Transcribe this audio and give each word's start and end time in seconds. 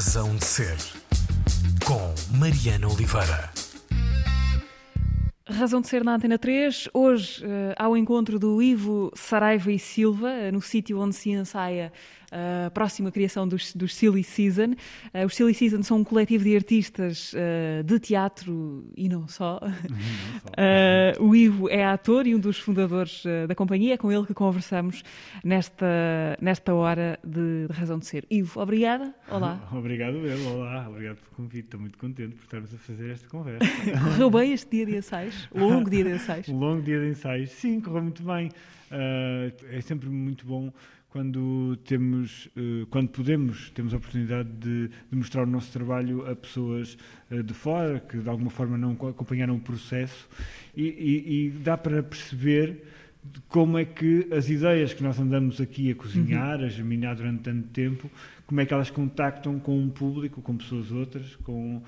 Razão 0.00 0.34
de 0.34 0.46
Ser, 0.46 0.78
com 1.84 2.38
Mariana 2.38 2.88
Oliveira. 2.88 3.50
Razão 5.46 5.82
de 5.82 5.88
ser 5.88 6.02
na 6.02 6.14
Antena 6.14 6.38
3. 6.38 6.88
Hoje, 6.94 7.44
uh, 7.44 7.74
ao 7.76 7.94
encontro 7.94 8.38
do 8.38 8.62
Ivo 8.62 9.12
Saraiva 9.14 9.70
e 9.70 9.78
Silva, 9.78 10.28
uh, 10.28 10.52
no 10.52 10.62
sítio 10.62 10.98
onde 10.98 11.14
se 11.14 11.28
ensaia 11.32 11.92
a 12.30 12.70
próxima 12.70 13.10
criação 13.10 13.46
dos, 13.46 13.74
dos 13.74 13.94
Silly 13.94 14.22
Season. 14.22 14.72
Uh, 15.12 15.26
os 15.26 15.34
Silly 15.34 15.52
Season 15.52 15.82
são 15.82 15.98
um 15.98 16.04
coletivo 16.04 16.44
de 16.44 16.54
artistas 16.54 17.32
uh, 17.32 17.82
de 17.82 17.98
teatro 17.98 18.84
e 18.96 19.08
não 19.08 19.26
só. 19.26 19.60
Não 19.90 19.98
só. 20.40 21.20
Uh, 21.20 21.24
o 21.24 21.34
Ivo 21.34 21.68
é 21.68 21.84
ator 21.84 22.26
e 22.26 22.34
um 22.34 22.38
dos 22.38 22.58
fundadores 22.58 23.24
da 23.48 23.54
companhia. 23.54 23.94
É 23.94 23.96
com 23.96 24.12
ele 24.12 24.24
que 24.24 24.34
conversamos 24.34 25.02
nesta, 25.42 25.86
nesta 26.40 26.74
hora 26.74 27.18
de, 27.24 27.66
de 27.66 27.72
Razão 27.72 27.98
de 27.98 28.06
Ser. 28.06 28.24
Ivo, 28.30 28.60
obrigada. 28.60 29.14
Olá. 29.28 29.60
Obrigado, 29.72 30.16
eu. 30.26 30.48
Olá. 30.54 30.88
Obrigado 30.88 31.16
pelo 31.16 31.30
convite. 31.36 31.64
Estou 31.64 31.80
muito 31.80 31.98
contente 31.98 32.36
por 32.36 32.44
estarmos 32.44 32.74
a 32.74 32.78
fazer 32.78 33.10
esta 33.10 33.28
conversa. 33.28 33.66
correu 34.04 34.30
bem 34.30 34.52
este 34.52 34.70
dia 34.70 34.86
de 34.86 34.96
ensaios? 34.96 35.48
Longo 35.54 35.90
dia 35.90 36.04
de 36.04 36.10
ensaios? 36.12 36.48
longo 36.48 36.82
dia 36.82 37.00
de 37.00 37.08
ensaios. 37.08 37.50
Sim, 37.50 37.80
correu 37.80 38.02
muito 38.02 38.22
bem. 38.22 38.50
é 38.90 39.80
sempre 39.80 40.08
muito 40.08 40.46
bom 40.46 40.72
quando 41.10 41.76
temos, 41.84 42.46
uh, 42.56 42.86
quando 42.86 43.08
podemos, 43.08 43.70
temos 43.70 43.92
a 43.92 43.96
oportunidade 43.96 44.48
de, 44.48 44.88
de, 44.88 45.16
mostrar 45.16 45.42
o 45.42 45.46
nosso 45.46 45.72
trabalho 45.72 46.24
a 46.30 46.36
pessoas 46.36 46.96
uh, 47.30 47.42
de 47.42 47.52
fora 47.52 47.98
que 48.00 48.16
de 48.16 48.28
alguma 48.28 48.50
forma 48.50 48.78
não 48.78 48.92
acompanharam 48.92 49.56
o 49.56 49.60
processo 49.60 50.28
e, 50.76 50.84
e, 50.84 51.46
e, 51.46 51.50
dá 51.50 51.76
para 51.76 52.00
perceber 52.02 52.84
como 53.48 53.76
é 53.76 53.84
que 53.84 54.28
as 54.32 54.48
ideias 54.48 54.94
que 54.94 55.02
nós 55.02 55.18
andamos 55.18 55.60
aqui 55.60 55.90
a 55.90 55.94
cozinhar, 55.94 56.60
uhum. 56.60 56.66
a 56.66 56.68
germinar 56.68 57.16
durante 57.16 57.42
tanto 57.42 57.68
tempo, 57.68 58.10
como 58.46 58.60
é 58.60 58.66
que 58.66 58.72
elas 58.72 58.90
contactam 58.90 59.58
com 59.58 59.78
um 59.78 59.90
público, 59.90 60.40
com 60.40 60.56
pessoas 60.56 60.90
outras, 60.92 61.36
com 61.36 61.82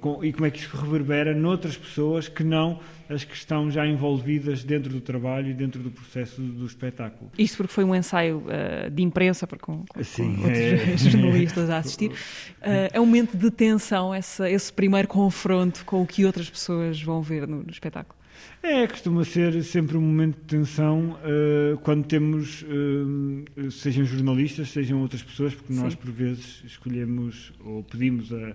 com, 0.00 0.24
e 0.24 0.32
como 0.32 0.46
é 0.46 0.50
que 0.50 0.58
isso 0.58 0.76
reverbera 0.76 1.34
noutras 1.34 1.76
pessoas 1.76 2.28
que 2.28 2.44
não 2.44 2.80
as 3.08 3.24
que 3.24 3.34
estão 3.34 3.70
já 3.70 3.86
envolvidas 3.86 4.62
dentro 4.62 4.92
do 4.92 5.00
trabalho 5.00 5.50
e 5.50 5.54
dentro 5.54 5.82
do 5.82 5.90
processo 5.90 6.40
do, 6.40 6.66
espetáculo. 6.66 7.30
Isto 7.38 7.56
porque 7.56 7.72
foi 7.72 7.82
um 7.82 7.94
ensaio 7.94 8.38
uh, 8.38 8.90
de 8.90 9.02
imprensa 9.02 9.46
para 9.46 9.58
com, 9.58 9.84
com, 9.88 10.04
Sim, 10.04 10.36
com 10.36 10.42
outros 10.42 10.58
é... 10.58 10.96
jornalistas 11.10 11.70
a 11.70 11.78
assistir. 11.78 12.10
Uh, 12.10 12.92
é 12.92 13.00
um 13.00 13.06
momento 13.06 13.36
de 13.36 13.50
tensão 13.50 14.14
essa, 14.14 14.48
esse 14.50 14.70
primeiro 14.72 15.08
confronto 15.08 15.84
com 15.86 16.02
o 16.02 16.06
que 16.06 16.26
outras 16.26 16.50
pessoas 16.50 17.02
vão 17.02 17.22
ver 17.22 17.48
no, 17.48 17.62
no 17.62 17.70
espetáculo. 17.70 18.18
É, 18.62 18.86
costuma 18.86 19.24
ser 19.24 19.62
sempre 19.62 19.96
um 19.96 20.00
momento 20.00 20.36
de 20.36 20.42
tensão 20.42 21.16
uh, 21.22 21.78
quando 21.78 22.04
temos, 22.04 22.62
uh, 22.62 23.70
sejam 23.70 24.04
jornalistas, 24.04 24.68
sejam 24.70 25.00
outras 25.00 25.22
pessoas, 25.22 25.54
porque 25.54 25.72
Sim. 25.72 25.80
nós 25.80 25.94
por 25.94 26.10
vezes 26.10 26.62
escolhemos 26.64 27.52
ou 27.64 27.82
pedimos 27.84 28.32
a, 28.32 28.54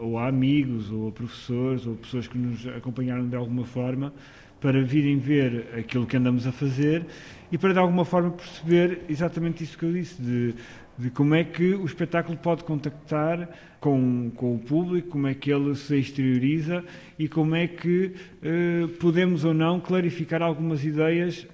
ou 0.00 0.18
a 0.18 0.28
amigos, 0.28 0.90
ou 0.90 1.08
a 1.08 1.12
professores, 1.12 1.86
ou 1.86 1.94
pessoas 1.94 2.26
que 2.26 2.38
nos 2.38 2.66
acompanharam 2.68 3.28
de 3.28 3.36
alguma 3.36 3.64
forma, 3.64 4.12
para 4.60 4.82
virem 4.82 5.18
ver 5.18 5.68
aquilo 5.78 6.06
que 6.06 6.16
andamos 6.16 6.46
a 6.46 6.52
fazer 6.52 7.04
e 7.52 7.58
para 7.58 7.74
de 7.74 7.78
alguma 7.78 8.04
forma 8.04 8.30
perceber 8.30 9.02
exatamente 9.08 9.62
isso 9.62 9.76
que 9.76 9.84
eu 9.84 9.92
disse, 9.92 10.20
de, 10.22 10.54
de 10.96 11.10
como 11.10 11.34
é 11.34 11.44
que 11.44 11.74
o 11.74 11.84
espetáculo 11.84 12.38
pode 12.38 12.64
contactar 12.64 13.48
com, 13.78 14.30
com 14.34 14.54
o 14.54 14.58
público, 14.58 15.10
como 15.10 15.26
é 15.26 15.34
que 15.34 15.52
ele 15.52 15.74
se 15.74 15.98
exterioriza 15.98 16.82
e 17.18 17.28
como 17.28 17.54
é 17.54 17.66
que 17.66 18.14
eh, 18.42 18.86
podemos 18.98 19.44
ou 19.44 19.52
não 19.52 19.78
clarificar 19.78 20.40
algumas 20.40 20.82
ideias 20.82 21.46
eh, 21.46 21.53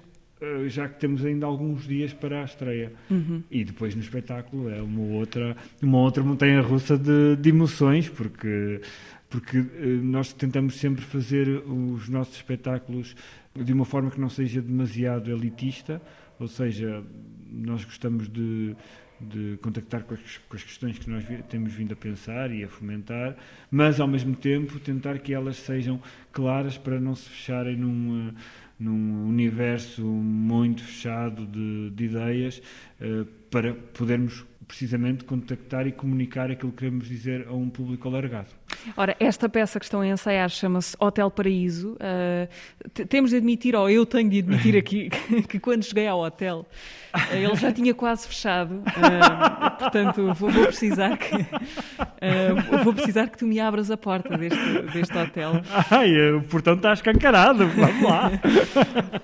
já 0.68 0.88
que 0.88 0.98
temos 0.98 1.24
ainda 1.24 1.46
alguns 1.46 1.86
dias 1.86 2.12
para 2.12 2.42
a 2.42 2.44
estreia. 2.44 2.92
Uhum. 3.10 3.42
E 3.50 3.64
depois 3.64 3.94
no 3.94 4.00
espetáculo 4.00 4.70
é 4.70 4.80
uma 4.80 5.02
outra, 5.02 5.56
uma 5.82 5.98
outra 5.98 6.22
montanha 6.22 6.60
russa 6.60 6.96
de, 6.96 7.36
de 7.36 7.48
emoções, 7.48 8.08
porque, 8.08 8.80
porque 9.28 9.58
eh, 9.58 9.86
nós 10.02 10.32
tentamos 10.32 10.76
sempre 10.76 11.04
fazer 11.04 11.48
os 11.66 12.08
nossos 12.08 12.36
espetáculos 12.36 13.14
de 13.54 13.72
uma 13.72 13.84
forma 13.84 14.10
que 14.10 14.20
não 14.20 14.30
seja 14.30 14.62
demasiado 14.62 15.30
elitista, 15.30 16.00
ou 16.38 16.48
seja, 16.48 17.02
nós 17.50 17.84
gostamos 17.84 18.28
de, 18.28 18.74
de 19.20 19.58
contactar 19.60 20.04
com 20.04 20.14
as, 20.14 20.38
com 20.48 20.56
as, 20.56 20.62
questões 20.62 20.98
que 20.98 21.10
nós 21.10 21.24
temos 21.48 21.72
vindo 21.72 21.92
a 21.92 21.96
pensar 21.96 22.50
e 22.50 22.64
a 22.64 22.68
fomentar, 22.68 23.36
mas 23.70 24.00
ao 24.00 24.08
mesmo 24.08 24.34
tempo 24.34 24.78
tentar 24.78 25.18
que 25.18 25.34
elas 25.34 25.56
sejam 25.56 26.00
claras 26.32 26.78
para 26.78 26.98
não 26.98 27.14
se 27.14 27.28
fecharem 27.28 27.76
num 27.76 28.32
num 28.80 29.28
universo 29.28 30.02
muito 30.02 30.82
fechado 30.82 31.46
de, 31.46 31.90
de 31.90 32.04
ideias 32.04 32.62
uh, 33.00 33.26
para 33.50 33.74
podermos 33.74 34.44
precisamente 34.66 35.24
contactar 35.24 35.86
e 35.88 35.92
comunicar 35.92 36.48
aquilo 36.48 36.70
que 36.70 36.78
queremos 36.78 37.08
dizer 37.08 37.46
a 37.48 37.52
um 37.52 37.68
público 37.68 38.06
alargado. 38.08 38.48
Ora, 38.96 39.16
esta 39.18 39.48
peça 39.48 39.80
que 39.80 39.84
estão 39.84 40.00
a 40.00 40.06
ensaiar 40.06 40.48
chama-se 40.48 40.96
Hotel 41.00 41.28
Paraíso. 41.28 41.94
Uh, 41.94 43.06
temos 43.06 43.30
de 43.30 43.36
admitir, 43.36 43.74
ou 43.74 43.90
eu 43.90 44.06
tenho 44.06 44.30
de 44.30 44.38
admitir 44.38 44.76
aqui, 44.78 45.10
que, 45.10 45.42
que 45.48 45.60
quando 45.60 45.82
cheguei 45.82 46.06
ao 46.06 46.20
hotel 46.20 46.64
ele 47.30 47.56
já 47.56 47.72
tinha 47.72 47.94
quase 47.94 48.26
fechado. 48.28 48.76
Uh, 48.76 49.78
portanto, 49.78 50.34
vou, 50.34 50.50
vou 50.50 50.66
precisar 50.66 51.16
que 51.16 51.30
vou 52.84 52.92
precisar 52.94 53.28
que 53.28 53.38
tu 53.38 53.46
me 53.46 53.58
abras 53.60 53.90
a 53.90 53.96
porta 53.96 54.36
deste, 54.36 54.82
deste 54.92 55.16
hotel. 55.16 55.62
Ai, 55.90 56.32
o 56.32 56.42
portão 56.42 56.74
está 56.74 56.92
escancarado, 56.92 57.66
vamos 57.68 58.02
lá. 58.02 58.30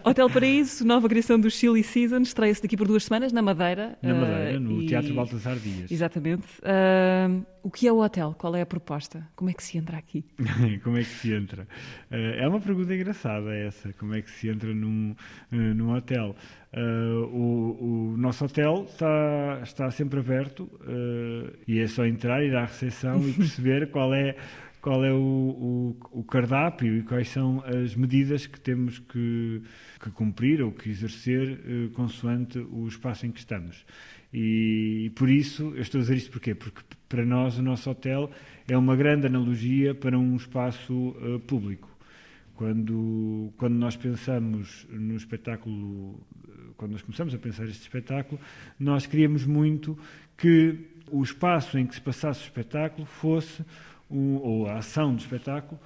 hotel 0.04 0.30
Paraíso, 0.30 0.86
nova 0.86 1.08
criação 1.08 1.38
do 1.38 1.50
Chili 1.50 1.82
Season, 1.82 2.20
estreia-se 2.20 2.62
daqui 2.62 2.76
por 2.76 2.86
duas 2.86 3.04
semanas 3.04 3.32
na 3.32 3.42
Madeira. 3.42 3.96
Na 4.02 4.14
Madeira, 4.14 4.60
no 4.60 4.82
e... 4.82 4.86
Teatro 4.86 5.14
Baltasar 5.14 5.56
Dias. 5.56 5.90
Exatamente. 5.90 6.46
O 7.66 7.70
que 7.70 7.88
é 7.88 7.92
o 7.92 7.98
hotel? 7.98 8.32
Qual 8.38 8.54
é 8.54 8.60
a 8.60 8.66
proposta? 8.66 9.26
Como 9.34 9.50
é 9.50 9.52
que 9.52 9.60
se 9.60 9.76
entra 9.76 9.96
aqui? 9.98 10.24
como 10.84 10.96
é 10.96 11.00
que 11.00 11.08
se 11.08 11.34
entra? 11.34 11.66
Uh, 12.08 12.38
é 12.38 12.46
uma 12.46 12.60
pergunta 12.60 12.94
engraçada 12.94 13.52
essa. 13.52 13.92
Como 13.94 14.14
é 14.14 14.22
que 14.22 14.30
se 14.30 14.48
entra 14.48 14.72
num, 14.72 15.16
uh, 15.50 15.56
num 15.56 15.92
hotel? 15.92 16.36
Uh, 16.72 17.24
o, 17.26 18.12
o, 18.12 18.16
nosso 18.16 18.44
hotel 18.44 18.86
está, 18.88 19.60
está 19.64 19.90
sempre 19.90 20.20
aberto 20.20 20.70
e 21.66 21.80
é 21.80 21.88
só 21.88 22.06
entrar, 22.06 22.44
ir 22.44 22.54
à 22.54 22.66
recepção 22.66 23.28
e 23.28 23.32
perceber 23.34 23.90
qual 23.90 24.14
é 24.14 24.36
qual 24.80 25.04
é 25.04 25.12
o, 25.12 25.16
o, 25.16 26.20
o, 26.20 26.22
cardápio 26.22 26.96
e 26.96 27.02
quais 27.02 27.28
são 27.28 27.60
as 27.64 27.96
medidas 27.96 28.46
que 28.46 28.60
temos 28.60 29.00
que, 29.00 29.60
que 29.98 30.10
cumprir 30.12 30.62
ou 30.62 30.70
que 30.70 30.88
exercer 30.88 31.90
consoante 31.94 32.60
o 32.60 32.86
espaço 32.86 33.26
em 33.26 33.32
que 33.32 33.40
estamos. 33.40 33.84
E, 34.38 35.10
por 35.14 35.30
isso, 35.30 35.72
eu 35.74 35.80
estou 35.80 35.98
a 35.98 36.02
dizer 36.02 36.16
isto 36.18 36.30
porquê? 36.30 36.54
Porque 36.54 36.82
para 37.08 37.24
nós 37.24 37.56
o 37.56 37.62
nosso 37.62 37.88
hotel 37.88 38.30
é 38.68 38.76
uma 38.76 38.94
grande 38.94 39.26
analogia 39.26 39.94
para 39.94 40.18
um 40.18 40.36
espaço 40.36 40.92
uh, 40.92 41.40
público. 41.40 41.88
Quando, 42.54 43.50
quando 43.56 43.72
nós 43.76 43.96
pensamos 43.96 44.86
no 44.90 45.16
espetáculo, 45.16 46.20
quando 46.76 46.92
nós 46.92 47.00
começamos 47.00 47.34
a 47.34 47.38
pensar 47.38 47.64
este 47.64 47.80
espetáculo, 47.80 48.38
nós 48.78 49.06
queríamos 49.06 49.46
muito 49.46 49.98
que 50.36 50.80
o 51.10 51.22
espaço 51.22 51.78
em 51.78 51.86
que 51.86 51.94
se 51.94 52.00
passasse 52.02 52.42
o 52.42 52.44
espetáculo 52.44 53.06
fosse, 53.06 53.64
um, 54.10 54.34
ou 54.34 54.68
a 54.68 54.76
ação 54.76 55.14
do 55.14 55.20
espetáculo, 55.20 55.80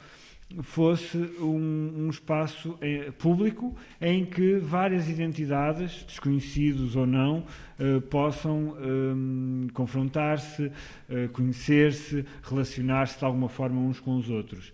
fosse 0.62 1.16
um, 1.40 2.06
um 2.06 2.10
espaço 2.10 2.76
eh, 2.80 3.12
público 3.16 3.76
em 4.00 4.24
que 4.24 4.56
várias 4.58 5.08
identidades, 5.08 6.04
desconhecidos 6.04 6.96
ou 6.96 7.06
não, 7.06 7.46
eh, 7.78 8.00
possam 8.00 8.76
eh, 8.78 9.72
confrontar-se, 9.72 10.70
eh, 11.08 11.28
conhecer-se, 11.32 12.24
relacionar-se 12.42 13.18
de 13.18 13.24
alguma 13.24 13.48
forma 13.48 13.80
uns 13.80 14.00
com 14.00 14.16
os 14.16 14.28
outros. 14.28 14.72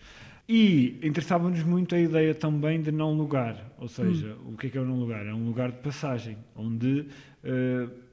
E 0.48 0.98
interessava-nos 1.02 1.62
muito 1.62 1.94
a 1.94 2.00
ideia 2.00 2.34
também 2.34 2.80
de 2.80 2.90
não 2.90 3.12
lugar, 3.12 3.72
ou 3.78 3.88
seja, 3.88 4.36
hum. 4.44 4.54
o 4.54 4.56
que 4.56 4.68
é 4.68 4.70
que 4.70 4.78
é 4.78 4.80
o 4.80 4.84
não 4.84 4.98
lugar? 4.98 5.26
É 5.26 5.32
um 5.34 5.46
lugar 5.46 5.70
de 5.70 5.78
passagem, 5.78 6.36
onde 6.54 7.06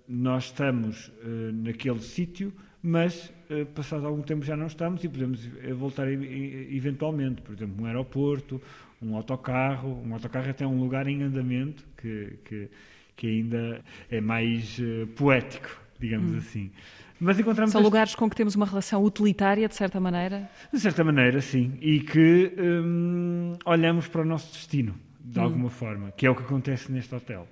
nós 0.07 0.45
estamos 0.45 1.11
naquele 1.53 1.99
sítio 1.99 2.51
mas 2.85 3.31
passado 3.73 4.05
algum 4.05 4.21
tempo 4.21 4.43
já 4.43 4.55
não 4.55 4.67
estamos 4.67 5.03
e 5.03 5.09
podemos 5.09 5.45
uh, 5.45 5.75
voltar 5.75 6.07
eventualmente, 6.11 7.41
por 7.41 7.53
exemplo, 7.53 7.83
um 7.83 7.85
aeroporto, 7.85 8.61
um 9.01 9.15
autocarro, 9.15 10.01
um 10.05 10.13
autocarro 10.13 10.49
até 10.49 10.65
um 10.65 10.79
lugar 10.79 11.07
em 11.07 11.23
andamento 11.23 11.83
que, 11.97 12.37
que, 12.45 12.69
que 13.15 13.27
ainda 13.27 13.81
é 14.09 14.21
mais 14.21 14.79
uh, 14.79 15.07
poético, 15.15 15.69
digamos 15.99 16.33
hum. 16.33 16.37
assim. 16.37 16.71
Mas 17.19 17.39
encontramos 17.39 17.71
São 17.71 17.79
este... 17.79 17.85
lugares 17.85 18.15
com 18.15 18.29
que 18.29 18.35
temos 18.35 18.55
uma 18.55 18.65
relação 18.65 19.03
utilitária, 19.03 19.67
de 19.67 19.75
certa 19.75 19.99
maneira? 19.99 20.49
De 20.71 20.79
certa 20.79 21.03
maneira, 21.03 21.39
sim. 21.41 21.77
E 21.79 22.01
que 22.01 22.53
hum, 22.59 23.53
olhamos 23.65 24.07
para 24.07 24.21
o 24.21 24.25
nosso 24.25 24.51
destino, 24.51 24.93
de 25.23 25.39
hum. 25.39 25.43
alguma 25.43 25.69
forma, 25.69 26.11
que 26.11 26.25
é 26.25 26.29
o 26.29 26.35
que 26.35 26.43
acontece 26.43 26.91
neste 26.91 27.13
hotel 27.15 27.47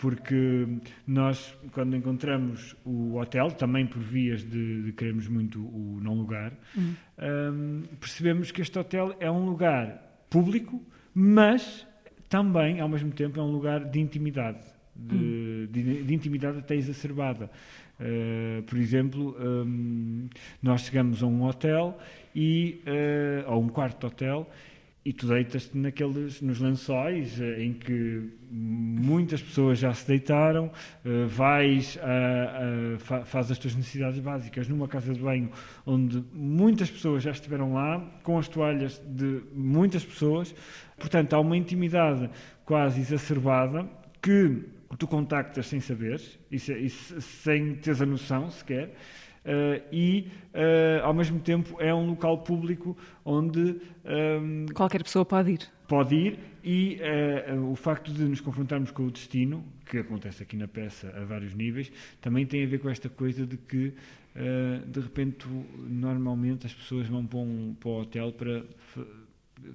porque 0.00 0.66
nós, 1.06 1.54
quando 1.72 1.94
encontramos 1.94 2.74
o 2.86 3.18
hotel, 3.18 3.50
também 3.50 3.86
por 3.86 4.00
vias 4.00 4.42
de, 4.42 4.84
de 4.84 4.92
queremos 4.92 5.28
muito 5.28 5.60
o 5.60 6.00
não 6.02 6.14
lugar, 6.14 6.54
uhum. 6.74 6.94
um, 7.52 7.82
percebemos 8.00 8.50
que 8.50 8.62
este 8.62 8.78
hotel 8.78 9.14
é 9.20 9.30
um 9.30 9.44
lugar 9.44 10.24
público, 10.30 10.82
mas 11.14 11.86
também, 12.30 12.80
ao 12.80 12.88
mesmo 12.88 13.12
tempo, 13.12 13.38
é 13.38 13.42
um 13.42 13.50
lugar 13.52 13.84
de 13.84 14.00
intimidade, 14.00 14.64
de, 14.96 15.14
uhum. 15.14 15.68
de, 15.70 16.02
de 16.02 16.14
intimidade 16.14 16.58
até 16.60 16.74
exacerbada. 16.74 17.50
Uh, 18.00 18.62
por 18.62 18.78
exemplo, 18.78 19.36
um, 19.38 20.30
nós 20.62 20.80
chegamos 20.80 21.22
a 21.22 21.26
um 21.26 21.42
hotel 21.42 21.98
e, 22.34 22.82
uh, 22.86 23.50
a 23.50 23.58
um 23.58 23.68
quarto 23.68 24.00
de 24.00 24.06
hotel 24.06 24.50
e 25.02 25.12
tu 25.12 25.26
deitas-te 25.26 25.76
naqueles, 25.78 26.42
nos 26.42 26.60
lençóis 26.60 27.40
eh, 27.40 27.62
em 27.62 27.72
que 27.72 28.30
muitas 28.50 29.40
pessoas 29.40 29.78
já 29.78 29.94
se 29.94 30.06
deitaram, 30.06 30.66
uh, 30.66 31.26
vais, 31.26 31.98
a, 32.02 32.94
a, 32.94 32.98
fa, 32.98 33.24
faz 33.24 33.50
as 33.50 33.58
tuas 33.58 33.74
necessidades 33.74 34.18
básicas 34.18 34.68
numa 34.68 34.86
casa 34.88 35.14
de 35.14 35.20
banho 35.20 35.50
onde 35.86 36.22
muitas 36.34 36.90
pessoas 36.90 37.22
já 37.22 37.30
estiveram 37.30 37.72
lá, 37.72 37.98
com 38.22 38.38
as 38.38 38.48
toalhas 38.48 39.00
de 39.06 39.40
muitas 39.54 40.04
pessoas. 40.04 40.54
Portanto, 40.98 41.32
há 41.32 41.40
uma 41.40 41.56
intimidade 41.56 42.28
quase 42.64 43.00
exacerbada 43.00 43.88
que 44.20 44.64
tu 44.98 45.06
contactas 45.06 45.66
sem 45.66 45.80
saberes 45.80 46.38
e, 46.50 46.56
e 46.56 46.90
sem 46.90 47.76
teres 47.76 48.02
a 48.02 48.06
noção 48.06 48.50
sequer. 48.50 48.94
Uh, 49.44 49.82
e, 49.90 50.28
uh, 50.54 51.04
ao 51.04 51.14
mesmo 51.14 51.40
tempo, 51.40 51.80
é 51.80 51.94
um 51.94 52.10
local 52.10 52.38
público 52.38 52.96
onde. 53.24 53.80
Um, 54.04 54.66
Qualquer 54.74 55.02
pessoa 55.02 55.24
pode 55.24 55.52
ir. 55.52 55.60
Pode 55.88 56.14
ir, 56.14 56.38
e 56.62 57.00
uh, 57.50 57.70
o 57.70 57.74
facto 57.74 58.12
de 58.12 58.22
nos 58.24 58.40
confrontarmos 58.40 58.90
com 58.90 59.06
o 59.06 59.10
destino, 59.10 59.64
que 59.86 59.98
acontece 59.98 60.42
aqui 60.42 60.56
na 60.56 60.68
peça 60.68 61.08
a 61.16 61.24
vários 61.24 61.54
níveis, 61.54 61.90
também 62.20 62.46
tem 62.46 62.64
a 62.64 62.66
ver 62.66 62.78
com 62.78 62.88
esta 62.88 63.08
coisa 63.08 63.46
de 63.46 63.56
que, 63.56 63.94
de 64.86 65.00
repente, 65.00 65.48
normalmente 65.76 66.64
as 66.64 66.72
pessoas 66.72 67.08
vão 67.08 67.26
para, 67.26 67.38
um, 67.40 67.74
para 67.74 67.88
o 67.88 68.00
hotel 68.02 68.32
para 68.32 68.62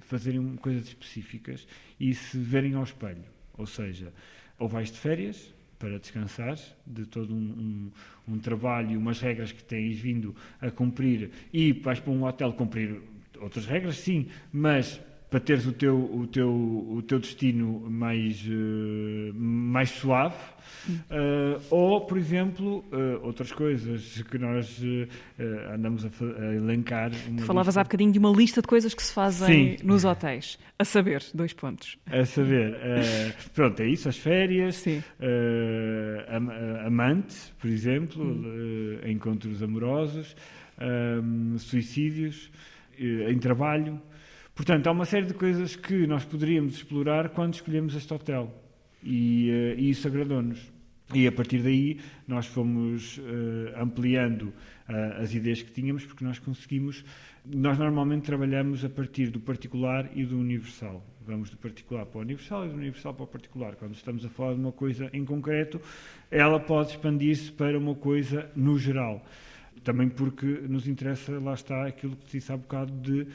fazerem 0.00 0.56
coisas 0.56 0.88
específicas 0.88 1.68
e 2.00 2.14
se 2.14 2.38
verem 2.38 2.74
ao 2.74 2.82
espelho. 2.82 3.24
Ou 3.58 3.66
seja, 3.66 4.12
ou 4.58 4.68
vais 4.68 4.90
de 4.90 4.98
férias 4.98 5.54
para 5.78 5.98
descansar 5.98 6.56
de 6.86 7.06
todo 7.06 7.34
um, 7.34 7.90
um, 8.28 8.34
um 8.34 8.38
trabalho, 8.38 8.98
umas 8.98 9.20
regras 9.20 9.52
que 9.52 9.62
tens 9.62 9.98
vindo 9.98 10.34
a 10.60 10.70
cumprir 10.70 11.30
e 11.52 11.72
vais 11.72 12.00
para 12.00 12.12
um 12.12 12.24
hotel 12.24 12.52
cumprir 12.52 13.00
outras 13.40 13.66
regras, 13.66 13.96
sim, 13.98 14.28
mas 14.52 15.00
para 15.36 15.44
teres 15.44 15.66
o 15.66 15.72
teu, 15.72 15.98
o 15.98 16.26
teu, 16.26 16.50
o 16.50 17.02
teu 17.02 17.18
destino 17.18 17.90
mais, 17.90 18.42
uh, 18.46 19.34
mais 19.34 19.90
suave, 19.90 20.34
uh, 20.88 21.62
ou, 21.68 22.00
por 22.06 22.16
exemplo, 22.16 22.82
uh, 22.90 23.22
outras 23.22 23.52
coisas 23.52 24.22
que 24.30 24.38
nós 24.38 24.80
andamos 25.74 26.06
a, 26.06 26.08
a 26.08 26.54
elencar. 26.54 27.10
Falavas 27.40 27.66
lista. 27.66 27.80
há 27.80 27.84
bocadinho 27.84 28.12
de 28.12 28.18
uma 28.18 28.30
lista 28.30 28.62
de 28.62 28.66
coisas 28.66 28.94
que 28.94 29.02
se 29.02 29.12
fazem 29.12 29.76
Sim. 29.76 29.86
nos 29.86 30.06
hotéis. 30.06 30.58
A 30.78 30.86
saber, 30.86 31.22
dois 31.34 31.52
pontos. 31.52 31.98
A 32.06 32.24
saber, 32.24 32.74
pronto, 33.54 33.80
é 33.82 33.88
isso, 33.88 34.08
as 34.08 34.16
férias, 34.16 34.82
amante, 36.86 37.36
por 37.58 37.68
exemplo, 37.68 38.24
hum. 38.24 39.00
encontros 39.06 39.62
amorosos, 39.62 40.34
suicídios, 41.58 42.50
em 42.98 43.38
trabalho. 43.38 44.00
Portanto, 44.56 44.86
há 44.86 44.90
uma 44.90 45.04
série 45.04 45.26
de 45.26 45.34
coisas 45.34 45.76
que 45.76 46.06
nós 46.06 46.24
poderíamos 46.24 46.76
explorar 46.76 47.28
quando 47.28 47.52
escolhemos 47.52 47.94
este 47.94 48.12
hotel. 48.14 48.50
E, 49.04 49.50
uh, 49.50 49.78
e 49.78 49.90
isso 49.90 50.08
agradou-nos. 50.08 50.72
E 51.14 51.26
a 51.26 51.30
partir 51.30 51.62
daí 51.62 52.00
nós 52.26 52.46
fomos 52.46 53.18
uh, 53.18 53.22
ampliando 53.76 54.44
uh, 54.88 55.20
as 55.20 55.34
ideias 55.34 55.60
que 55.60 55.70
tínhamos, 55.70 56.06
porque 56.06 56.24
nós 56.24 56.38
conseguimos. 56.38 57.04
Nós 57.44 57.78
normalmente 57.78 58.22
trabalhamos 58.24 58.82
a 58.82 58.88
partir 58.88 59.28
do 59.28 59.38
particular 59.38 60.10
e 60.14 60.24
do 60.24 60.38
universal. 60.38 61.04
Vamos 61.26 61.50
do 61.50 61.58
particular 61.58 62.06
para 62.06 62.18
o 62.18 62.22
universal 62.22 62.64
e 62.64 62.70
do 62.70 62.76
universal 62.76 63.12
para 63.12 63.24
o 63.24 63.28
particular. 63.28 63.76
Quando 63.76 63.94
estamos 63.94 64.24
a 64.24 64.30
falar 64.30 64.54
de 64.54 64.60
uma 64.60 64.72
coisa 64.72 65.10
em 65.12 65.22
concreto, 65.22 65.78
ela 66.30 66.58
pode 66.58 66.92
expandir-se 66.92 67.52
para 67.52 67.78
uma 67.78 67.94
coisa 67.94 68.50
no 68.56 68.78
geral. 68.78 69.22
Também 69.84 70.08
porque 70.08 70.46
nos 70.46 70.88
interessa, 70.88 71.38
lá 71.38 71.52
está, 71.52 71.86
aquilo 71.86 72.16
que 72.16 72.32
disse 72.32 72.50
há 72.50 72.56
bocado 72.56 72.92
de 73.00 73.26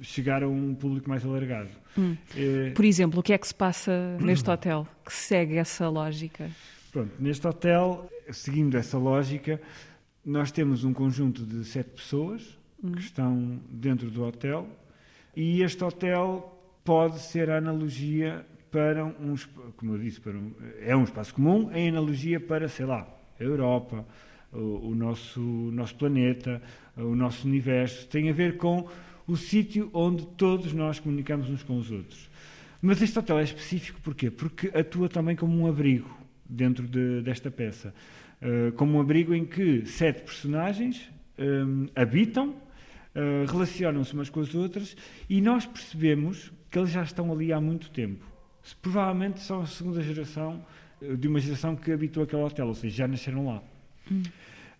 chegar 0.00 0.42
a 0.42 0.48
um 0.48 0.74
público 0.74 1.08
mais 1.08 1.24
alargado. 1.24 1.70
Hum. 1.96 2.16
É... 2.36 2.70
Por 2.70 2.84
exemplo, 2.84 3.20
o 3.20 3.22
que 3.22 3.32
é 3.32 3.38
que 3.38 3.46
se 3.46 3.54
passa 3.54 4.16
neste 4.20 4.48
hotel 4.48 4.86
que 5.04 5.12
segue 5.12 5.56
essa 5.56 5.88
lógica? 5.88 6.50
Pronto, 6.92 7.12
neste 7.18 7.46
hotel, 7.46 8.10
seguindo 8.30 8.76
essa 8.76 8.98
lógica, 8.98 9.60
nós 10.24 10.50
temos 10.50 10.84
um 10.84 10.92
conjunto 10.92 11.44
de 11.44 11.64
sete 11.64 11.90
pessoas 11.90 12.58
hum. 12.82 12.92
que 12.92 13.00
estão 13.00 13.60
dentro 13.70 14.10
do 14.10 14.24
hotel 14.24 14.68
e 15.36 15.62
este 15.62 15.82
hotel 15.84 16.54
pode 16.84 17.20
ser 17.20 17.50
a 17.50 17.58
analogia 17.58 18.46
para 18.70 19.04
um, 19.04 19.34
como 19.76 19.94
eu 19.94 19.98
disse, 19.98 20.20
para 20.20 20.36
um, 20.36 20.52
é 20.80 20.96
um 20.96 21.04
espaço 21.04 21.34
comum, 21.34 21.70
em 21.72 21.88
analogia 21.88 22.38
para, 22.38 22.68
sei 22.68 22.86
lá, 22.86 23.06
a 23.38 23.42
Europa, 23.42 24.06
o, 24.52 24.88
o 24.88 24.94
nosso, 24.94 25.40
nosso 25.40 25.94
planeta, 25.94 26.60
o 26.96 27.14
nosso 27.14 27.46
universo. 27.46 28.06
Tem 28.08 28.28
a 28.28 28.32
ver 28.32 28.56
com 28.56 28.88
o 29.28 29.36
sítio 29.36 29.90
onde 29.92 30.26
todos 30.26 30.72
nós 30.72 30.98
comunicamos 30.98 31.50
uns 31.50 31.62
com 31.62 31.76
os 31.76 31.90
outros. 31.90 32.28
Mas 32.80 33.02
este 33.02 33.18
hotel 33.18 33.38
é 33.38 33.42
específico 33.42 34.00
porquê? 34.00 34.30
Porque 34.30 34.68
atua 34.68 35.08
também 35.08 35.36
como 35.36 35.60
um 35.60 35.66
abrigo 35.66 36.08
dentro 36.48 36.88
de, 36.88 37.20
desta 37.20 37.50
peça. 37.50 37.94
Uh, 38.40 38.72
como 38.72 38.96
um 38.96 39.00
abrigo 39.00 39.34
em 39.34 39.44
que 39.44 39.84
sete 39.84 40.22
personagens 40.22 41.10
um, 41.38 41.84
eh, 41.94 42.00
habitam, 42.00 42.50
uh, 42.50 43.50
relacionam-se 43.50 44.14
umas 44.14 44.30
com 44.30 44.40
as 44.40 44.54
outras 44.54 44.96
e 45.28 45.40
nós 45.40 45.66
percebemos 45.66 46.50
que 46.70 46.78
eles 46.78 46.90
já 46.90 47.02
estão 47.02 47.30
ali 47.30 47.52
há 47.52 47.60
muito 47.60 47.90
tempo. 47.90 48.24
Provavelmente 48.80 49.40
são 49.40 49.60
a 49.60 49.66
segunda 49.66 50.02
geração 50.02 50.64
de 51.00 51.28
uma 51.28 51.38
geração 51.38 51.76
que 51.76 51.92
habitou 51.92 52.22
aquele 52.22 52.42
hotel, 52.42 52.66
ou 52.66 52.74
seja, 52.74 52.96
já 52.96 53.08
nasceram 53.08 53.46
lá. 53.46 53.62
Hum. 54.10 54.22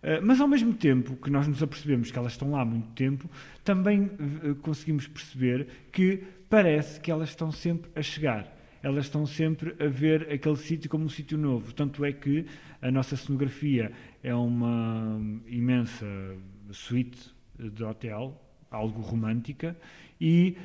Eh, 0.01 0.19
mas 0.21 0.39
ao 0.39 0.47
mesmo 0.47 0.73
tempo 0.73 1.15
que 1.17 1.29
nós 1.29 1.47
nos 1.47 1.61
apercebemos 1.61 2.11
que 2.11 2.17
elas 2.17 2.33
estão 2.33 2.51
lá 2.51 2.61
há 2.61 2.65
muito 2.65 2.89
tempo, 2.93 3.29
também 3.63 4.09
eh, 4.43 4.53
conseguimos 4.61 5.07
perceber 5.07 5.67
que 5.91 6.23
parece 6.49 6.99
que 6.99 7.11
elas 7.11 7.29
estão 7.29 7.51
sempre 7.51 7.91
a 7.95 8.01
chegar. 8.01 8.55
Elas 8.81 9.05
estão 9.05 9.25
sempre 9.25 9.75
a 9.83 9.87
ver 9.87 10.31
aquele 10.31 10.55
sítio 10.55 10.89
como 10.89 11.03
um 11.03 11.09
sítio 11.09 11.37
novo. 11.37 11.73
Tanto 11.73 12.05
é 12.05 12.13
que 12.13 12.45
a 12.81 12.89
nossa 12.89 13.17
cenografia 13.17 13.91
é 14.23 14.33
uma 14.33 15.19
imensa 15.47 16.05
suíte 16.71 17.19
de 17.57 17.83
hotel, 17.83 18.41
algo 18.71 19.01
romântica, 19.01 19.75
e 20.21 20.55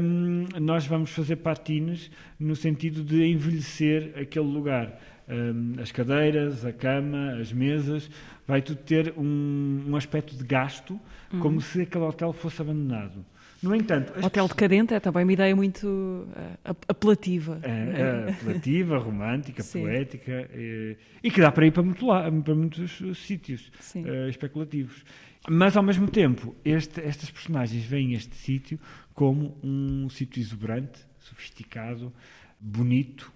um, 0.00 0.46
nós 0.60 0.86
vamos 0.86 1.10
fazer 1.10 1.36
patines 1.36 2.10
no 2.38 2.54
sentido 2.54 3.02
de 3.02 3.24
envelhecer 3.24 4.12
aquele 4.16 4.46
lugar 4.46 5.00
um, 5.28 5.80
as 5.80 5.90
cadeiras, 5.90 6.64
a 6.64 6.72
cama, 6.72 7.36
as 7.40 7.52
mesas, 7.52 8.10
vai 8.46 8.62
tudo 8.62 8.78
ter 8.78 9.12
um, 9.16 9.84
um 9.88 9.96
aspecto 9.96 10.36
de 10.36 10.44
gasto, 10.44 11.00
uhum. 11.32 11.40
como 11.40 11.60
se 11.60 11.82
aquele 11.82 12.04
hotel 12.04 12.32
fosse 12.32 12.62
abandonado. 12.62 13.24
No 13.62 13.74
entanto, 13.74 14.12
hotel 14.24 14.46
decadente 14.46 14.94
é 14.94 15.00
também 15.00 15.24
uma 15.24 15.32
ideia 15.32 15.56
muito 15.56 15.86
uh, 15.88 16.76
apelativa. 16.86 17.58
É, 17.62 18.28
é, 18.28 18.30
apelativa, 18.32 18.98
romântica, 18.98 19.64
poética 19.64 20.48
e, 20.54 20.96
e, 21.22 21.30
que 21.30 21.40
dá 21.40 21.50
para 21.50 21.66
ir 21.66 21.72
para, 21.72 21.82
muito 21.82 22.06
lá, 22.06 22.30
para 22.30 22.54
muitos 22.54 23.02
sítios 23.18 23.72
uh, 23.94 24.28
especulativos. 24.28 25.02
Mas 25.48 25.76
ao 25.76 25.82
mesmo 25.82 26.08
tempo, 26.08 26.54
este, 26.64 27.00
estas 27.00 27.30
personagens 27.30 27.82
veem 27.84 28.12
este 28.12 28.36
sítio 28.36 28.78
como 29.14 29.56
um 29.62 30.08
sítio 30.10 30.40
exuberante, 30.40 31.00
sofisticado, 31.18 32.12
bonito, 32.60 33.32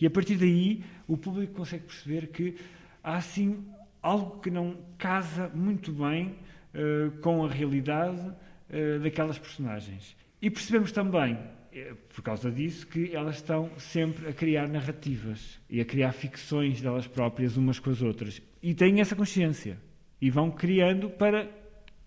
e 0.00 0.06
a 0.06 0.10
partir 0.10 0.36
daí 0.36 0.82
o 1.06 1.16
público 1.16 1.54
consegue 1.54 1.84
perceber 1.84 2.28
que 2.28 2.56
há 3.02 3.16
assim 3.16 3.64
algo 4.04 4.38
que 4.40 4.50
não 4.50 4.76
casa 4.98 5.50
muito 5.54 5.90
bem 5.90 6.36
uh, 6.74 7.10
com 7.22 7.42
a 7.42 7.48
realidade 7.48 8.20
uh, 8.20 9.00
daquelas 9.02 9.38
personagens. 9.38 10.14
E 10.42 10.50
percebemos 10.50 10.92
também, 10.92 11.38
eh, 11.72 11.94
por 12.14 12.22
causa 12.22 12.50
disso, 12.50 12.86
que 12.86 13.16
elas 13.16 13.36
estão 13.36 13.70
sempre 13.78 14.28
a 14.28 14.32
criar 14.34 14.68
narrativas 14.68 15.58
e 15.70 15.80
a 15.80 15.86
criar 15.86 16.12
ficções 16.12 16.82
delas 16.82 17.06
próprias 17.06 17.56
umas 17.56 17.78
com 17.78 17.88
as 17.88 18.02
outras. 18.02 18.42
E 18.62 18.74
têm 18.74 19.00
essa 19.00 19.16
consciência. 19.16 19.78
E 20.20 20.28
vão 20.28 20.50
criando 20.50 21.08
para, 21.08 21.50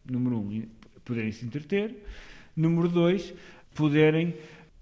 número 0.05 0.37
um, 0.37 0.67
poderem 1.03 1.31
se 1.31 1.43
entreter, 1.45 1.95
número 2.55 2.87
dois, 2.87 3.33
poderem 3.73 4.35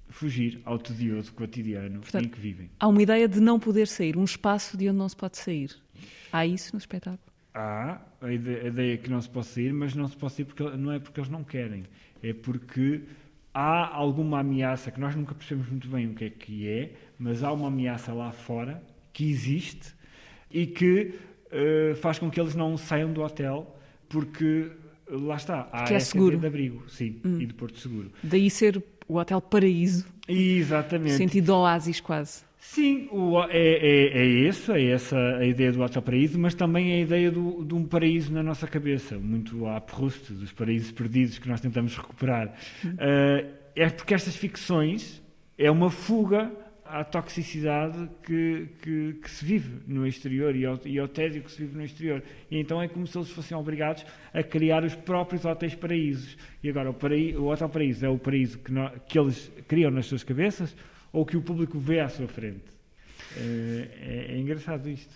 fugir 0.09 0.59
ao 0.65 0.77
tedioso 0.77 1.31
cotidiano 1.31 2.01
Portanto, 2.01 2.25
em 2.25 2.27
que 2.27 2.39
vivem. 2.39 2.69
Há 2.77 2.89
uma 2.89 3.01
ideia 3.01 3.25
de 3.25 3.39
não 3.39 3.57
poder 3.57 3.87
sair, 3.87 4.17
um 4.17 4.25
espaço 4.25 4.75
de 4.75 4.89
onde 4.89 4.97
não 4.97 5.07
se 5.07 5.15
pode 5.15 5.37
sair. 5.37 5.84
Há 6.31 6.45
isso 6.45 6.73
no 6.73 6.79
espetáculo? 6.79 7.19
Há 7.53 8.01
a 8.21 8.31
ideia, 8.31 8.67
ideia 8.67 8.97
que 8.97 9.09
não 9.09 9.21
se 9.21 9.29
pode 9.29 9.47
sair, 9.47 9.73
mas 9.73 9.95
não 9.95 10.07
se 10.07 10.17
pode 10.17 10.33
sair 10.33 10.45
porque 10.45 10.63
não 10.63 10.91
é 10.91 10.99
porque 10.99 11.19
eles 11.19 11.29
não 11.29 11.43
querem, 11.43 11.85
é 12.21 12.33
porque 12.33 13.03
há 13.53 13.95
alguma 13.95 14.39
ameaça 14.39 14.91
que 14.91 14.99
nós 14.99 15.15
nunca 15.15 15.33
percebemos 15.33 15.69
muito 15.69 15.87
bem 15.87 16.07
o 16.07 16.13
que 16.13 16.25
é 16.25 16.29
que 16.29 16.67
é, 16.67 16.93
mas 17.17 17.43
há 17.43 17.51
uma 17.53 17.69
ameaça 17.69 18.13
lá 18.13 18.31
fora 18.31 18.83
que 19.13 19.29
existe 19.29 19.95
e 20.51 20.67
que 20.67 21.15
uh, 21.47 21.95
faz 21.95 22.19
com 22.19 22.29
que 22.29 22.39
eles 22.39 22.55
não 22.55 22.77
saiam 22.77 23.13
do 23.13 23.21
hotel 23.21 23.73
porque 24.09 24.71
lá 25.09 25.35
está, 25.35 25.69
há 25.71 25.85
que 25.85 25.93
é 25.93 25.99
seguro. 25.99 26.37
de 26.37 26.47
abrigo, 26.47 26.83
sim, 26.89 27.21
hum. 27.23 27.39
e 27.39 27.45
de 27.45 27.53
Porto 27.53 27.79
Seguro. 27.79 28.11
Daí 28.21 28.49
ser 28.49 28.83
o 29.07 29.17
Hotel 29.17 29.41
Paraíso. 29.41 30.05
Exatamente. 30.27 31.15
Sentido 31.15 31.55
oásis 31.55 31.99
quase. 32.01 32.43
Sim, 32.67 33.07
o, 33.11 33.41
é, 33.43 33.57
é, 33.57 34.17
é 34.17 34.25
isso, 34.25 34.73
é 34.73 34.83
essa 34.87 35.15
a 35.37 35.45
ideia 35.45 35.71
do 35.71 35.81
hotel 35.81 36.01
paraíso, 36.01 36.37
mas 36.37 36.53
também 36.53 36.91
é 36.91 36.95
a 36.95 36.99
ideia 37.01 37.31
do, 37.31 37.63
de 37.63 37.73
um 37.73 37.85
paraíso 37.85 38.33
na 38.33 38.43
nossa 38.43 38.67
cabeça, 38.67 39.17
muito 39.17 39.65
à 39.67 39.79
Proust, 39.79 40.33
dos 40.33 40.51
paraísos 40.51 40.91
perdidos 40.91 41.39
que 41.39 41.47
nós 41.47 41.61
tentamos 41.61 41.95
recuperar. 41.95 42.47
Uh, 42.83 43.49
é 43.75 43.89
porque 43.89 44.13
estas 44.13 44.35
ficções 44.35 45.23
é 45.57 45.71
uma 45.71 45.89
fuga 45.89 46.51
à 46.83 47.03
toxicidade 47.03 48.09
que, 48.23 48.67
que, 48.81 49.13
que, 49.21 49.31
se 49.31 49.45
vive 49.45 49.81
no 49.87 50.05
exterior 50.05 50.53
e 50.53 50.65
ao, 50.65 50.77
e 50.85 50.99
ao 50.99 51.07
tédio 51.07 51.43
que 51.43 51.51
se 51.51 51.61
vive 51.61 51.77
no 51.77 51.83
exterior. 51.83 52.21
E 52.51 52.59
então 52.59 52.81
é 52.81 52.89
como 52.89 53.07
se 53.07 53.17
eles 53.17 53.29
fossem 53.29 53.55
obrigados 53.55 54.05
a 54.33 54.43
criar 54.43 54.83
os 54.83 54.95
próprios 54.95 55.45
hotéis 55.45 55.75
paraísos. 55.75 56.35
E 56.61 56.69
agora, 56.69 56.89
o, 56.89 56.93
paraíso, 56.93 57.41
o 57.41 57.47
Hotel 57.47 57.69
Paraíso 57.69 58.05
é 58.05 58.09
o 58.09 58.17
paraíso 58.17 58.59
que, 58.59 58.71
nós, 58.71 58.91
que 59.07 59.17
eles 59.17 59.51
criam 59.67 59.91
nas 59.91 60.07
suas 60.07 60.23
cabeças 60.23 60.75
ou 61.15 61.25
que 61.25 61.37
o 61.37 61.41
público 61.41 61.79
vê 61.79 61.99
à 61.99 62.09
sua 62.09 62.27
frente. 62.27 62.65
É, 63.37 64.27
é, 64.29 64.35
é 64.35 64.37
engraçado 64.37 64.89
isto. 64.89 65.13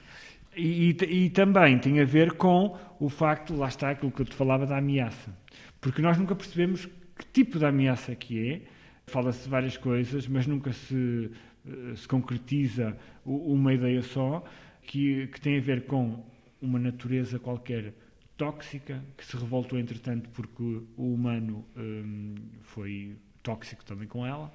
E, 0.56 0.90
e, 0.90 1.26
e, 1.26 1.30
também 1.30 1.78
tem 1.78 2.00
a 2.00 2.06
ver 2.06 2.34
com 2.34 2.78
o 3.00 3.10
facto, 3.10 3.56
lá 3.56 3.68
está 3.68 3.92
aquilo 3.92 4.12
que 4.12 4.22
eu 4.22 4.26
te 4.26 4.36
falava 4.36 4.66
da 4.66 4.78
ameaça. 4.78 5.38
Porque 5.80 6.02
nós 6.02 6.18
nunca 6.18 6.36
percebemos 6.36 6.86
que 6.86 7.26
tipo 7.32 7.60
de 7.60 7.66
ameaça 7.66 8.16
que 8.16 8.50
é. 8.50 8.62
Fala-se 9.08 9.44
de 9.44 9.50
várias 9.50 9.76
coisas, 9.76 10.28
mas 10.28 10.46
nunca 10.46 10.72
se 10.72 11.32
eh, 11.68 11.96
se 11.96 12.08
concretiza 12.08 12.96
uma 13.26 13.74
ideia 13.74 14.02
só, 14.02 14.44
que, 14.84 15.28
que 15.28 15.42
tem 15.42 15.58
a 15.58 15.62
ver 15.62 15.86
com 15.86 16.24
uma 16.62 16.80
natureza 16.80 17.40
qualquer 17.40 17.94
tóxica, 18.38 19.04
que 19.18 19.26
se 19.26 19.36
revoltou 19.36 19.78
entretanto 19.78 20.30
porque 20.30 20.64
o 20.96 21.14
humano 21.14 21.66
um, 21.76 22.36
foi 22.62 23.18
tóxico 23.44 23.84
também 23.84 24.08
com 24.08 24.26
ela, 24.26 24.52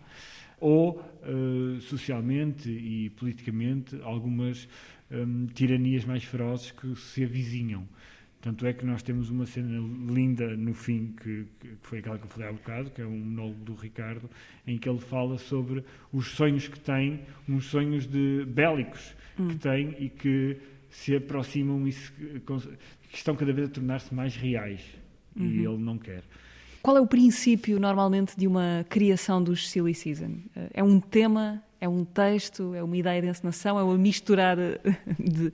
ou 0.61 1.01
uh, 1.01 1.81
socialmente 1.81 2.71
e 2.71 3.11
politicamente 3.11 3.99
algumas 4.03 4.69
um, 5.11 5.47
tiranias 5.47 6.05
mais 6.05 6.25
ferozes 6.25 6.71
que 6.71 6.95
se 6.97 7.25
avizinham. 7.25 7.87
Tanto 8.41 8.67
é 8.67 8.75
que 8.75 8.85
nós 8.85 9.03
temos 9.03 9.31
uma 9.31 9.47
cena 9.47 9.79
linda 10.13 10.55
no 10.55 10.75
fim, 10.75 11.15
que, 11.19 11.47
que, 11.59 11.77
foi 11.81 12.01
aquela 12.01 12.19
que 12.19 12.25
eu 12.25 12.29
falei 12.29 12.49
há 12.51 12.53
bocado, 12.53 12.91
que 12.91 13.01
é 13.01 13.07
um 13.07 13.19
monólogo 13.19 13.65
do 13.65 13.75
Ricardo, 13.75 14.29
em 14.67 14.77
que 14.77 14.87
ele 14.87 14.99
fala 14.99 15.39
sobre 15.39 15.83
os 16.13 16.27
sonhos 16.29 16.69
que 16.69 16.79
tem, 16.79 17.23
uns 17.49 17.65
sonhos 17.65 18.07
de 18.07 18.45
bélicos 18.47 19.15
hum. 19.39 19.49
que 19.49 19.57
tem 19.57 19.97
e 19.99 20.11
que 20.11 20.59
se 20.91 21.17
aproximam 21.17 21.89
e 21.89 21.93
se, 21.93 22.13
que 22.13 23.17
estão 23.17 23.35
cada 23.35 23.51
vez 23.51 23.69
a 23.69 23.73
tornar-se 23.73 24.15
mais 24.15 24.37
reais. 24.37 24.83
Uhum. 25.35 25.47
E 25.47 25.59
ele 25.65 25.79
não 25.79 25.99
quer. 25.99 26.23
Qual 26.85 26.99
é 26.99 27.01
o 27.01 27.07
princípio, 27.07 27.81
normalmente, 27.81 28.37
de 28.37 28.47
uma 28.47 28.85
criação 28.91 29.43
dos 29.43 29.71
Silly 29.71 29.95
Season? 29.95 30.35
É 30.75 30.85
um 30.85 31.01
tema, 31.01 31.63
é 31.81 31.89
um 31.89 32.05
texto, 32.05 32.75
é 32.75 32.83
uma 32.83 32.95
ideia 32.95 33.23
de 33.23 33.29
encenação, 33.29 33.79
é 33.79 33.83
uma 33.83 33.97
misturar 33.97 34.59
de, 35.19 35.51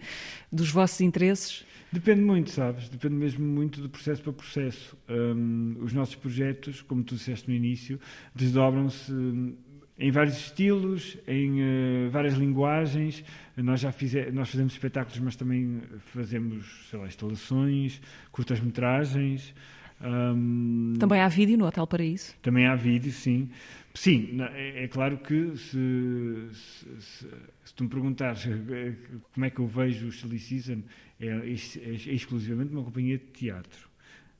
dos 0.51 0.73
vossos 0.73 1.01
interesses? 1.01 1.65
Depende 1.93 2.21
muito, 2.21 2.51
sabes? 2.51 2.89
Depende 2.89 3.15
mesmo 3.15 3.47
muito 3.47 3.81
de 3.81 3.87
processo 3.87 4.21
para 4.25 4.33
processo. 4.33 4.97
Um, 5.09 5.77
os 5.79 5.93
nossos 5.93 6.17
projetos, 6.17 6.83
como 6.83 7.05
tu 7.05 7.15
disseste 7.15 7.49
no 7.49 7.55
início, 7.55 8.01
desdobram-se 8.35 9.13
hum, 9.13 9.55
em 9.97 10.11
vários 10.11 10.37
estilos, 10.37 11.17
em 11.29 11.61
uh, 11.61 12.11
várias 12.11 12.35
linguagens. 12.35 13.23
Nós 13.57 13.79
já 13.79 13.93
fize 13.93 14.33
nós 14.33 14.51
fazemos 14.51 14.73
espetáculos, 14.73 15.21
mas 15.21 15.37
também 15.37 15.81
fazemos, 16.13 16.89
sei 16.91 16.99
lá, 16.99 17.07
instalações, 17.07 18.03
curtas-metragens. 18.33 19.55
Um, 20.03 20.95
também 20.99 21.21
há 21.21 21.29
vídeo 21.29 21.59
no 21.59 21.67
Hotel 21.67 21.87
Paraíso? 21.87 22.35
Também 22.41 22.67
há 22.67 22.75
vídeo, 22.75 23.13
sim. 23.13 23.51
Sim, 23.95 24.39
é, 24.55 24.85
é 24.85 24.89
claro 24.89 25.19
que 25.19 25.57
se, 25.57 26.49
se, 26.53 26.87
se, 27.01 27.29
se, 27.65 27.75
tu 27.75 27.85
me 27.85 27.91
perguntares 27.91 28.47
eh, 28.47 28.95
como 29.35 29.45
é 29.45 29.51
que 29.51 29.59
eu 29.59 29.67
vejo 29.67 30.09
o 30.09 30.13
Silly 30.13 30.39
Season, 30.39 30.83
é, 31.21 31.27
é, 31.27 31.51
é 31.51 32.15
exclusivamente 32.15 32.73
uma 32.73 32.85
companhia 32.85 33.19
de 33.19 33.25
teatro. 33.27 33.89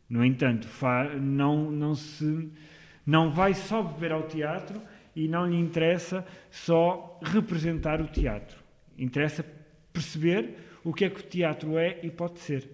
No 0.09 0.25
entanto, 0.25 0.67
fa, 0.67 1.05
não, 1.17 1.71
não, 1.71 1.95
se, 1.95 2.49
não 3.05 3.31
vai 3.31 3.55
só 3.55 3.83
beber 3.83 4.13
ao 4.13 4.23
teatro 4.23 4.81
e 5.15 5.29
não 5.29 5.47
lhe 5.47 5.57
interessa 5.57 6.25
só 6.51 7.19
representar 7.23 8.01
o 8.01 8.07
teatro. 8.07 8.59
Interessa 8.97 9.45
perceber 9.93 10.57
o 10.85 10.93
que 10.93 11.05
é 11.05 11.11
que 11.11 11.21
o 11.21 11.25
teatro 11.25 11.77
é 11.77 11.99
e 12.03 12.11
pode 12.11 12.39
ser. 12.39 12.69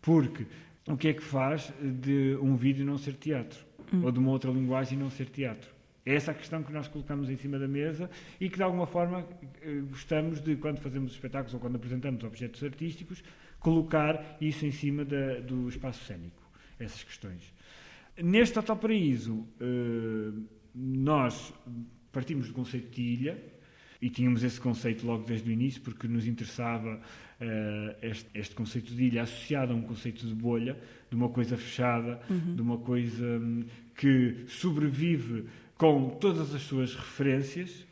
Porque 0.00 0.46
o 0.86 0.96
que 0.96 1.08
é 1.08 1.12
que 1.12 1.22
faz 1.22 1.72
de 1.80 2.36
um 2.40 2.56
vídeo 2.56 2.84
não 2.84 2.98
ser 2.98 3.14
teatro? 3.14 3.58
Hum. 3.92 4.04
Ou 4.04 4.12
de 4.12 4.18
uma 4.18 4.30
outra 4.30 4.50
linguagem 4.50 4.98
não 4.98 5.10
ser 5.10 5.28
teatro? 5.28 5.70
É 6.04 6.14
essa 6.14 6.32
a 6.32 6.34
questão 6.34 6.62
que 6.62 6.72
nós 6.72 6.88
colocamos 6.88 7.30
em 7.30 7.36
cima 7.36 7.58
da 7.58 7.68
mesa 7.68 8.10
e 8.40 8.50
que, 8.50 8.56
de 8.56 8.62
alguma 8.62 8.86
forma, 8.86 9.24
eh, 9.60 9.82
gostamos 9.88 10.40
de, 10.40 10.56
quando 10.56 10.80
fazemos 10.80 11.12
espetáculos 11.12 11.54
ou 11.54 11.60
quando 11.60 11.76
apresentamos 11.76 12.24
objetos 12.24 12.62
artísticos, 12.64 13.22
colocar 13.60 14.36
isso 14.40 14.66
em 14.66 14.72
cima 14.72 15.04
da, 15.04 15.38
do 15.38 15.68
espaço 15.68 16.04
cênico, 16.04 16.42
essas 16.78 17.04
questões. 17.04 17.54
Neste 18.20 18.58
Hotel 18.58 18.76
Paraíso, 18.76 19.46
eh, 19.60 20.32
nós 20.74 21.54
partimos 22.10 22.48
do 22.48 22.54
conceito 22.54 22.90
de 22.90 23.02
ilha, 23.02 23.52
e 24.02 24.10
tínhamos 24.10 24.42
esse 24.42 24.60
conceito 24.60 25.06
logo 25.06 25.22
desde 25.24 25.48
o 25.48 25.52
início, 25.52 25.80
porque 25.80 26.08
nos 26.08 26.26
interessava 26.26 27.00
este, 28.02 28.28
este, 28.34 28.54
conceito 28.54 28.94
de 28.94 29.04
ilha 29.04 29.22
associado 29.22 29.72
a 29.72 29.76
um 29.76 29.82
conceito 29.82 30.26
de 30.26 30.34
bolha, 30.34 30.76
de 31.10 31.16
uma 31.16 31.28
coisa 31.28 31.56
fechada, 31.56 32.20
uhum. 32.28 32.54
de 32.54 32.62
uma 32.62 32.78
coisa 32.78 33.24
um, 33.24 33.64
que 33.96 34.44
sobrevive 34.48 35.46
com 35.76 36.10
todas 36.10 36.54
as 36.54 36.62
suas 36.62 36.94
referências, 36.94 37.86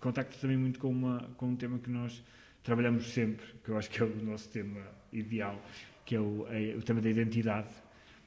contacta 0.00 0.36
também 0.40 0.56
muito 0.56 0.78
com, 0.78 0.88
uma, 0.88 1.28
com 1.36 1.48
um 1.48 1.56
tema 1.56 1.78
que 1.78 1.90
nós 1.90 2.22
trabalhamos 2.62 3.12
sempre, 3.12 3.44
que 3.64 3.70
eu 3.70 3.76
acho 3.76 3.90
que 3.90 4.00
é 4.00 4.04
o 4.04 4.24
nosso 4.24 4.48
tema 4.48 4.80
ideal, 5.12 5.60
que 6.04 6.14
é 6.14 6.20
o, 6.20 6.46
é 6.48 6.76
o 6.76 6.82
tema 6.82 7.00
da 7.00 7.10
identidade, 7.10 7.68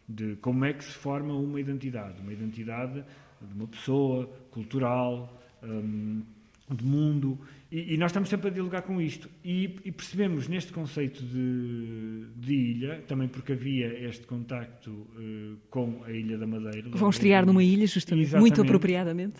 de 0.07 0.35
como 0.37 0.65
é 0.65 0.73
que 0.73 0.83
se 0.83 0.91
forma 0.91 1.33
uma 1.33 1.59
identidade, 1.59 2.21
uma 2.21 2.33
identidade 2.33 3.03
de 3.41 3.53
uma 3.53 3.67
pessoa, 3.67 4.25
cultural, 4.51 5.41
um, 5.63 6.21
de 6.69 6.83
mundo, 6.83 7.39
e, 7.71 7.93
e, 7.93 7.97
nós 7.97 8.11
estamos 8.11 8.29
sempre 8.29 8.49
a 8.49 8.51
dialogar 8.51 8.83
com 8.83 9.01
isto. 9.01 9.29
E, 9.43 9.79
e 9.83 9.91
percebemos 9.91 10.47
neste 10.47 10.71
conceito 10.71 11.23
de, 11.23 12.27
de, 12.35 12.53
ilha, 12.53 13.03
também 13.07 13.27
porque 13.27 13.53
havia 13.53 14.07
este 14.07 14.25
contacto 14.27 14.91
uh, 14.91 15.57
com 15.69 16.03
a 16.03 16.11
Ilha 16.11 16.37
da 16.37 16.45
Madeira. 16.45 16.89
Vão 16.91 17.09
estrear 17.09 17.45
numa 17.45 17.63
ilha, 17.63 17.87
justamente, 17.87 18.27
Exatamente. 18.27 18.49
muito 18.49 18.61
apropriadamente. 18.61 19.39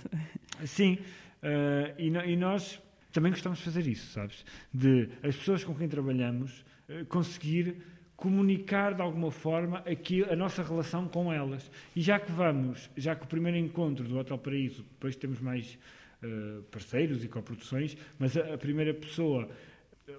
Sim, 0.65 0.97
uh, 1.43 1.93
e, 1.99 2.09
no, 2.09 2.25
e, 2.25 2.35
nós 2.35 2.81
também 3.11 3.31
gostamos 3.31 3.59
de 3.59 3.65
fazer 3.65 3.87
isso, 3.87 4.11
sabes? 4.11 4.43
De 4.73 5.07
as 5.21 5.35
pessoas 5.35 5.63
com 5.63 5.75
quem 5.75 5.87
trabalhamos 5.87 6.65
uh, 6.89 7.05
conseguir 7.05 7.75
comunicar 8.15 8.93
de 8.93 9.01
alguma 9.01 9.29
forma 9.29 9.79
aqui 9.79 10.23
a 10.23 10.35
nossa 10.35 10.63
relação 10.63 11.07
com 11.07 11.31
elas. 11.31 11.69
E 11.95 12.01
já 12.01 12.19
que 12.19 12.31
vamos, 12.31 12.89
já 12.97 13.15
que 13.15 13.23
o 13.23 13.27
primeiro 13.27 13.57
encontro 13.57 14.07
do 14.07 14.17
Hotel 14.17 14.37
Paraíso, 14.37 14.83
depois 14.83 15.15
temos 15.15 15.39
mais 15.39 15.77
parceiros 16.71 17.23
e 17.23 17.27
coproduções, 17.27 17.95
mas 18.17 18.35
a, 18.37 18.53
a 18.53 18.57
primeira 18.57 18.93
pessoa 18.93 19.49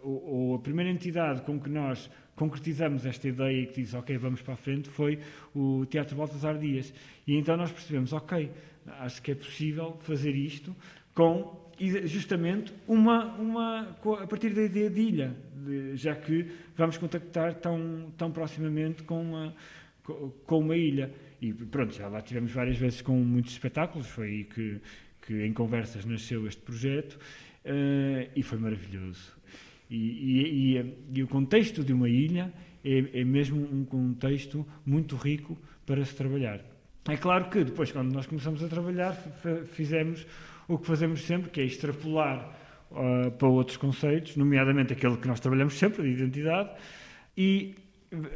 ou, 0.03 0.23
ou, 0.25 0.55
a 0.57 0.59
primeira 0.59 0.91
entidade 0.91 1.43
com 1.43 1.61
que 1.61 1.71
nós 1.71 2.11
concretizamos 2.35 3.07
esta 3.07 3.29
ideia 3.29 3.62
e 3.62 3.67
que 3.67 3.83
diz, 3.83 3.95
ok, 3.95 4.17
vamos 4.19 4.43
para 4.43 4.55
a 4.55 4.57
frente, 4.57 4.88
foi 4.91 5.19
o 5.55 5.87
Teatro 5.87 6.17
Baltasar 6.17 6.59
Dias. 6.59 6.93
E 7.26 7.38
então 7.38 7.57
nós 7.57 7.71
percebemos, 7.71 8.12
ok, 8.12 8.50
acho 8.87 9.23
que 9.23 9.33
é 9.33 9.35
possível 9.35 9.97
fazer 10.00 10.35
isto 10.35 10.75
com 11.15 11.65
justamente 12.05 12.73
uma, 12.88 13.35
uma 13.37 13.81
a 14.23 14.26
partir 14.26 14.55
da 14.55 14.62
ideia 14.62 14.91
de 14.91 15.00
ilha, 15.00 15.37
de, 15.55 15.97
já 15.97 16.15
que 16.15 16.47
vamos 16.75 16.97
contactar 16.97 17.55
tão, 17.55 18.11
tão 18.17 18.31
proximamente 18.31 19.03
com 19.03 19.21
uma, 19.21 19.55
com 20.47 20.59
uma 20.59 20.76
ilha. 20.76 21.12
E 21.41 21.53
pronto, 21.53 21.95
já 21.95 22.09
lá 22.09 22.23
tivemos 22.23 22.53
várias 22.53 22.79
vezes 22.79 23.03
com 23.03 23.12
muitos 23.12 23.53
espetáculos, 23.53 24.09
foi 24.09 24.26
aí 24.26 24.45
que 24.45 24.81
que 25.26 25.45
em 25.45 25.52
conversas 25.52 26.04
nasceu 26.04 26.47
este 26.47 26.62
projeto 26.62 27.14
uh, 27.14 28.30
e 28.35 28.42
foi 28.42 28.59
maravilhoso. 28.59 29.37
E, 29.90 29.97
e, 29.97 30.78
e, 30.78 30.95
e, 31.14 31.23
o 31.23 31.28
contexto 31.28 31.85
de 31.85 31.92
uma 31.92 32.09
ilha 32.09 32.52
é, 32.85 33.21
é 33.21 33.25
mesmo 33.25 33.68
um 33.73 33.85
contexto 33.85 34.66
muito 34.85 35.16
rico 35.16 35.59
para 35.85 36.04
se 36.04 36.14
trabalhar. 36.14 36.61
É 37.09 37.16
claro 37.16 37.49
que 37.50 37.62
depois, 37.62 37.92
quando 37.92 38.12
nós 38.12 38.26
começamos 38.26 38.62
a 38.64 38.68
trabalhar, 38.68 39.12
fizemos 39.73 40.26
o 40.66 40.76
que 40.78 40.87
fazemos 40.87 41.23
sempre, 41.23 41.50
que 41.50 41.61
é 41.61 41.64
extrapolar 41.64 42.52
uh, 42.90 43.30
para 43.30 43.49
outros 43.49 43.76
conceitos, 43.76 44.37
nomeadamente 44.37 44.92
aquele 44.92 45.16
que 45.16 45.28
nós 45.28 45.38
trabalhamos 45.38 45.75
sempre, 45.75 46.02
de 46.02 46.21
identidade, 46.21 46.71
e 47.37 47.76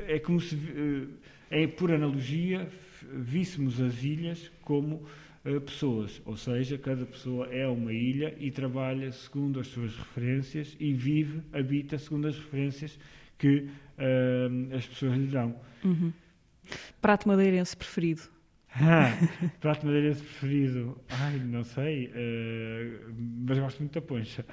é 0.07 0.19
como 0.21 0.41
se, 0.41 0.55
uh, 0.55 1.09
é 1.51 1.67
por 1.67 1.91
analogia, 1.91 2.69
víssemos 3.13 3.81
as 3.81 4.03
ilhas 4.05 4.53
como 4.63 5.05
pessoas, 5.43 6.21
ou 6.25 6.37
seja, 6.37 6.77
cada 6.77 7.07
pessoa 7.07 7.47
é 7.47 7.67
uma 7.67 7.93
ilha 7.93 8.35
e 8.39 8.51
trabalha 8.51 9.11
segundo 9.11 9.59
as 9.59 9.69
suas 9.69 9.97
referências 9.97 10.77
e 10.79 10.93
vive, 10.93 11.43
habita 11.53 11.97
segundo 11.99 12.29
as 12.29 12.37
referências 12.37 12.99
que 13.39 13.67
uh, 13.99 14.77
as 14.77 14.87
pessoas 14.87 15.17
lhe 15.17 15.27
dão. 15.27 15.59
Uhum. 15.83 16.13
Prato 17.01 17.27
madeirense 17.27 17.75
preferido? 17.77 18.23
Prato 19.61 19.85
madeirense 19.85 20.23
preferido? 20.23 20.97
Ai, 21.09 21.39
não 21.45 21.65
sei, 21.65 22.07
uh, 22.07 23.13
mas 23.47 23.59
gosto 23.59 23.81
muito 23.81 23.93
da 23.95 24.01
poncha. 24.01 24.45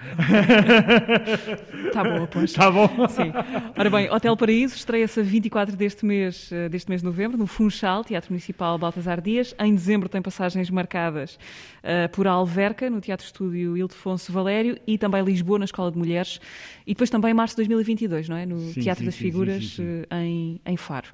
Está 1.88 2.04
bom 2.04 2.24
a 2.24 2.28
poncha. 2.28 2.46
Está 2.46 2.72
bom. 2.72 2.88
Sim. 3.08 3.32
Ora 3.78 3.90
bem, 3.90 4.10
Hotel 4.10 4.36
Paraíso 4.36 4.76
estreia-se 4.76 5.20
a 5.20 5.24
24 5.24 5.76
deste 5.76 6.06
mês, 6.06 6.52
eh, 6.52 6.68
deste 6.68 6.90
mês 6.90 7.02
de 7.02 7.06
novembro, 7.06 7.38
no 7.38 7.46
Funchal, 7.46 8.04
Teatro 8.04 8.32
Municipal 8.32 8.78
Baltasar 8.78 9.22
Dias. 9.22 9.54
Em 9.60 9.74
dezembro 9.74 10.10
tem 10.10 10.22
passagens 10.22 10.70
marcadas 10.72 11.38
uh, 11.84 12.10
por 12.12 12.28
Alverca, 12.28 12.90
no 12.90 13.00
Teatro 13.00 13.26
Estúdio 13.26 13.78
Ildefonso 13.78 14.32
Valério, 14.32 14.80
e 14.88 14.98
também 14.98 15.24
Lisboa, 15.24 15.60
na 15.60 15.66
Escola 15.66 15.92
de 15.92 15.98
Mulheres. 15.98 16.42
E 16.86 16.94
depois 16.94 17.10
também 17.10 17.34
março 17.34 17.54
de 17.54 17.58
2022, 17.58 18.30
não 18.30 18.36
é? 18.38 18.46
No 18.46 18.60
Sim, 18.60 18.82
Teatro 18.82 19.02
sim, 19.02 19.06
das 19.06 19.16
sim, 19.16 19.24
Figuras, 19.24 19.78
Em, 20.12 20.60
em 20.66 20.78
Faro. 20.78 21.08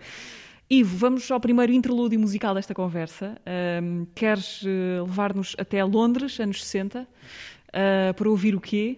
Ivo, 0.70 0.98
vamos 0.98 1.30
ao 1.30 1.40
primeiro 1.40 1.72
interlúdio 1.72 2.20
musical 2.20 2.56
desta 2.56 2.74
conversa. 2.74 3.38
Um, 3.82 4.06
queres 4.16 4.64
uh, 4.64 5.04
levar-nos 5.06 5.56
até 5.60 5.84
Londres, 5.84 6.40
anos 6.40 6.64
60, 6.64 7.02
uh, 7.02 8.14
para 8.16 8.30
ouvir 8.30 8.56
o 8.56 8.62
quê? 8.62 8.98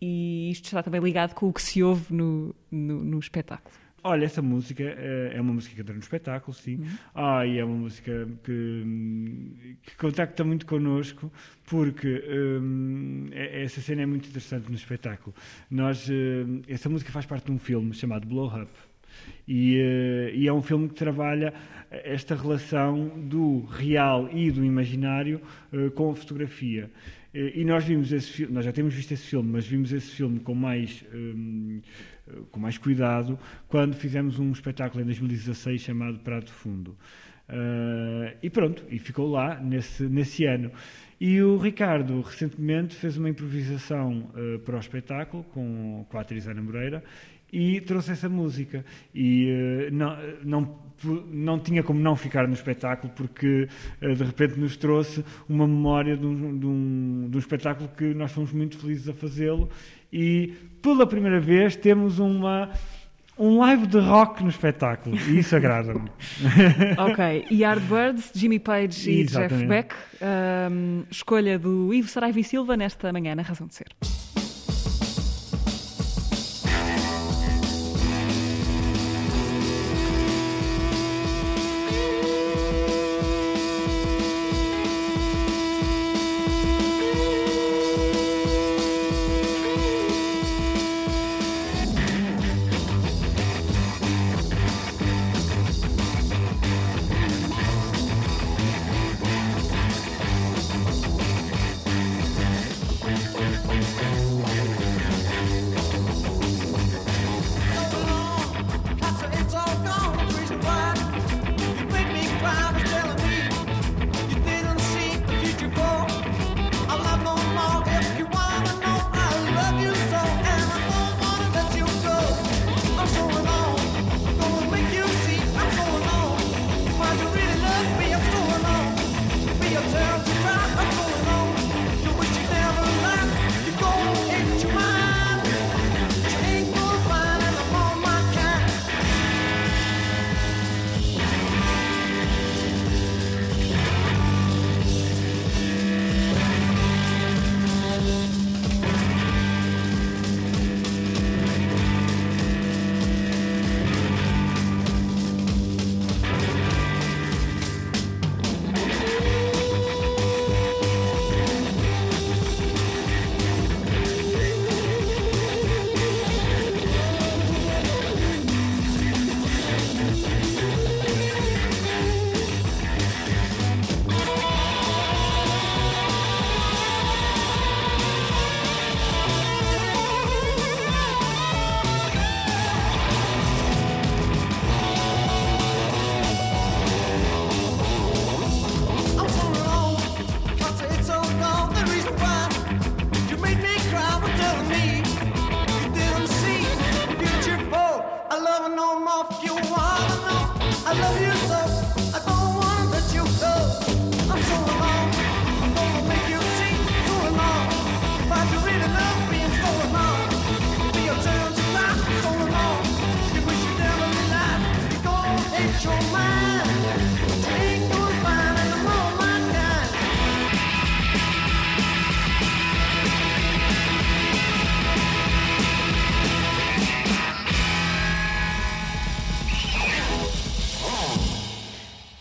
E 0.00 0.50
isto 0.50 0.66
está 0.66 0.82
também 0.82 1.00
ligado 1.00 1.34
com 1.34 1.48
o 1.48 1.52
que 1.52 1.62
se 1.62 1.82
ouve 1.82 2.12
no, 2.14 2.54
no, 2.70 3.02
no 3.02 3.18
espetáculo. 3.18 3.74
Olha, 4.04 4.24
essa 4.24 4.40
música 4.40 4.84
eh, 4.84 5.32
é 5.34 5.40
uma 5.40 5.52
música 5.52 5.74
que 5.74 5.80
entra 5.80 5.92
no 5.92 5.98
espetáculo, 5.98 6.54
sim. 6.54 6.80
Ah, 7.12 7.44
e 7.44 7.58
é 7.58 7.64
uma 7.64 7.74
música 7.74 8.28
que, 8.44 9.74
que 9.82 9.96
contacta 9.96 10.44
muito 10.44 10.64
connosco, 10.64 11.32
porque 11.64 12.22
hum, 12.60 13.26
é- 13.32 13.64
essa 13.64 13.80
cena 13.80 14.02
é 14.02 14.06
muito 14.06 14.28
interessante 14.28 14.68
no 14.68 14.76
espetáculo. 14.76 15.34
Nós, 15.68 16.08
hum, 16.08 16.62
essa 16.68 16.88
música 16.88 17.10
faz 17.10 17.26
parte 17.26 17.46
de 17.46 17.50
um 17.50 17.58
filme 17.58 17.92
chamado 17.94 18.28
Blow 18.28 18.46
Up. 18.46 18.70
E, 19.46 19.78
eh, 19.78 20.32
e 20.34 20.48
é 20.48 20.52
um 20.52 20.62
filme 20.62 20.88
que 20.88 20.94
trabalha 20.94 21.52
esta 21.90 22.34
relação 22.34 23.08
do 23.28 23.64
real 23.64 24.28
e 24.32 24.50
do 24.50 24.64
imaginário 24.64 25.40
eh, 25.72 25.90
com 25.90 26.10
a 26.10 26.14
fotografia. 26.14 26.90
Eh, 27.32 27.52
E 27.60 27.64
nós 27.64 27.84
vimos 27.84 28.12
esse 28.12 28.30
filme, 28.30 28.52
nós 28.54 28.64
já 28.64 28.72
temos 28.72 28.94
visto 28.94 29.12
esse 29.12 29.26
filme, 29.26 29.50
mas 29.52 29.66
vimos 29.66 29.92
esse 29.92 30.10
filme 30.10 30.40
com 30.40 30.54
mais, 30.54 31.04
hum, 31.14 31.80
eh, 32.28 32.32
com 32.50 32.60
mais 32.60 32.78
cuidado 32.78 33.38
quando 33.68 33.94
fizemos 33.94 34.38
um 34.38 34.50
espetáculo 34.52 35.02
em 35.02 35.06
2016 35.06 35.80
chamado 35.80 36.18
Prato 36.20 36.52
Fundo. 36.52 36.96
E 38.42 38.50
pronto, 38.50 38.84
e 38.90 38.98
ficou 38.98 39.30
lá 39.30 39.60
nesse, 39.60 40.02
nesse 40.02 40.44
ano. 40.44 40.72
E 41.20 41.40
o 41.40 41.56
Ricardo 41.56 42.20
recentemente 42.20 42.94
fez 42.94 43.16
uma 43.16 43.30
improvisação 43.30 44.30
eh, 44.36 44.58
para 44.58 44.76
o 44.76 44.80
espetáculo 44.80 45.44
com, 45.44 46.04
com 46.08 46.18
a 46.18 46.20
atriz 46.20 46.46
Ana 46.46 46.60
Moreira 46.60 47.02
e 47.56 47.80
trouxe 47.80 48.12
essa 48.12 48.28
música. 48.28 48.84
E 49.14 49.48
eh, 49.48 49.90
não, 49.90 50.18
não, 50.44 50.78
não 51.32 51.58
tinha 51.58 51.82
como 51.82 51.98
não 51.98 52.14
ficar 52.14 52.46
no 52.46 52.52
espetáculo, 52.52 53.10
porque 53.16 53.66
eh, 53.98 54.14
de 54.14 54.24
repente 54.24 54.60
nos 54.60 54.76
trouxe 54.76 55.24
uma 55.48 55.66
memória 55.66 56.18
de 56.18 56.26
um, 56.26 56.58
de, 56.58 56.66
um, 56.66 57.28
de 57.30 57.36
um 57.36 57.40
espetáculo 57.40 57.88
que 57.96 58.12
nós 58.12 58.30
fomos 58.30 58.52
muito 58.52 58.76
felizes 58.76 59.08
a 59.08 59.14
fazê-lo. 59.14 59.70
E 60.12 60.52
pela 60.82 61.06
primeira 61.06 61.40
vez 61.40 61.74
temos 61.74 62.18
uma. 62.18 62.70
Um 63.38 63.58
live 63.58 63.86
de 63.86 63.98
rock 63.98 64.42
no 64.42 64.48
espetáculo, 64.48 65.14
e 65.28 65.40
isso 65.40 65.54
agrada-me. 65.54 66.08
ok, 66.96 67.44
Yardbirds, 67.50 68.32
Jimmy 68.34 68.58
Page 68.58 69.10
e 69.10 69.24
Jeff 69.24 69.36
Exatamente. 69.36 69.66
Beck. 69.66 69.94
Um, 70.72 71.02
escolha 71.10 71.58
do 71.58 71.92
Ivo 71.92 72.08
Saraiva 72.08 72.40
e 72.40 72.44
Silva 72.44 72.78
nesta 72.78 73.12
manhã 73.12 73.34
na 73.34 73.42
Razão 73.42 73.66
de 73.66 73.74
Ser. 73.74 73.88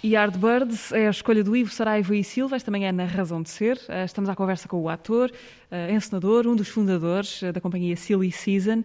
Yardbirds 0.05 0.91
é 0.91 1.07
a 1.07 1.09
escolha 1.09 1.43
do 1.43 1.55
Ivo 1.55 1.71
Saraiva 1.71 2.15
e 2.15 2.23
Silva, 2.23 2.55
esta 2.55 2.69
manhã 2.69 2.91
na 2.91 3.05
Razão 3.05 3.41
de 3.41 3.49
Ser. 3.49 3.79
Eh, 3.89 4.05
Estamos 4.05 4.29
à 4.29 4.35
conversa 4.35 4.67
com 4.67 4.77
o 4.81 4.87
ator, 4.87 5.31
eh, 5.71 5.91
encenador, 5.93 6.45
um 6.47 6.55
dos 6.55 6.67
fundadores 6.69 7.41
eh, 7.41 7.51
da 7.51 7.59
companhia 7.59 7.95
Silly 7.95 8.31
Season, 8.31 8.83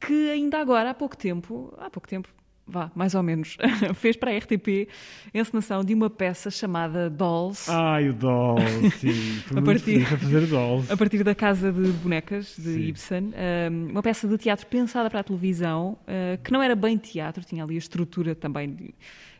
que 0.00 0.30
ainda 0.30 0.58
agora, 0.58 0.90
há 0.90 0.94
pouco 0.94 1.16
tempo, 1.16 1.72
há 1.78 1.88
pouco 1.88 2.08
tempo, 2.08 2.28
vá, 2.66 2.90
mais 2.96 3.14
ou 3.14 3.22
menos, 3.22 3.56
fez 3.94 4.16
para 4.16 4.32
a 4.32 4.36
RTP 4.38 4.88
a 5.32 5.38
encenação 5.38 5.84
de 5.84 5.94
uma 5.94 6.10
peça 6.10 6.50
chamada 6.50 7.08
Dolls. 7.08 7.70
Ai, 7.70 8.08
o 8.08 8.12
Doll, 8.12 8.56
sim. 8.98 9.12
Foi 9.46 9.58
A 9.60 9.62
partir- 9.62 10.02
a 10.02 10.16
fazer 10.18 10.46
Dolls. 10.48 10.90
A 10.92 10.96
partir 10.96 11.22
da 11.22 11.34
Casa 11.34 11.70
de 11.72 11.92
Bonecas, 11.92 12.56
de 12.56 12.62
Sim. 12.74 12.80
Ibsen, 12.88 13.32
um, 13.70 13.90
uma 13.92 14.02
peça 14.02 14.26
de 14.26 14.36
teatro 14.36 14.66
pensada 14.66 15.08
para 15.08 15.20
a 15.20 15.24
televisão, 15.24 15.96
que 16.42 16.50
não 16.52 16.60
era 16.60 16.74
bem 16.74 16.98
teatro, 16.98 17.44
tinha 17.44 17.62
ali 17.62 17.76
a 17.76 17.78
estrutura 17.78 18.34
também 18.34 18.74
de, 18.74 18.92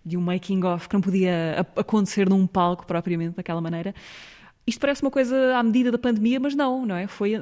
de 0.06 0.16
um 0.16 0.20
making-of, 0.20 0.88
que 0.88 0.94
não 0.94 1.00
podia 1.00 1.66
acontecer 1.74 2.28
num 2.28 2.46
palco 2.46 2.86
propriamente 2.86 3.34
daquela 3.34 3.60
maneira. 3.60 3.92
Isto 4.64 4.80
parece 4.80 5.02
uma 5.02 5.10
coisa 5.10 5.56
à 5.56 5.62
medida 5.62 5.90
da 5.90 5.98
pandemia, 5.98 6.38
mas 6.40 6.54
não, 6.54 6.86
não 6.86 6.94
é? 6.96 7.06
Foi, 7.06 7.32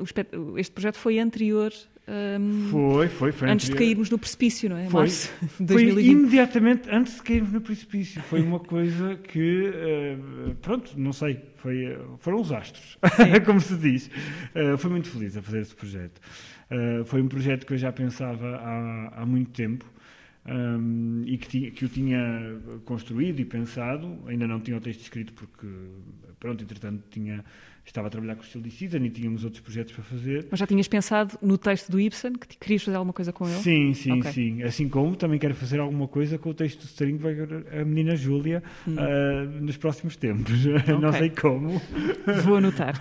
este 0.57 0.73
projeto 0.73 0.97
foi 0.97 1.19
anterior, 1.19 1.73
um, 2.07 2.69
Foi, 2.71 3.09
foi, 3.09 3.33
foi. 3.33 3.49
antes 3.49 3.67
de 3.67 3.73
anterior. 3.73 3.89
cairmos 3.89 4.11
no 4.11 4.19
precipício, 4.19 4.69
não 4.69 4.77
é? 4.77 4.85
Foi. 4.91 5.01
Março 5.01 5.33
de 5.41 5.73
Foi 5.73 5.85
2020. 5.85 6.07
imediatamente 6.07 6.91
antes 6.91 7.15
de 7.17 7.23
cairmos 7.23 7.53
no 7.53 7.61
precipício. 7.63 8.23
Foi 8.25 8.43
uma 8.43 8.61
coisa 8.61 9.17
que, 9.17 9.73
eh, 9.75 10.17
pronto, 10.61 10.93
não 10.99 11.15
sei, 11.15 11.41
foi, 11.57 11.99
foram 12.19 12.41
os 12.43 12.53
astros, 12.53 12.99
como 13.47 13.59
se 13.61 13.75
diz. 13.77 14.11
Eh, 14.55 14.77
foi 14.77 14.91
muito 14.91 15.09
feliz 15.09 15.35
a 15.37 15.41
fazer 15.43 15.61
esse 15.63 15.75
projeto. 15.75 16.21
Eh, 16.71 17.03
foi 17.07 17.23
um 17.23 17.29
projeto 17.29 17.65
que 17.67 17.73
eu 17.73 17.79
já 17.79 17.91
pensava 17.91 18.57
há, 18.57 19.23
há 19.23 19.27
muito 19.27 19.51
tempo. 19.53 19.87
Um, 20.47 21.23
e 21.27 21.39
que, 21.39 21.71
que 21.71 21.85
o 21.85 21.89
tinha 21.89 22.61
construído 22.85 23.41
e 23.41 23.45
pensado, 23.45 24.19
ainda 24.27 24.47
não 24.47 24.61
tinha 24.61 24.77
o 24.77 24.81
texto 24.81 25.01
escrito 25.01 25.33
porque, 25.33 25.67
pronto, 26.39 26.63
entretanto 26.63 27.03
tinha, 27.11 27.45
estava 27.91 28.09
a 28.09 28.11
trabalhar 28.11 28.35
com 28.37 28.43
o 28.43 28.45
Steel 28.45 28.71
Season 28.71 28.99
e 28.99 29.11
tínhamos 29.11 29.45
outros 29.45 29.61
projetos 29.63 29.93
para 29.93 30.03
fazer. 30.05 30.47
Mas 30.51 30.59
já 30.61 30.67
tinhas 30.67 30.89
pensado 30.89 31.39
no 31.43 31.57
texto 31.59 31.91
do 31.93 32.01
Ibsen, 32.01 32.33
que 32.33 32.57
querias 32.59 32.83
fazer 32.83 32.97
alguma 32.97 33.13
coisa 33.13 33.33
com 33.33 33.47
ele? 33.49 33.59
Sim, 33.59 33.95
sim, 33.95 34.13
Ok. 34.21 34.33
sim. 34.33 34.63
Assim 34.63 34.89
como 34.89 35.15
também 35.17 35.39
quero 35.39 35.55
fazer 35.55 35.79
alguma 35.81 36.09
coisa 36.09 36.39
com 36.39 36.51
o 36.51 36.55
texto 36.55 36.81
do 36.81 36.85
String 36.87 37.17
vai 37.19 37.35
a 37.81 37.85
menina 37.85 38.17
Júlia 38.17 38.63
ah, 38.89 39.45
nos 39.61 39.77
próximos 39.77 40.17
tempos. 40.17 40.65
Não 40.89 40.99
Hum. 40.99 41.09
Ok. 41.09 41.19
sei 41.19 41.31
como. 41.31 41.83
Vou 42.45 42.57
anotar. 42.57 42.95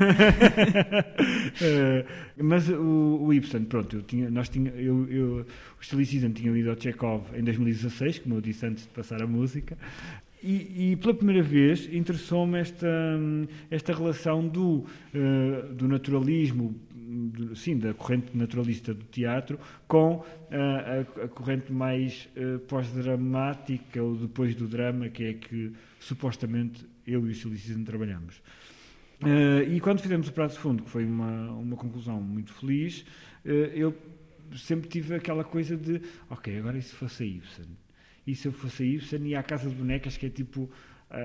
Eh, 1.61 2.05
mas 2.41 2.69
o, 2.69 3.19
o 3.23 3.33
Ibsen, 3.33 3.63
pronto, 3.65 3.95
eu 3.97 4.01
tinha, 4.03 4.29
nós 4.29 4.49
tinha, 4.49 4.71
eu, 4.71 5.07
eu, 5.09 5.45
o 5.79 5.85
Silly 5.85 6.05
Season 6.05 6.31
tinha 6.31 6.55
ido 6.57 6.69
ao 6.69 6.79
Chekhov 6.79 7.23
em 7.35 7.43
2016, 7.43 8.19
como 8.19 8.35
eu 8.35 8.41
disse 8.41 8.65
antes 8.65 8.83
de 8.83 8.89
passar 8.89 9.21
a 9.21 9.27
música, 9.27 9.77
e, 10.43 10.91
e 10.91 10.95
pela 10.97 11.13
primeira 11.13 11.41
vez 11.41 11.91
interessou-me 11.93 12.59
esta, 12.59 12.87
hum, 12.87 13.47
esta 13.71 13.93
relação 13.93 14.47
do, 14.47 14.85
eh, 15.13 15.73
do 15.73 15.87
naturalismo, 15.87 16.75
do- 16.93 17.55
sim, 17.55 17.77
da 17.77 17.93
corrente 17.93 18.35
naturalista 18.35 18.93
do 18.93 19.03
teatro, 19.05 19.57
com 19.87 20.23
ah, 20.51 21.05
a, 21.21 21.23
a 21.25 21.27
corrente 21.27 21.71
mais 21.71 22.27
eh, 22.35 22.57
pós-dramática, 22.67 24.01
ou 24.03 24.15
depois 24.15 24.53
do 24.55 24.67
drama, 24.67 25.09
que 25.09 25.23
é 25.23 25.33
que 25.33 25.71
supostamente 25.99 26.85
eu 27.07 27.25
e 27.27 27.31
o 27.31 27.35
Season 27.35 27.83
trabalhamos. 27.83 28.41
E 29.71 29.79
quando 29.79 30.01
fizemos 30.01 30.27
o 30.27 30.33
Prato 30.33 30.51
de 30.51 30.59
Fundo, 30.59 30.83
que 30.83 30.89
foi 30.89 31.05
uma, 31.05 31.51
uma 31.51 31.77
conclusão 31.77 32.21
muito 32.21 32.51
feliz, 32.53 33.05
eu 33.45 33.95
sempre 34.57 34.89
tive 34.89 35.15
aquela 35.15 35.45
coisa 35.45 35.77
de, 35.77 36.01
ok, 36.29 36.57
agora 36.57 36.77
e 36.77 36.81
se 36.81 36.93
fosse 36.93 37.23
a 37.23 37.25
Ibsen? 37.25 37.65
E 38.25 38.35
se 38.35 38.47
eu 38.47 38.51
fosse 38.53 38.83
a 38.83 38.85
Ibsen 38.85 39.27
e 39.27 39.35
à 39.35 39.43
Casa 39.43 39.69
de 39.69 39.75
Bonecas, 39.75 40.15
que 40.17 40.25
é 40.25 40.29
tipo 40.29 40.69
a, 41.11 41.17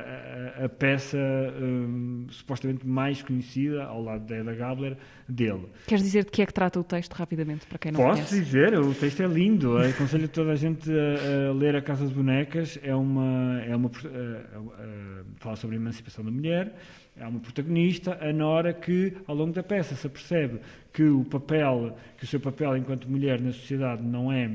a- 0.63 0.65
a 0.67 0.69
peça 0.69 1.17
hum, 1.63 2.27
supostamente 2.31 2.87
mais 2.87 3.23
conhecida, 3.23 3.85
ao 3.85 4.03
lado 4.03 4.27
da 4.27 4.37
Eda 4.37 4.55
Gabler, 4.55 4.97
dele. 5.27 5.65
Queres 5.87 6.05
dizer 6.05 6.25
de 6.27 6.31
que 6.31 6.43
é 6.43 6.47
que 6.47 6.53
trata 6.53 6.79
o 6.79 6.85
texto 6.85 7.13
rapidamente, 7.15 7.67
para 7.67 7.79
quem 7.79 7.93
não 7.93 8.01
Posso 8.01 8.15
conhece? 8.17 8.39
dizer, 8.41 8.79
o 8.79 8.93
texto 8.93 9.23
é 9.23 9.27
lindo. 9.27 9.79
Aconselho 9.79 10.29
toda 10.29 10.53
a 10.53 10.57
gente 10.57 10.91
a, 10.91 11.49
a 11.49 11.53
ler 11.55 11.75
A 11.77 11.81
Casa 11.81 12.07
de 12.07 12.13
Bonecas. 12.13 12.79
É 12.83 12.95
uma, 12.95 13.63
é 13.67 13.75
uma, 13.75 13.89
eh, 14.05 14.45
eh, 14.81 15.23
fala 15.37 15.57
sobre 15.57 15.77
a 15.77 15.79
emancipação 15.81 16.23
da 16.25 16.31
mulher. 16.31 16.75
Há 17.19 17.27
uma 17.29 17.41
protagonista, 17.41 18.19
a 18.21 18.33
Nora, 18.33 18.73
que 18.75 19.15
ao 19.27 19.35
longo 19.35 19.53
da 19.53 19.63
peça 19.63 19.95
se 19.95 20.07
apercebe 20.07 20.61
que 20.93 21.03
o 21.05 21.25
papel, 21.25 21.97
que 22.19 22.25
o 22.25 22.27
seu 22.27 22.39
papel 22.41 22.77
enquanto 22.77 23.09
mulher 23.11 23.41
na 23.41 23.53
sociedade 23.53 24.03
não 24.03 24.31
é 24.31 24.51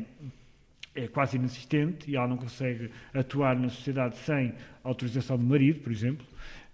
é 0.96 1.08
quase 1.08 1.38
inexistente 1.38 2.10
e 2.10 2.16
ela 2.16 2.28
não 2.28 2.38
consegue 2.38 2.90
atuar 3.14 3.58
na 3.58 3.70
sociedade 3.70 4.18
sem 4.18 4.54
autorização 4.84 5.38
do 5.38 5.46
marido, 5.46 5.80
por 5.80 5.92
exemplo. 5.92 6.26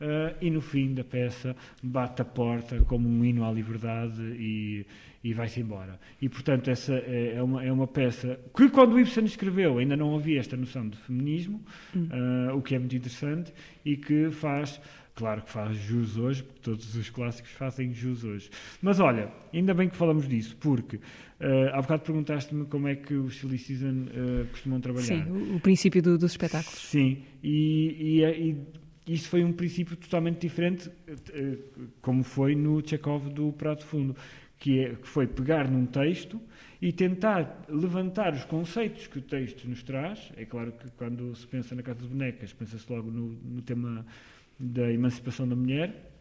Eh, 0.01 0.35
e 0.41 0.49
no 0.49 0.61
fim 0.61 0.93
da 0.93 1.03
peça 1.03 1.55
bate 1.83 2.21
a 2.21 2.25
porta 2.25 2.79
como 2.85 3.09
um 3.09 3.25
hino 3.25 3.45
à 3.45 3.51
liberdade 3.51 4.21
e, 4.21 4.85
e 5.21 5.33
vai-se 5.33 5.59
embora. 5.59 5.99
E 6.21 6.29
portanto 6.29 6.69
essa 6.69 6.93
é, 6.93 7.35
é 7.35 7.43
uma, 7.43 7.63
é 7.63 7.71
uma 7.71 7.85
peça 7.85 8.39
que 8.55 8.69
quando 8.69 8.93
o 8.93 8.99
Ibsen 8.99 9.25
escreveu 9.25 9.77
ainda 9.77 9.97
não 9.97 10.15
havia 10.15 10.39
esta 10.39 10.55
noção 10.55 10.87
de 10.87 10.97
feminismo, 10.99 11.61
eh, 11.95 12.53
o 12.53 12.61
que 12.61 12.75
é 12.75 12.79
muito 12.79 12.95
interessante 12.95 13.53
e 13.83 13.97
que 13.97 14.31
faz 14.31 14.79
Claro 15.19 15.41
que 15.43 15.51
faz 15.51 15.75
jus 15.77 16.15
hoje, 16.17 16.41
porque 16.43 16.61
todos 16.61 16.95
os 16.95 17.09
clássicos 17.09 17.51
fazem 17.51 17.93
jus 17.93 18.23
hoje. 18.23 18.49
Mas 18.81 18.99
olha, 19.01 19.29
ainda 19.53 19.73
bem 19.73 19.89
que 19.89 19.97
falamos 19.97 20.27
disso, 20.29 20.55
porque 20.57 20.99
eh, 21.41 21.69
há 21.73 21.81
bocado 21.81 22.03
perguntaste-me 22.03 22.65
como 22.65 22.87
é 22.87 22.95
que 22.95 23.13
os 23.13 23.35
Silly 23.37 23.57
Season 23.57 24.05
eh, 24.13 24.45
costumam 24.49 24.79
trabalhar. 24.79 25.05
Sim, 25.05 25.23
o, 25.29 25.57
o 25.57 25.59
princípio 25.59 26.01
do- 26.01 26.17
dos 26.17 26.31
espetáculos. 26.31 26.79
Sim, 26.79 27.23
e, 27.43 28.21
e, 28.23 28.55
e 29.11 29.13
isso 29.13 29.27
foi 29.27 29.43
um 29.43 29.51
princípio 29.51 29.97
totalmente 29.97 30.39
diferente, 30.39 30.89
eh, 31.33 31.57
como 32.01 32.23
foi 32.23 32.55
no 32.55 32.81
Chekhov 32.81 33.27
do 33.29 33.51
Prato 33.51 33.85
Fundo, 33.85 34.15
que, 34.57 34.79
é, 34.79 34.95
que 34.95 35.07
foi 35.07 35.27
pegar 35.27 35.69
num 35.69 35.85
texto 35.85 36.39
e 36.81 36.93
tentar 36.93 37.65
levantar 37.67 38.33
os 38.33 38.45
conceitos 38.45 39.05
que 39.07 39.19
o 39.19 39.21
texto 39.21 39.67
nos 39.67 39.83
traz. 39.83 40.31
É 40.37 40.45
claro 40.45 40.71
que 40.71 40.89
quando 40.91 41.35
se 41.35 41.45
pensa 41.45 41.75
na 41.75 41.81
Casa 41.83 42.01
de 42.03 42.07
Bonecas, 42.07 42.53
pensa-se 42.53 42.89
logo 42.89 43.11
no, 43.11 43.33
no 43.43 43.61
tema 43.61 44.05
da 44.59 44.91
emancipação 44.91 45.47
da 45.47 45.55
mulher, 45.55 46.11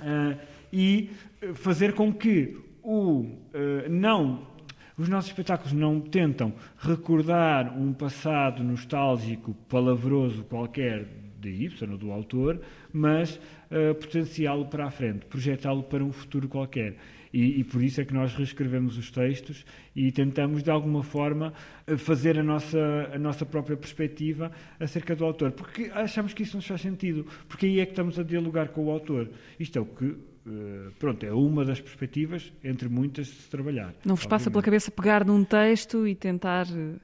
ah, 0.00 0.36
e 0.72 1.10
fazer 1.54 1.92
com 1.92 2.12
que 2.12 2.56
o 2.82 3.26
eh, 3.52 3.88
não 3.88 4.54
os 4.96 5.08
nossos 5.08 5.30
espetáculos 5.30 5.72
não 5.72 6.00
tentam 6.00 6.52
recordar 6.78 7.76
um 7.76 7.92
passado 7.92 8.62
nostálgico, 8.62 9.52
palavroso 9.68 10.44
qualquer 10.44 11.04
de 11.40 11.50
Ibsen 11.50 11.90
ou 11.90 11.98
do 11.98 12.12
autor, 12.12 12.60
mas 12.92 13.40
eh, 13.70 13.92
potenciá-lo 13.92 14.66
para 14.66 14.86
a 14.86 14.90
frente, 14.90 15.26
projetá-lo 15.26 15.82
para 15.82 16.02
um 16.04 16.12
futuro 16.12 16.48
qualquer. 16.48 16.96
E, 17.34 17.58
e 17.58 17.64
por 17.64 17.82
isso 17.82 18.00
é 18.00 18.04
que 18.04 18.14
nós 18.14 18.32
reescrevemos 18.32 18.96
os 18.96 19.10
textos 19.10 19.66
e 19.94 20.12
tentamos, 20.12 20.62
de 20.62 20.70
alguma 20.70 21.02
forma, 21.02 21.52
eh, 21.84 21.96
fazer 21.96 22.38
a 22.38 22.44
nossa, 22.44 23.10
a 23.12 23.18
nossa 23.18 23.44
própria 23.44 23.76
perspectiva 23.76 24.52
acerca 24.78 25.16
do 25.16 25.24
autor. 25.24 25.50
Porque 25.50 25.90
achamos 25.92 26.32
que 26.32 26.44
isso 26.44 26.56
nos 26.56 26.64
faz 26.64 26.80
sentido, 26.80 27.26
porque 27.48 27.66
aí 27.66 27.80
é 27.80 27.86
que 27.86 27.90
estamos 27.90 28.20
a 28.20 28.22
dialogar 28.22 28.68
com 28.68 28.84
o 28.84 28.90
autor. 28.90 29.28
Isto 29.58 29.80
é 29.80 29.82
o 29.82 29.84
que, 29.84 30.16
eh, 30.46 30.90
pronto, 30.96 31.26
é 31.26 31.32
uma 31.32 31.64
das 31.64 31.80
perspectivas, 31.80 32.52
entre 32.62 32.88
muitas, 32.88 33.26
de 33.26 33.32
se 33.32 33.50
trabalhar. 33.50 33.92
Não 34.04 34.14
vos 34.14 34.26
passa 34.26 34.48
pela 34.48 34.62
cabeça 34.62 34.92
pegar 34.92 35.24
num 35.24 35.42
texto 35.42 36.06
e 36.06 36.14
tentar 36.14 36.68
eh, 36.68 37.00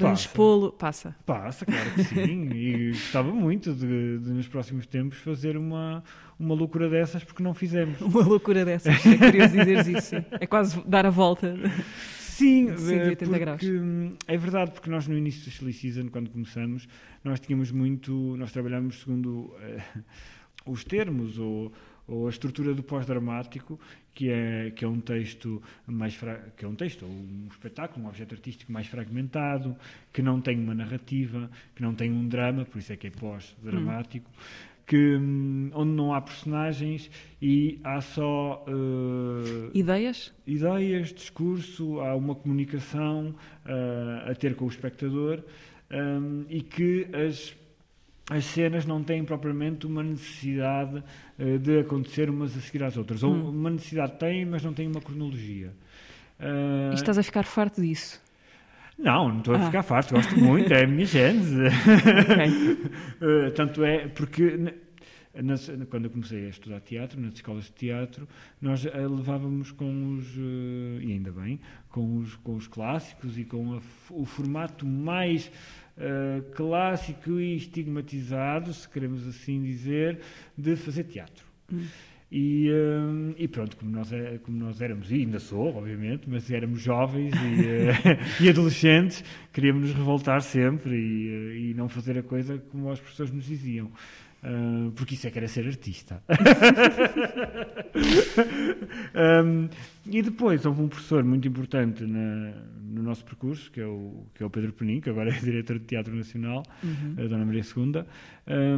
transpô-lo? 0.00 0.72
Passa. 0.72 1.16
Passa, 1.24 1.66
claro 1.66 1.90
que 1.94 2.04
sim. 2.04 2.48
e 2.54 2.88
gostava 2.90 3.32
muito 3.32 3.72
de, 3.72 4.18
de, 4.18 4.30
nos 4.30 4.48
próximos 4.48 4.86
tempos, 4.86 5.18
fazer 5.18 5.56
uma, 5.56 6.02
uma 6.38 6.54
loucura 6.54 6.88
dessas, 6.88 7.24
porque 7.24 7.42
não 7.42 7.54
fizemos. 7.54 8.00
Uma 8.00 8.22
loucura 8.24 8.64
dessas. 8.64 8.94
É 9.06 9.16
curioso 9.16 9.56
dizeres 9.56 9.86
isso. 9.86 10.16
sim. 10.16 10.24
É 10.32 10.46
quase 10.46 10.80
dar 10.86 11.06
a 11.06 11.10
volta. 11.10 11.54
Sim, 12.36 12.76
180 12.76 13.24
porque, 13.24 13.40
graus. 13.40 13.62
é 14.26 14.36
verdade, 14.36 14.72
porque 14.72 14.90
nós 14.90 15.08
no 15.08 15.16
início 15.16 15.42
do 15.42 15.50
Silly 15.50 15.72
Season, 15.72 16.08
quando 16.08 16.28
começamos, 16.28 16.86
nós 17.24 17.40
tínhamos 17.40 17.72
muito, 17.72 18.36
nós 18.36 18.52
trabalhamos 18.52 19.00
segundo 19.00 19.54
eh, 19.62 19.82
os 20.66 20.84
termos 20.84 21.38
ou, 21.38 21.72
ou 22.06 22.26
a 22.26 22.30
estrutura 22.30 22.74
do 22.74 22.82
pós-dramático, 22.82 23.80
que 24.16 24.30
é, 24.30 24.70
que 24.74 24.82
é 24.84 24.88
um 24.88 24.98
texto 24.98 25.62
mais 25.86 26.14
fra- 26.14 26.42
que 26.56 26.64
é 26.64 26.68
um 26.68 26.74
texto, 26.74 27.04
ou 27.04 27.10
um 27.10 27.48
espetáculo, 27.50 28.04
um 28.06 28.08
objeto 28.08 28.34
artístico 28.34 28.72
mais 28.72 28.86
fragmentado, 28.86 29.76
que 30.12 30.22
não 30.22 30.40
tem 30.40 30.58
uma 30.58 30.74
narrativa, 30.74 31.50
que 31.74 31.82
não 31.82 31.94
tem 31.94 32.10
um 32.10 32.26
drama, 32.26 32.64
por 32.64 32.78
isso 32.78 32.92
é 32.92 32.96
que 32.96 33.06
é 33.08 33.10
pós-dramático. 33.10 34.30
Que, 34.86 35.16
hum, 35.16 35.70
onde 35.74 35.90
não 35.92 36.14
há 36.14 36.20
personagens 36.20 37.10
e 37.42 37.78
há 37.84 38.00
só 38.00 38.64
eh, 38.68 39.70
Ideias? 39.74 40.32
ideias, 40.46 41.12
discurso, 41.12 42.00
há 42.00 42.14
uma 42.14 42.34
comunicação 42.36 43.34
ah, 43.64 44.30
a 44.30 44.34
ter 44.34 44.54
com 44.54 44.64
o 44.64 44.68
espectador 44.68 45.42
ahm, 45.90 46.44
e 46.48 46.60
que 46.62 47.06
as, 47.12 47.54
as 48.30 48.44
cenas 48.46 48.84
não 48.84 49.02
têm 49.04 49.24
propriamente 49.24 49.86
uma 49.86 50.02
necessidade 50.02 51.02
ah, 51.38 51.58
de 51.60 51.78
acontecer 51.80 52.28
umas 52.30 52.56
a 52.56 52.60
seguir 52.60 52.82
às 52.82 52.96
outras. 52.96 53.22
Ou 53.22 53.32
Hum. 53.32 53.50
uma 53.50 53.70
necessidade 53.70 54.18
tem, 54.18 54.44
mas 54.44 54.62
não 54.64 54.72
tem 54.72 54.86
uma 54.88 55.00
cronologia. 55.00 55.72
Ah, 56.40 56.90
E 56.92 56.94
estás 56.94 57.18
a 57.18 57.22
ficar 57.22 57.44
farto 57.44 57.80
disso. 57.80 58.20
Não, 58.98 59.28
não 59.28 59.38
estou 59.38 59.54
a 59.54 59.58
Ah. 59.58 59.66
ficar 59.66 59.82
farto, 59.82 60.14
gosto 60.14 60.36
muito, 60.38 60.72
é 60.72 60.84
a 60.84 60.86
minha 60.86 61.04
gênese. 61.04 61.54
Ok. 61.66 62.88
Uh, 63.20 63.50
tanto 63.54 63.84
é 63.84 64.08
porque 64.08 64.74
nas- 65.34 65.70
quando 65.90 66.04
eu 66.06 66.10
comecei 66.10 66.46
a 66.46 66.48
estudar 66.48 66.80
teatro, 66.80 67.20
nas 67.20 67.34
escolas 67.34 67.64
de 67.66 67.72
teatro, 67.72 68.26
nós 68.58 68.86
eh, 68.86 68.90
levávamos 69.06 69.70
com 69.70 70.14
os, 70.14 70.26
eh, 70.38 71.04
e 71.04 71.12
ainda 71.12 71.30
bem, 71.30 71.60
com 71.90 72.16
os, 72.16 72.36
com 72.36 72.54
os 72.56 72.66
clássicos 72.66 73.36
e 73.38 73.44
com 73.44 73.74
a 73.74 73.80
o 74.10 74.24
formato 74.24 74.86
mais 74.86 75.50
eh, 75.98 76.42
clássico 76.54 77.40
e 77.40 77.56
estigmatizado, 77.56 78.72
se 78.72 78.88
queremos 78.88 79.26
assim 79.26 79.62
dizer, 79.62 80.20
de 80.56 80.76
fazer 80.76 81.04
teatro. 81.04 81.44
E, 82.30 82.68
eh, 82.68 83.34
e 83.38 83.48
pronto, 83.48 83.76
como 83.76 83.90
nós, 83.90 84.12
é- 84.12 84.38
como 84.38 84.58
nós 84.58 84.80
éramos, 84.80 85.10
e 85.10 85.14
ainda 85.14 85.38
sou, 85.38 85.76
obviamente, 85.76 86.28
mas 86.28 86.50
éramos 86.50 86.80
jovens 86.80 87.32
e, 87.34 87.66
eh, 87.66 88.18
e 88.42 88.48
adolescentes, 88.48 89.24
queríamos 89.52 89.88
nos 89.88 89.96
revoltar 89.96 90.42
sempre 90.42 90.94
e, 90.96 91.70
e 91.70 91.74
não 91.74 91.88
fazer 91.88 92.18
a 92.18 92.22
coisa 92.22 92.58
como 92.70 92.90
os 92.90 93.00
professores 93.00 93.32
nos 93.32 93.46
diziam. 93.46 93.90
Ah, 94.48 94.92
porque 94.94 95.14
isso 95.14 95.26
é 95.26 95.30
que 95.32 95.38
era 95.38 95.48
ser 95.48 95.66
artista. 95.66 96.22
Um, 99.14 99.68
e 100.06 100.22
depois 100.22 100.64
houve 100.66 100.82
um 100.82 100.88
professor 100.88 101.24
muito 101.24 101.48
importante 101.48 102.04
na- 102.04 102.52
no 102.82 103.02
nosso 103.02 103.24
percurso, 103.24 103.70
que 103.70 103.80
é, 103.80 103.86
o, 103.86 104.26
que 104.34 104.42
é 104.42 104.46
o 104.46 104.50
Pedro 104.50 104.72
Penin, 104.72 105.00
que 105.00 105.10
agora 105.10 105.30
é 105.30 105.32
diretor 105.40 105.78
de 105.78 105.84
Teatro 105.86 106.14
Nacional, 106.14 106.62
a 107.18 107.26
Dona 107.26 107.44
Maria 107.44 107.62
II, 107.62 108.04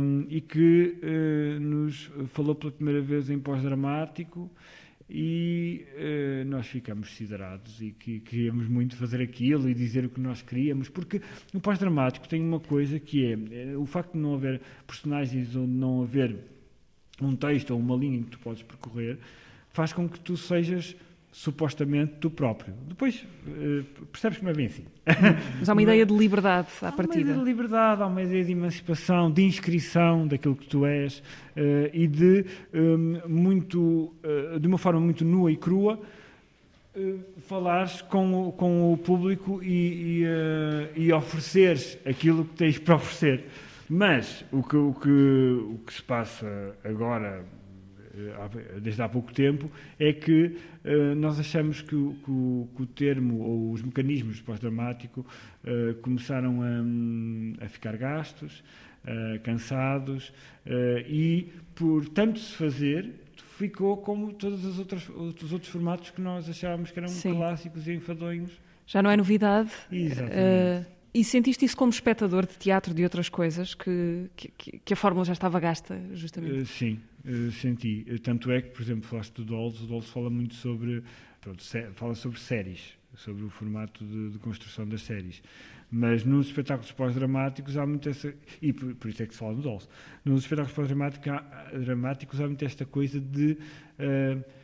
um, 0.01 0.27
e 0.29 0.41
que 0.41 0.97
eh, 1.03 1.59
nos 1.61 2.11
falou 2.29 2.55
pela 2.55 2.73
primeira 2.73 3.01
vez 3.01 3.29
em 3.31 3.39
pós-dramático 3.39 4.51
e 5.11 5.87
eh, 5.97 6.45
nós 6.45 6.67
ficamos 6.67 7.15
siderados 7.17 7.81
e 7.81 7.93
que 7.93 8.21
queríamos 8.21 8.69
muito 8.69 8.95
fazer 8.95 9.23
aquilo 9.23 9.69
e 9.69 9.75
dizer 9.75 10.05
o 10.05 10.11
que 10.11 10.21
nós 10.21 10.43
queríamos, 10.43 10.89
porque 10.89 11.23
o 11.55 11.61
pós-dramático 11.61 12.29
tem 12.29 12.43
uma 12.43 12.61
coisa 12.61 13.01
que 13.01 13.25
é 13.25 13.33
eh, 13.33 13.77
o 13.77 13.87
facto 13.87 14.13
de 14.13 14.19
não 14.19 14.35
haver 14.35 14.61
personagens 14.87 15.57
ou 15.57 15.67
de 15.67 15.73
não 15.73 16.03
haver 16.03 16.37
um 17.23 17.35
texto 17.35 17.71
ou 17.71 17.79
uma 17.79 17.97
linha 17.97 18.23
que 18.23 18.31
tu 18.31 18.39
podes 18.39 18.63
percorrer, 18.63 19.19
faz 19.71 19.93
com 19.93 20.09
que 20.09 20.21
tu 20.21 20.37
sejas 20.37 20.95
supostamente 21.31 22.15
tu 22.21 22.31
próprio. 22.31 22.75
Depois 22.89 23.25
eh, 23.47 23.83
percebes 24.11 24.39
que 24.39 24.45
não 24.45 24.51
é 24.51 24.55
bem 24.55 24.67
assim. 24.67 24.85
Mas 25.59 25.69
há 25.69 25.73
uma 25.73 25.83
ideia 25.83 26.05
de 26.05 26.15
liberdade 26.17 26.69
à 26.83 26.87
Há 26.87 26.91
uma 26.91 26.97
partida. 26.97 27.21
ideia 27.21 27.37
de 27.39 27.45
liberdade, 27.45 28.03
há 28.03 28.07
uma 28.07 28.23
ideia 28.23 28.45
de 28.45 28.53
emancipação, 28.53 29.31
de 29.31 29.43
inscrição 29.45 30.27
daquilo 30.27 30.57
que 30.57 30.67
tu 30.67 30.85
és 30.87 31.23
eh, 31.57 31.91
e 31.93 32.07
de 32.07 32.45
hum, 32.75 33.21
muito, 33.29 34.13
eh, 34.23 34.59
de 34.59 34.67
uma 34.67 34.79
forma 34.79 35.01
muito 35.01 35.25
nua 35.25 35.51
e 35.53 35.57
crua 35.57 36.01
falares 37.47 38.03
com 38.03 38.49
o, 38.49 38.53
com 38.53 38.93
o 38.93 38.97
público 38.99 39.63
e, 39.63 40.25
e, 40.97 41.03
e 41.05 41.13
ofereceres 41.13 41.97
aquilo 42.05 42.45
que 42.45 42.55
tens 42.57 42.79
para 42.79 42.97
oferecer. 42.97 43.45
Mas 43.89 44.45
o 44.51 44.63
que, 44.63 44.77
o 44.77 44.93
que, 44.95 45.09
o 45.09 45.81
que 45.87 45.93
se 45.95 46.03
passa 46.03 46.75
agora, 46.85 47.45
há- 47.45 47.58
desde 48.81 49.03
há 49.03 49.09
pouco 49.09 49.33
tempo, 49.33 49.71
é 49.99 50.13
que 50.13 50.57
eh, 50.85 51.15
nós 51.15 51.39
achamos 51.39 51.83
que, 51.83 51.95
o- 51.95 52.15
que 52.25 52.31
o, 52.31 52.69
que 52.77 52.83
o 52.83 52.87
termo 52.87 53.41
ou 53.41 53.73
os 53.73 53.83
mecanismos 53.83 54.41
pós-dramático 54.41 55.25
eh, 55.65 55.95
começaram 56.03 56.63
a, 56.63 56.67
hum, 56.83 57.55
a 57.61 57.69
ficar 57.69 57.97
gastos, 57.97 58.63
eh, 59.07 59.39
cansados 59.45 60.33
eh, 60.67 61.05
e, 61.09 61.53
por 61.75 62.09
tanto 62.09 62.39
se 62.39 62.55
fazer, 62.55 63.11
ficou 63.57 63.97
como 63.99 64.33
todos 64.33 64.65
os 64.65 64.79
outros, 64.79 65.09
os 65.09 65.53
outros 65.53 65.71
formatos 65.71 66.11
que 66.11 66.21
nós 66.21 66.49
achávamos 66.49 66.91
que 66.91 66.99
eram 66.99 67.09
Sim. 67.09 67.35
clássicos 67.35 67.87
e 67.89 67.93
enfadonhos. 67.95 68.51
Já 68.87 69.03
não 69.03 69.11
é 69.11 69.17
novidade. 69.17 69.71
Exatamente. 69.93 70.35
Eh, 70.39 70.87
e 71.19 71.25
sentiste 71.25 71.65
isso 71.65 71.77
como 71.77 71.91
espectador 71.91 72.47
de 72.47 72.57
teatro 72.57 72.95
de 72.95 73.03
outras 73.03 73.29
coisas, 73.29 73.75
que, 73.75 74.31
que, 74.37 74.79
que 74.79 74.93
a 74.93 74.97
fórmula 74.97 75.25
já 75.25 75.33
estava 75.33 75.59
gasta, 75.59 76.01
justamente? 76.15 76.61
Uh, 76.61 76.67
sim, 76.67 77.01
uh, 77.25 77.51
senti. 77.51 78.07
Uh, 78.09 78.19
Tanto 78.19 78.51
é 78.53 78.63
que, 78.63 78.71
por 78.71 78.83
exemplo, 78.83 79.09
falaste 79.09 79.35
do 79.35 79.45
Dolls, 79.45 79.83
o 79.83 79.87
Dolls 79.87 80.11
fala 80.11 80.31
muito 80.31 80.55
sobre, 80.55 81.03
pronto, 81.41 81.63
fala 81.95 82.15
sobre 82.15 82.39
séries, 82.39 82.97
sobre 83.17 83.43
o 83.45 83.51
formato 83.51 84.05
de, 84.05 84.31
de 84.31 84.39
construção 84.39 84.87
das 84.87 85.03
séries. 85.03 85.43
Mas 85.91 86.25
nos 86.25 86.49
espetáculos 86.49 86.93
pós-dramáticos 86.93 87.77
há 87.77 87.87
muito 87.87 88.09
essa. 88.09 88.33
E 88.61 88.73
por, 88.73 88.95
por 88.95 89.09
isso 89.09 89.23
é 89.23 89.27
que 89.27 89.33
se 89.33 89.41
fala 89.41 89.55
no 89.55 89.63
Dolls. 89.63 89.89
Nos 90.25 90.43
espetáculos 90.43 90.77
pós-dramáticos 90.77 92.41
há, 92.41 92.45
há 92.45 92.47
muito 92.47 92.65
esta 92.65 92.85
coisa 92.85 93.19
de. 93.19 93.59
uh, 93.99 94.58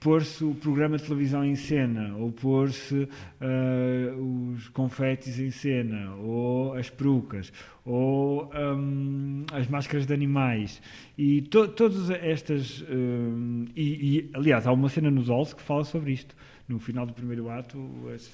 pôr-se 0.00 0.44
o 0.44 0.54
programa 0.54 0.96
de 0.96 1.04
televisão 1.04 1.44
em 1.44 1.54
cena, 1.54 2.16
ou 2.16 2.30
pôr-se 2.32 3.08
ah, 3.40 4.14
os 4.54 4.68
confetes 4.68 5.38
em 5.38 5.50
cena, 5.50 6.14
ou 6.16 6.74
as 6.74 6.90
perucas, 6.90 7.52
ou 7.84 8.50
hum, 8.54 9.44
as 9.52 9.66
máscaras 9.68 10.06
de 10.06 10.12
animais. 10.14 10.80
E 11.16 11.42
to- 11.42 11.68
todas 11.68 12.10
estas. 12.10 12.84
hum, 12.90 13.66
e, 13.76 14.18
e, 14.18 14.30
aliás, 14.34 14.66
há 14.66 14.72
uma 14.72 14.88
cena 14.88 15.10
nos 15.10 15.28
Olds 15.28 15.54
que 15.54 15.62
fala 15.62 15.84
sobre 15.84 16.12
isto. 16.12 16.34
No 16.68 16.78
final 16.78 17.04
do 17.04 17.12
primeiro 17.12 17.48
ato, 17.50 17.78
as, 18.14 18.30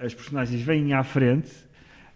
as 0.00 0.14
personagens 0.14 0.60
vêm 0.62 0.92
à 0.92 1.02
frente 1.02 1.50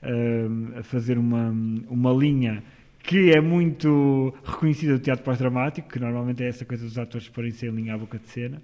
hum, 0.02 0.72
a 0.78 0.82
fazer 0.82 1.16
uma, 1.18 1.50
uma 1.88 2.12
linha 2.12 2.62
que 3.04 3.30
é 3.32 3.40
muito 3.40 4.34
reconhecida 4.42 4.94
do 4.94 4.98
teatro 4.98 5.22
pós-dramático, 5.24 5.88
que 5.88 5.98
normalmente 6.00 6.42
é 6.42 6.48
essa 6.48 6.64
coisa 6.64 6.84
dos 6.84 6.96
atores 6.98 7.28
porem-se 7.28 7.66
em 7.66 7.70
linha 7.70 7.94
à 7.94 7.98
boca 7.98 8.18
de 8.18 8.26
cena, 8.28 8.62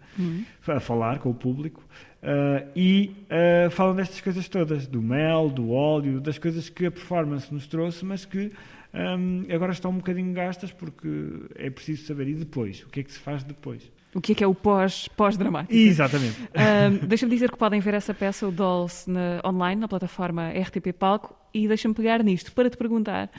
a 0.67 0.81
falar 0.81 1.19
com 1.19 1.29
o 1.29 1.35
público, 1.35 1.85
ah, 2.23 2.65
e 2.75 3.13
ah, 3.29 3.69
falam 3.71 3.95
destas 3.95 4.21
coisas 4.21 4.49
todas, 4.49 4.87
do 4.87 5.03
mel, 5.03 5.51
do 5.51 5.71
óleo, 5.71 6.21
das 6.21 6.39
coisas 6.39 6.71
que 6.71 6.87
a 6.87 6.91
performance 6.91 7.53
nos 7.53 7.67
trouxe, 7.67 8.03
mas 8.05 8.25
que 8.25 8.51
hum, 8.95 9.45
agora 9.55 9.73
estão 9.73 9.91
um 9.91 9.99
bocadinho 9.99 10.33
gastas 10.33 10.73
porque 10.73 11.09
é 11.55 11.69
preciso 11.69 12.07
saber. 12.07 12.29
E 12.29 12.35
depois? 12.35 12.83
O 12.83 12.89
que 12.89 13.01
é 13.01 13.03
que 13.03 13.13
se 13.13 13.19
faz 13.19 13.43
depois? 13.45 13.93
O 14.15 14.21
que 14.23 14.33
é 14.33 14.35
que 14.35 14.43
é 14.43 14.47
o 14.47 14.55
pós- 14.55 15.07
pós-dramático? 15.09 15.73
Exatamente. 15.73 16.37
Ahm, 16.55 16.97
deixa-me 17.07 17.31
dizer 17.31 17.51
que 17.51 17.57
podem 17.59 17.79
ver 17.79 17.95
essa 17.95 18.13
peça, 18.15 18.49
o 18.49 18.51
Dolls, 18.51 19.09
na- 19.09 19.41
online, 19.45 19.81
na 19.83 19.87
plataforma 19.87 20.49
RTP 20.51 20.93
Palco, 20.99 21.37
e 21.55 21.69
deixa-me 21.69 21.95
pegar 21.95 22.23
nisto 22.25 22.53
para 22.53 22.69
te 22.71 22.77
perguntar 22.77 23.31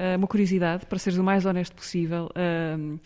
ah, 0.00 0.16
uma 0.16 0.26
curiosidade, 0.26 0.86
para 0.86 0.98
seres 0.98 1.18
o 1.18 1.22
mais 1.24 1.44
honesto 1.44 1.74
possível. 1.74 2.28
Ahm, 2.34 2.98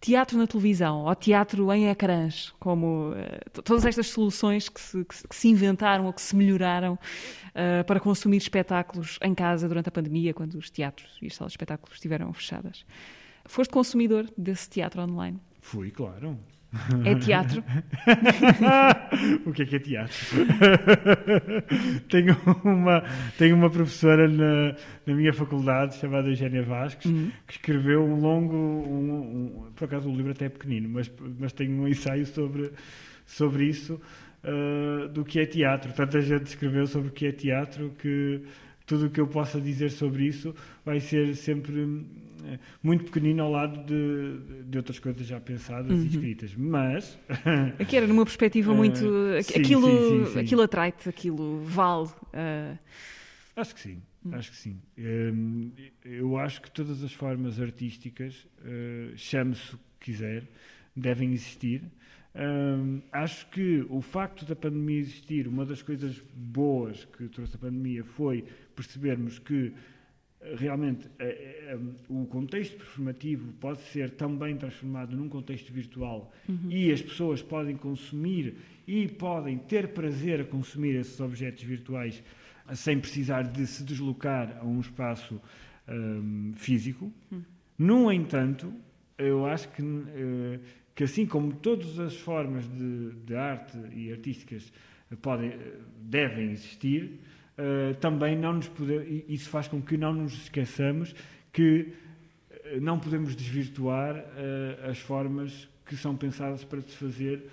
teatro 0.00 0.38
na 0.38 0.46
televisão 0.46 1.04
ou 1.06 1.14
teatro 1.14 1.72
em 1.72 1.88
ecrãs, 1.88 2.54
como 2.60 3.12
t- 3.52 3.62
todas 3.62 3.84
estas 3.84 4.06
soluções 4.08 4.68
que 4.68 4.80
se, 4.80 5.04
que 5.04 5.34
se- 5.34 5.48
inventaram 5.48 6.04
ou 6.06 6.12
que 6.12 6.20
se 6.20 6.36
melhoraram 6.36 6.98
ah, 7.54 7.82
para 7.84 7.98
consumir 7.98 8.36
espetáculos 8.36 9.18
em 9.22 9.34
casa 9.34 9.66
durante 9.68 9.88
a 9.88 9.92
pandemia, 9.92 10.32
quando 10.34 10.54
os 10.54 10.70
teatros 10.70 11.18
e 11.20 11.26
as 11.26 11.34
salas 11.34 11.52
de 11.52 11.54
espetáculos 11.56 11.96
estiveram 11.96 12.32
fechadas. 12.32 12.84
Foste 13.46 13.70
consumidor 13.72 14.28
desse 14.36 14.68
teatro 14.68 15.00
online? 15.02 15.40
Fui, 15.60 15.90
claro. 15.90 16.38
É 17.04 17.14
teatro? 17.14 17.64
o 19.46 19.52
que 19.52 19.62
é 19.62 19.66
que 19.66 19.76
é 19.76 19.78
teatro? 19.78 20.14
tenho, 22.08 22.36
uma, 22.64 23.02
tenho 23.38 23.56
uma 23.56 23.70
professora 23.70 24.28
na, 24.28 24.74
na 25.06 25.14
minha 25.14 25.32
faculdade 25.32 25.96
chamada 25.96 26.28
Eugénia 26.28 26.62
Vasques 26.62 27.10
que 27.46 27.52
escreveu 27.54 28.04
um 28.04 28.20
longo, 28.20 28.54
um- 28.56 29.12
um- 29.66 29.70
por 29.74 29.84
acaso 29.84 30.08
o 30.10 30.14
livro 30.16 30.32
até 30.32 30.46
é 30.46 30.48
pequenino, 30.48 30.88
mas, 30.88 31.10
mas 31.38 31.52
tem 31.52 31.68
um 31.72 31.88
ensaio 31.88 32.26
sobre, 32.26 32.70
sobre 33.26 33.64
isso, 33.66 34.00
ah, 34.44 35.08
do 35.08 35.24
que 35.24 35.38
é 35.40 35.46
teatro. 35.46 35.92
Tanta 35.92 36.20
gente 36.20 36.46
escreveu 36.46 36.86
sobre 36.86 37.08
o 37.08 37.12
que 37.12 37.26
é 37.26 37.32
teatro 37.32 37.92
que 37.98 38.42
tudo 38.86 39.06
o 39.06 39.10
que 39.10 39.20
eu 39.20 39.26
possa 39.26 39.60
dizer 39.60 39.90
sobre 39.90 40.26
isso 40.26 40.54
vai 40.84 41.00
ser 41.00 41.34
sempre 41.34 42.06
muito 42.82 43.04
pequenino 43.04 43.42
ao 43.42 43.50
lado 43.50 43.84
de, 43.84 44.64
de 44.64 44.76
outras 44.78 44.98
coisas 44.98 45.26
já 45.26 45.40
pensadas 45.40 46.02
e 46.02 46.06
escritas. 46.08 46.54
Mas 46.54 47.18
Aqui 47.78 47.96
era 47.96 48.06
numa 48.06 48.24
perspectiva 48.24 48.74
muito. 48.74 49.04
Eh, 49.34 49.42
sim, 49.42 49.60
aquilo 49.60 49.86
sim, 49.86 50.24
sim, 50.26 50.32
sim. 50.32 50.38
aquilo 50.40 50.62
atrai-te, 50.62 51.08
aquilo 51.08 51.60
vale. 51.64 52.08
ah, 52.32 52.76
Acho 53.56 53.74
que 53.74 53.80
sim, 53.80 54.02
acho 54.32 54.50
que 54.50 54.56
sim. 54.56 54.78
Hum, 54.98 55.70
eu 56.04 56.36
acho 56.36 56.60
que 56.60 56.70
todas 56.70 57.02
as 57.02 57.12
formas 57.12 57.58
artísticas, 57.58 58.46
eh, 58.62 59.12
chame-se 59.16 59.74
o 59.74 59.78
que 59.98 60.12
quiser, 60.12 60.44
devem 60.94 61.32
existir. 61.32 61.82
Hum, 62.34 63.00
acho 63.10 63.48
que 63.48 63.86
o 63.88 64.02
facto 64.02 64.44
da 64.44 64.54
pandemia 64.54 65.00
existir, 65.00 65.48
uma 65.48 65.64
das 65.64 65.80
coisas 65.80 66.22
boas 66.34 67.06
que 67.06 67.28
trouxe 67.28 67.56
a 67.56 67.58
pandemia 67.58 68.04
foi 68.04 68.44
percebermos 68.74 69.38
que 69.38 69.72
realmente 70.56 71.08
eh, 71.18 71.72
eh, 71.72 71.78
o 72.08 72.26
contexto 72.26 72.76
performativo 72.76 73.52
pode 73.54 73.80
ser 73.80 74.10
também 74.10 74.56
transformado 74.56 75.16
num 75.16 75.28
contexto 75.28 75.72
virtual 75.72 76.32
e 76.68 76.92
as 76.92 77.02
pessoas 77.02 77.42
podem 77.42 77.76
consumir 77.76 78.56
e 78.86 79.08
podem 79.08 79.58
ter 79.58 79.88
prazer 79.88 80.40
a 80.40 80.44
consumir 80.44 80.94
esses 80.94 81.18
objetos 81.20 81.62
virtuais 81.62 82.22
sem 82.74 82.98
precisar 82.98 83.42
de 83.42 83.66
se 83.66 83.84
deslocar 83.84 84.58
a 84.60 84.64
um 84.64 84.80
espaço 84.80 85.40
hum, 85.88 86.52
físico. 86.56 87.12
No 87.78 88.10
entanto, 88.10 88.72
eu 89.18 89.46
acho 89.46 89.68
que, 89.70 89.82
eh, 89.82 90.60
que 90.94 91.04
assim 91.04 91.26
como 91.26 91.52
todas 91.52 91.98
as 91.98 92.16
formas 92.16 92.68
de, 92.68 93.12
de 93.24 93.34
arte 93.34 93.78
e 93.94 94.10
artísticas 94.10 94.72
podem, 95.22 95.50
eh, 95.50 95.78
devem 96.00 96.50
existir, 96.50 97.20
eh, 97.58 97.94
também 98.00 98.36
não 98.36 98.54
nos 98.54 98.68
pode, 98.68 98.92
e 98.92 99.24
isso 99.28 99.48
faz 99.48 99.66
com 99.66 99.80
que 99.80 99.96
não 99.96 100.12
nos 100.12 100.34
esqueçamos 100.34 101.14
que 101.52 101.94
eh, 102.50 102.78
não 102.80 102.98
podemos 102.98 103.34
desvirtuar 103.34 104.16
eh, 104.16 104.90
as 104.90 104.98
formas 104.98 105.68
que 105.86 105.96
são 105.96 106.14
pensadas 106.14 106.64
para 106.64 106.80
se 106.82 106.94
fazer 106.96 107.48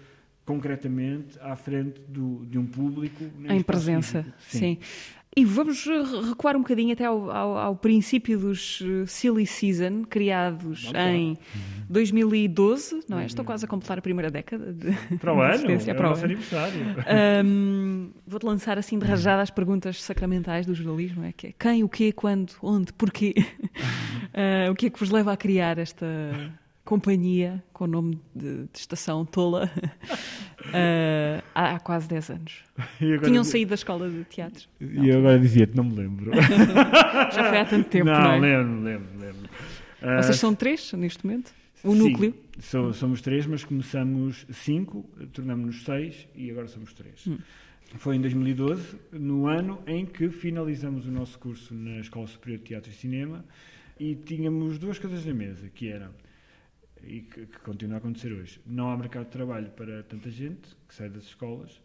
concretamente 0.45 1.39
à 1.39 1.55
frente 1.55 2.01
do, 2.01 2.45
de 2.45 2.57
um 2.57 2.65
público 2.65 3.23
em 3.47 3.61
presença. 3.61 4.23
Sim. 4.39 4.57
Sim. 4.59 4.77
E 5.35 5.43
vamos 5.45 5.87
eh, 5.87 6.27
recuar 6.29 6.55
um 6.55 6.59
bocadinho 6.59 6.93
até 6.93 7.05
ao, 7.05 7.31
ao- 7.31 7.57
ao 7.57 7.75
princípio 7.75 8.37
dos 8.37 8.83
eh, 8.83 9.05
Silly 9.07 9.47
Season, 9.47 10.03
criados 10.07 10.91
em 10.95 11.35
2012, 11.89 13.01
não 13.09 13.17
é? 13.19 13.25
Estou 13.25 13.43
quase 13.43 13.65
a 13.65 13.67
completar 13.67 13.97
a 13.97 14.01
primeira 14.01 14.29
década 14.29 14.71
de 14.71 14.91
Para 15.17 15.33
o 15.33 15.41
ano, 15.41 15.71
é 15.71 15.93
para 15.93 16.05
o 16.05 16.09
nosso 16.09 16.23
ano. 16.25 16.33
aniversário. 16.33 16.81
Ahm, 17.07 18.09
Vou-te 18.27 18.45
lançar 18.45 18.77
assim 18.77 18.97
de 18.99 19.05
rajada 19.05 19.41
as 19.41 19.49
perguntas 19.49 20.01
sacramentais 20.03 20.65
do 20.65 20.73
jornalismo, 20.75 21.23
é 21.23 21.31
que 21.31 21.47
é 21.47 21.53
quem, 21.59 21.83
o 21.83 21.89
quê, 21.89 22.11
quando, 22.11 22.53
onde, 22.61 22.93
porquê? 22.93 23.33
Ah, 24.33 24.69
o 24.71 24.75
que 24.75 24.85
é 24.85 24.89
que 24.89 24.99
vos 24.99 25.09
leva 25.09 25.33
a 25.33 25.37
criar 25.37 25.77
esta 25.79 26.05
companhia 26.85 27.63
com 27.71 27.85
o 27.85 27.87
nome 27.87 28.19
de, 28.35 28.63
de 28.63 28.69
Estação 28.79 29.25
Tola 29.25 29.71
ah, 30.73 31.43
há, 31.55 31.75
há 31.75 31.79
quase 31.79 32.07
10 32.07 32.29
anos? 32.31 32.63
Tinham 33.23 33.43
saído 33.43 33.69
da 33.69 33.75
escola 33.75 34.09
de 34.09 34.23
teatro? 34.25 34.67
E 34.79 35.09
eu 35.09 35.19
agora 35.19 35.39
dizia-te, 35.39 35.75
não 35.75 35.83
me 35.85 35.95
lembro. 35.95 36.31
Já 37.33 37.49
foi 37.49 37.57
há 37.57 37.65
tanto 37.65 37.89
tempo, 37.89 38.05
não, 38.05 38.21
não, 38.21 38.33
é? 38.33 38.39
lembro, 38.39 38.83
lembro, 38.83 39.19
lembro. 39.19 39.49
Ah, 40.01 40.21
Vocês 40.21 40.37
são 40.37 40.53
três 40.53 40.91
neste 40.93 41.25
momento? 41.25 41.53
O 41.83 41.91
sim, 41.93 41.97
núcleo? 41.99 42.33
so- 42.59 42.93
somos 42.93 43.21
três, 43.21 43.45
mas 43.45 43.63
começamos 43.63 44.45
cinco, 44.51 45.05
tornamos-nos 45.33 45.83
seis 45.83 46.27
e 46.35 46.49
agora 46.49 46.67
somos 46.67 46.93
três. 46.93 47.27
Hum. 47.27 47.37
Foi 47.95 48.15
em 48.15 48.21
2012, 48.21 48.95
no 49.11 49.47
ano 49.47 49.79
em 49.85 50.05
que 50.05 50.29
finalizamos 50.29 51.05
o 51.05 51.11
nosso 51.11 51.37
curso 51.37 51.73
na 51.73 51.99
Escola 51.99 52.25
Superior 52.25 52.57
de 52.59 52.65
Teatro 52.65 52.89
e 52.89 52.93
Cinema 52.93 53.45
e 53.99 54.15
tínhamos 54.15 54.79
duas 54.79 54.97
coisas 54.97 55.25
na 55.25 55.33
mesa, 55.33 55.69
que 55.69 55.89
eram, 55.89 56.09
e 57.05 57.21
que, 57.21 57.45
que 57.45 57.59
continua 57.59 57.95
a 57.95 57.97
acontecer 57.97 58.31
hoje, 58.31 58.59
não 58.65 58.91
há 58.91 58.97
mercado 58.97 59.25
de 59.25 59.31
trabalho 59.31 59.69
para 59.71 60.03
tanta 60.03 60.29
gente 60.29 60.75
que 60.87 60.95
sai 60.95 61.09
das 61.09 61.23
escolas, 61.23 61.81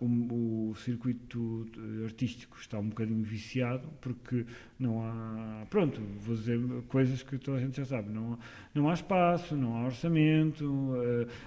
o, 0.00 0.70
o 0.70 0.74
circuito 0.74 1.64
eh, 1.76 2.04
artístico 2.06 2.56
está 2.58 2.76
um 2.78 2.88
bocadinho 2.88 3.22
viciado 3.22 3.88
porque 4.00 4.44
não 4.76 5.00
há, 5.04 5.64
pronto, 5.70 6.00
vou 6.18 6.34
dizer 6.34 6.58
coisas 6.88 7.22
que 7.22 7.38
toda 7.38 7.58
a 7.58 7.60
gente 7.60 7.76
já 7.76 7.84
sabe, 7.84 8.10
não, 8.10 8.36
não 8.74 8.88
há 8.88 8.94
espaço, 8.94 9.54
não 9.54 9.76
há 9.76 9.84
orçamento, 9.84 10.92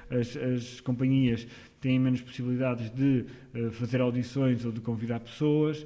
eh, 0.10 0.20
as, 0.20 0.38
as 0.38 0.80
companhias 0.80 1.46
têm 1.82 2.00
menos 2.00 2.22
possibilidades 2.22 2.90
de 2.92 3.26
eh, 3.54 3.72
fazer 3.72 4.00
audições 4.00 4.64
ou 4.64 4.72
de 4.72 4.80
convidar 4.80 5.20
pessoas 5.20 5.86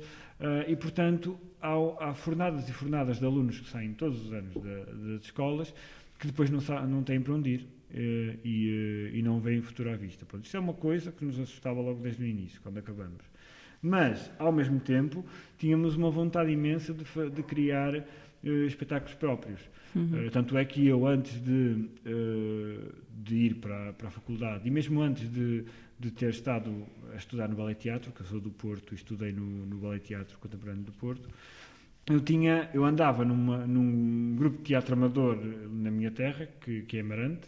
e, 0.69 0.75
portanto, 0.77 1.37
há, 1.61 1.73
há 1.99 2.13
fornadas 2.13 2.69
e 2.69 2.71
fornadas 2.71 3.19
de 3.19 3.25
alunos 3.25 3.59
que 3.59 3.69
saem 3.69 3.93
todos 3.93 4.25
os 4.25 4.31
anos 4.31 4.53
da- 4.53 4.85
das 4.85 5.23
escolas 5.23 5.73
que 6.19 6.27
depois 6.27 6.49
não, 6.49 6.59
não 6.87 7.01
têm 7.01 7.21
para 7.21 7.33
onde 7.33 7.49
ir 7.49 7.67
eh, 7.91 8.37
e, 8.43 9.09
eh, 9.13 9.17
e 9.17 9.21
não 9.23 9.39
veem 9.39 9.61
futuro 9.61 9.89
à 9.89 9.95
vista. 9.95 10.25
Pronto, 10.25 10.45
isso 10.45 10.55
é 10.55 10.59
uma 10.59 10.73
coisa 10.73 11.11
que 11.11 11.25
nos 11.25 11.39
assustava 11.39 11.81
logo 11.81 12.01
desde 12.01 12.23
o 12.23 12.27
início, 12.27 12.61
quando 12.61 12.77
acabamos. 12.77 13.23
Mas, 13.81 14.29
ao 14.37 14.51
mesmo 14.51 14.79
tempo, 14.79 15.25
tínhamos 15.57 15.95
uma 15.95 16.11
vontade 16.11 16.51
imensa 16.51 16.93
de, 16.93 17.03
de 17.31 17.43
criar 17.43 17.95
eh, 17.95 18.03
espetáculos 18.67 19.15
próprios. 19.15 19.61
Eh, 19.95 20.29
tanto 20.29 20.55
é 20.57 20.65
que 20.65 20.85
eu, 20.85 21.07
antes 21.07 21.41
de, 21.41 21.89
de 23.11 23.35
ir 23.35 23.55
para, 23.55 23.93
para 23.93 24.09
a 24.09 24.11
faculdade, 24.11 24.67
e 24.67 24.69
mesmo 24.69 25.01
antes 25.01 25.31
de, 25.31 25.63
de 25.97 26.11
ter 26.11 26.29
estado 26.29 26.85
a 27.11 27.15
estudar 27.15 27.47
no 27.47 27.55
Ballet 27.55 27.79
Teatro, 27.79 28.11
que 28.11 28.21
eu 28.21 28.25
sou 28.27 28.39
do 28.39 28.51
Porto 28.51 28.93
e 28.93 28.95
estudei 28.95 29.31
no, 29.31 29.65
no 29.65 29.77
Ballet 29.77 30.05
Teatro 30.05 30.37
Contemporâneo 30.37 30.83
do 30.83 30.91
Porto, 30.91 31.27
eu 32.09 32.19
tinha 32.19 32.69
eu 32.73 32.83
andava 32.83 33.23
numa, 33.23 33.65
num 33.67 34.35
grupo 34.35 34.57
de 34.57 34.63
teatro 34.63 34.93
amador 34.95 35.37
na 35.71 35.91
minha 35.91 36.11
terra 36.11 36.47
que, 36.61 36.81
que 36.81 36.97
é 36.97 37.01
Amarante 37.01 37.47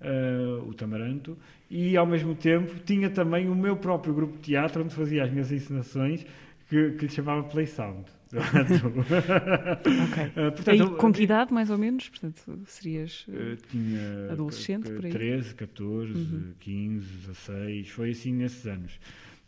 eh, 0.00 0.62
o 0.66 0.72
Tamaranto 0.72 1.36
e 1.70 1.96
ao 1.96 2.06
mesmo 2.06 2.34
tempo 2.34 2.74
tinha 2.86 3.10
também 3.10 3.48
o 3.48 3.54
meu 3.54 3.76
próprio 3.76 4.14
grupo 4.14 4.34
de 4.36 4.42
teatro 4.44 4.82
onde 4.82 4.94
fazia 4.94 5.24
as 5.24 5.30
minhas 5.30 5.52
encenações 5.52 6.24
que, 6.68 6.92
que 6.92 7.06
lhe 7.06 7.12
chamava 7.12 7.42
Play 7.44 7.66
Sound 7.66 8.04
Ok. 8.32 10.32
Eh, 10.36 10.50
portanto, 10.50 10.80
eu- 10.80 10.96
com 10.96 11.12
que 11.12 11.22
idade, 11.22 11.52
mais 11.52 11.70
ou 11.70 11.78
menos? 11.78 12.08
Portanto, 12.08 12.60
serias... 12.66 13.26
eh, 13.30 13.56
tinha 13.70 14.32
Adolescente, 14.32 14.90
por 14.90 15.04
aí? 15.04 15.12
13, 15.12 15.54
14, 15.54 16.12
15, 16.60 17.06
16, 17.26 17.88
foi 17.88 18.10
assim 18.10 18.32
nesses 18.34 18.66
anos. 18.66 18.98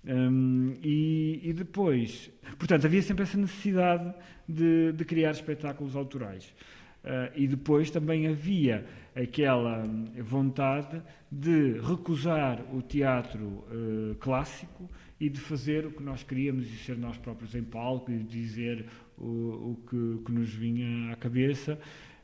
Hum, 0.06 0.74
e, 0.82 1.40
e 1.42 1.52
depois, 1.52 2.30
portanto, 2.58 2.86
havia 2.86 3.02
sempre 3.02 3.24
essa 3.24 3.36
necessidade 3.36 4.14
de, 4.48 4.92
de 4.92 5.04
criar 5.04 5.32
espetáculos 5.32 5.94
autorais. 5.94 6.52
Ah, 7.02 7.30
e 7.34 7.46
depois 7.46 7.90
também 7.90 8.26
havia 8.26 8.84
aquela 9.14 9.82
hum, 9.84 10.04
vontade 10.22 11.02
de 11.30 11.80
recusar 11.80 12.62
o 12.74 12.82
teatro 12.82 13.64
eh, 13.70 14.16
clássico 14.18 14.88
e 15.18 15.28
de 15.28 15.40
fazer 15.40 15.86
o 15.86 15.92
que 15.92 16.02
nós 16.02 16.22
queríamos 16.22 16.66
e 16.66 16.76
ser 16.76 16.96
nós 16.98 17.16
próprios 17.16 17.54
em 17.54 17.62
palco 17.62 18.10
e 18.10 18.18
dizer 18.18 18.86
o, 19.16 19.24
o 19.72 19.78
que, 19.88 20.24
que 20.24 20.32
nos 20.32 20.52
vinha 20.52 21.12
à 21.12 21.16
cabeça 21.16 21.78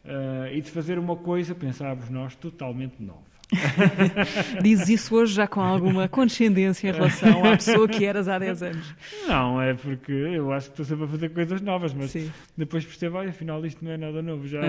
ah, 0.04 0.50
e 0.52 0.60
de 0.60 0.70
fazer 0.70 0.98
uma 0.98 1.16
coisa, 1.16 1.54
pensávamos 1.54 2.10
nós, 2.10 2.36
totalmente 2.36 3.02
nova. 3.02 3.25
Dizes 4.62 4.88
isso 4.88 5.14
hoje 5.14 5.34
já 5.34 5.46
com 5.46 5.60
alguma 5.60 6.08
condescendência 6.08 6.88
em 6.88 6.92
relação 6.92 7.44
à 7.44 7.56
pessoa 7.56 7.86
que 7.88 8.04
eras 8.04 8.28
há 8.28 8.38
10 8.38 8.62
anos. 8.64 8.94
Não, 9.28 9.60
é 9.62 9.74
porque 9.74 10.12
eu 10.12 10.52
acho 10.52 10.66
que 10.66 10.72
estou 10.72 10.84
sempre 10.86 11.04
a 11.04 11.08
fazer 11.08 11.28
coisas 11.30 11.60
novas, 11.60 11.94
mas 11.94 12.10
Sim. 12.10 12.30
depois 12.56 12.84
percebo, 12.84 13.18
"Ai, 13.18 13.28
afinal 13.28 13.64
isto 13.64 13.84
não 13.84 13.92
é 13.92 13.96
nada 13.96 14.20
novo, 14.20 14.46
já 14.48 14.60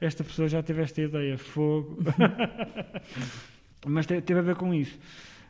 esta 0.00 0.24
pessoa 0.24 0.48
já 0.48 0.62
teve 0.62 0.82
esta 0.82 1.00
ideia, 1.02 1.36
fogo. 1.36 1.98
mas 3.86 4.06
te- 4.06 4.20
teve 4.22 4.40
a 4.40 4.42
ver 4.42 4.54
com 4.56 4.72
isso. 4.72 4.98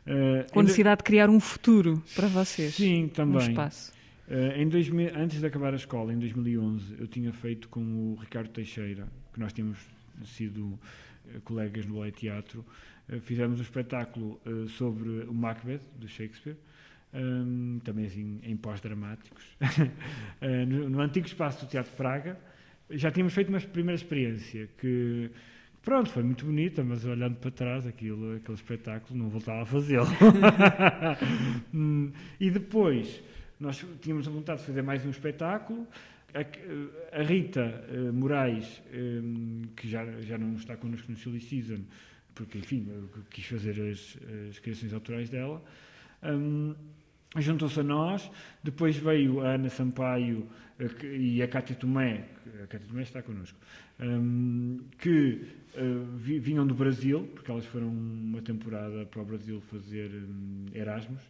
Eh, 0.07 0.47
Com 0.53 0.61
a 0.61 0.63
necessidade 0.63 0.99
de 0.99 1.05
criar 1.05 1.31
um 1.31 1.41
futuro 1.41 2.03
para 2.15 2.27
vocês. 2.29 2.75
Sim, 2.75 3.05
Um 3.05 3.09
também. 3.09 3.49
espaço. 3.49 3.93
Eh, 4.29 4.61
em 4.63 4.69
2000, 4.69 5.13
antes 5.17 5.41
de 5.41 5.47
acabar 5.47 5.73
a 5.73 5.77
escola, 5.77 6.13
em 6.13 6.19
2011, 6.19 6.97
eu 6.99 7.07
tinha 7.07 7.33
feito 7.33 7.69
com 7.69 7.81
o 7.81 8.17
Ricardo 8.21 8.49
Teixeira, 8.49 9.07
que 9.33 9.41
nós 9.41 9.53
tínhamos 9.53 9.79
sido 10.25 10.79
colegas 11.45 11.87
no 11.87 11.95
Ballet 11.95 12.13
Teatro, 12.13 12.65
eh, 13.09 13.21
fizemos 13.21 13.59
um 13.59 13.63
espetáculo 13.63 14.41
eh, 14.47 14.69
sobre 14.69 15.09
o 15.09 15.35
Macbeth, 15.35 15.83
do 15.97 16.09
Shakespeare, 16.09 16.57
ehm, 17.13 17.79
também 17.85 18.07
assim 18.07 18.41
em 18.43 18.57
pós-dramáticos, 18.57 19.45
eh, 20.41 20.65
no, 20.65 20.89
no 20.89 21.01
antigo 21.01 21.27
espaço 21.27 21.65
do 21.65 21.71
Teatro 21.71 21.93
Praga. 21.97 22.39
Já 22.91 23.11
tínhamos 23.11 23.35
feito 23.35 23.49
uma 23.49 23.61
primeira 23.61 23.97
experiência 23.97 24.69
que, 24.79 25.31
pronto, 25.83 26.11
foi 26.11 26.23
muito 26.23 26.45
bonita, 26.45 26.85
mas 26.85 27.05
olhando 27.05 27.37
para 27.37 27.51
trás, 27.51 27.87
aquilo, 27.87 28.37
aquele 28.37 28.55
espetáculo, 28.55 29.19
não 29.19 29.29
voltava 29.29 29.63
a 29.63 29.67
fazê-lo. 29.67 30.07
Hum, 31.73 32.13
e 32.39 32.51
depois, 32.51 33.21
nós 33.59 33.85
tínhamos 34.01 34.29
a 34.29 34.31
vontade 34.31 34.61
de 34.61 34.67
fazer 34.67 34.83
mais 34.83 35.05
um 35.05 35.11
espetáculo. 35.11 35.89
A, 36.35 37.21
a 37.21 37.23
Rita 37.23 37.85
eh, 37.89 38.11
Moraes, 38.11 38.83
hum, 38.93 39.63
que 39.77 39.89
já, 39.89 40.05
já 40.23 40.37
não 40.37 40.55
está 40.57 40.77
connosco 40.77 41.11
no 41.11 41.17
Silly 41.17 41.41
Season, 41.41 41.81
porque, 42.35 42.59
enfim, 42.59 42.89
quis 43.31 43.45
fazer 43.47 43.81
as, 43.91 44.19
as 44.51 44.59
criações 44.59 44.93
autorais 44.93 45.31
dela, 45.31 45.63
hum, 46.25 46.75
juntou-se 47.39 47.79
a 47.79 47.83
nós. 47.85 48.29
Depois 48.65 48.97
veio 48.97 49.41
a 49.43 49.51
Ana 49.55 49.69
Sampaio 49.69 50.49
eh, 50.79 50.89
que- 50.89 51.07
e 51.07 51.41
a 51.43 51.47
Cátia 51.47 51.77
Tomé, 51.77 52.25
a 52.65 52.67
Cátia 52.67 52.89
Tomé 52.89 53.03
está 53.03 53.23
connosco, 53.23 53.57
hum, 54.01 54.81
que 54.99 55.41
eh, 55.77 55.83
vi- 56.17 56.41
vinham 56.41 56.67
do 56.67 56.75
Brasil, 56.75 57.29
porque 57.33 57.49
elas 57.49 57.65
foram 57.67 57.87
uma 57.89 58.43
temporada 58.43 59.07
para 59.07 59.23
o 59.23 59.25
Brasil 59.25 59.61
fazer 59.71 60.11
hum, 60.11 60.67
Erasmus. 60.75 61.23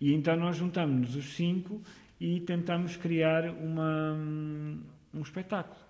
E 0.00 0.12
então 0.12 0.36
nós 0.36 0.56
juntámos-nos 0.56 1.14
os 1.14 1.34
cinco 1.36 1.80
e 2.20 2.40
tentámos 2.40 2.96
criar 2.96 3.50
uma, 3.50 4.12
hum, 4.14 4.80
um 5.12 5.20
espetáculo. 5.22 5.82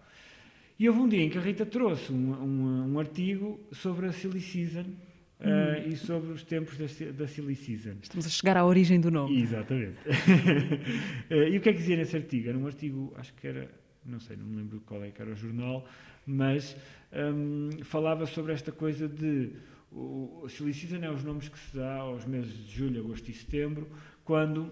E 0.79 0.89
houve 0.89 1.01
um 1.01 1.09
dia 1.09 1.23
em 1.23 1.31
que 1.31 1.39
a 1.39 1.41
Rita 1.41 1.65
trouxe 1.65 2.13
um, 2.13 2.33
um- 2.33 2.93
um 2.95 2.99
artigo 2.99 3.61
sobre 3.73 4.07
a 4.07 4.13
Silly 4.13 4.41
Season 4.41 4.85
eh, 5.39 5.85
e 5.89 5.97
sobre 5.97 6.33
os 6.33 6.43
tempos 6.43 6.77
da, 6.77 6.87
da 7.13 7.29
Silly 7.29 7.55
Season. 7.55 7.95
Estamos 8.03 8.27
a 8.27 8.29
chegar 8.31 8.57
à 8.57 8.65
origem 8.67 9.01
do 9.01 9.11
nome. 9.11 9.41
Exatamente. 9.41 9.99
Eh, 11.31 11.51
e 11.51 11.57
o 11.59 11.61
que 11.61 11.69
é 11.69 11.73
que 11.73 11.79
dizia 11.79 11.97
nesse 11.97 12.17
artigo? 12.17 12.49
Era 12.49 12.59
um 12.59 12.67
artigo, 12.67 13.13
acho 13.17 13.33
que 13.35 13.47
era, 13.47 13.71
não 14.05 14.19
sei, 14.21 14.37
não 14.37 14.45
me 14.47 14.57
lembro 14.57 14.81
qual 14.85 15.03
é 15.05 15.11
que 15.11 15.21
era 15.23 15.31
o 15.31 15.37
jornal, 15.37 15.87
mas 16.27 16.77
hum, 17.13 17.71
falava 17.85 18.27
sobre 18.27 18.53
esta 18.53 18.73
coisa 18.73 19.09
de 19.09 19.51
o, 19.93 20.41
o 20.43 20.49
Silly 20.49 20.75
Season 20.75 21.05
é 21.05 21.11
os 21.11 21.23
nomes 21.23 21.49
que 21.49 21.59
se 21.59 21.77
dá 21.77 21.95
aos 21.99 22.25
meses 22.27 22.53
de 22.53 22.73
julho, 22.77 23.01
agosto 23.01 23.31
e 23.31 23.33
setembro, 23.35 23.89
quando 24.25 24.71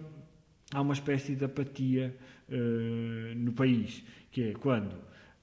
há 0.72 0.80
uma 0.80 0.94
espécie 0.94 1.34
de 1.34 1.44
apatia 1.44 2.14
eh, 2.50 3.34
no 3.36 3.52
país, 3.52 4.02
que 4.30 4.50
é 4.50 4.52
quando 4.52 4.94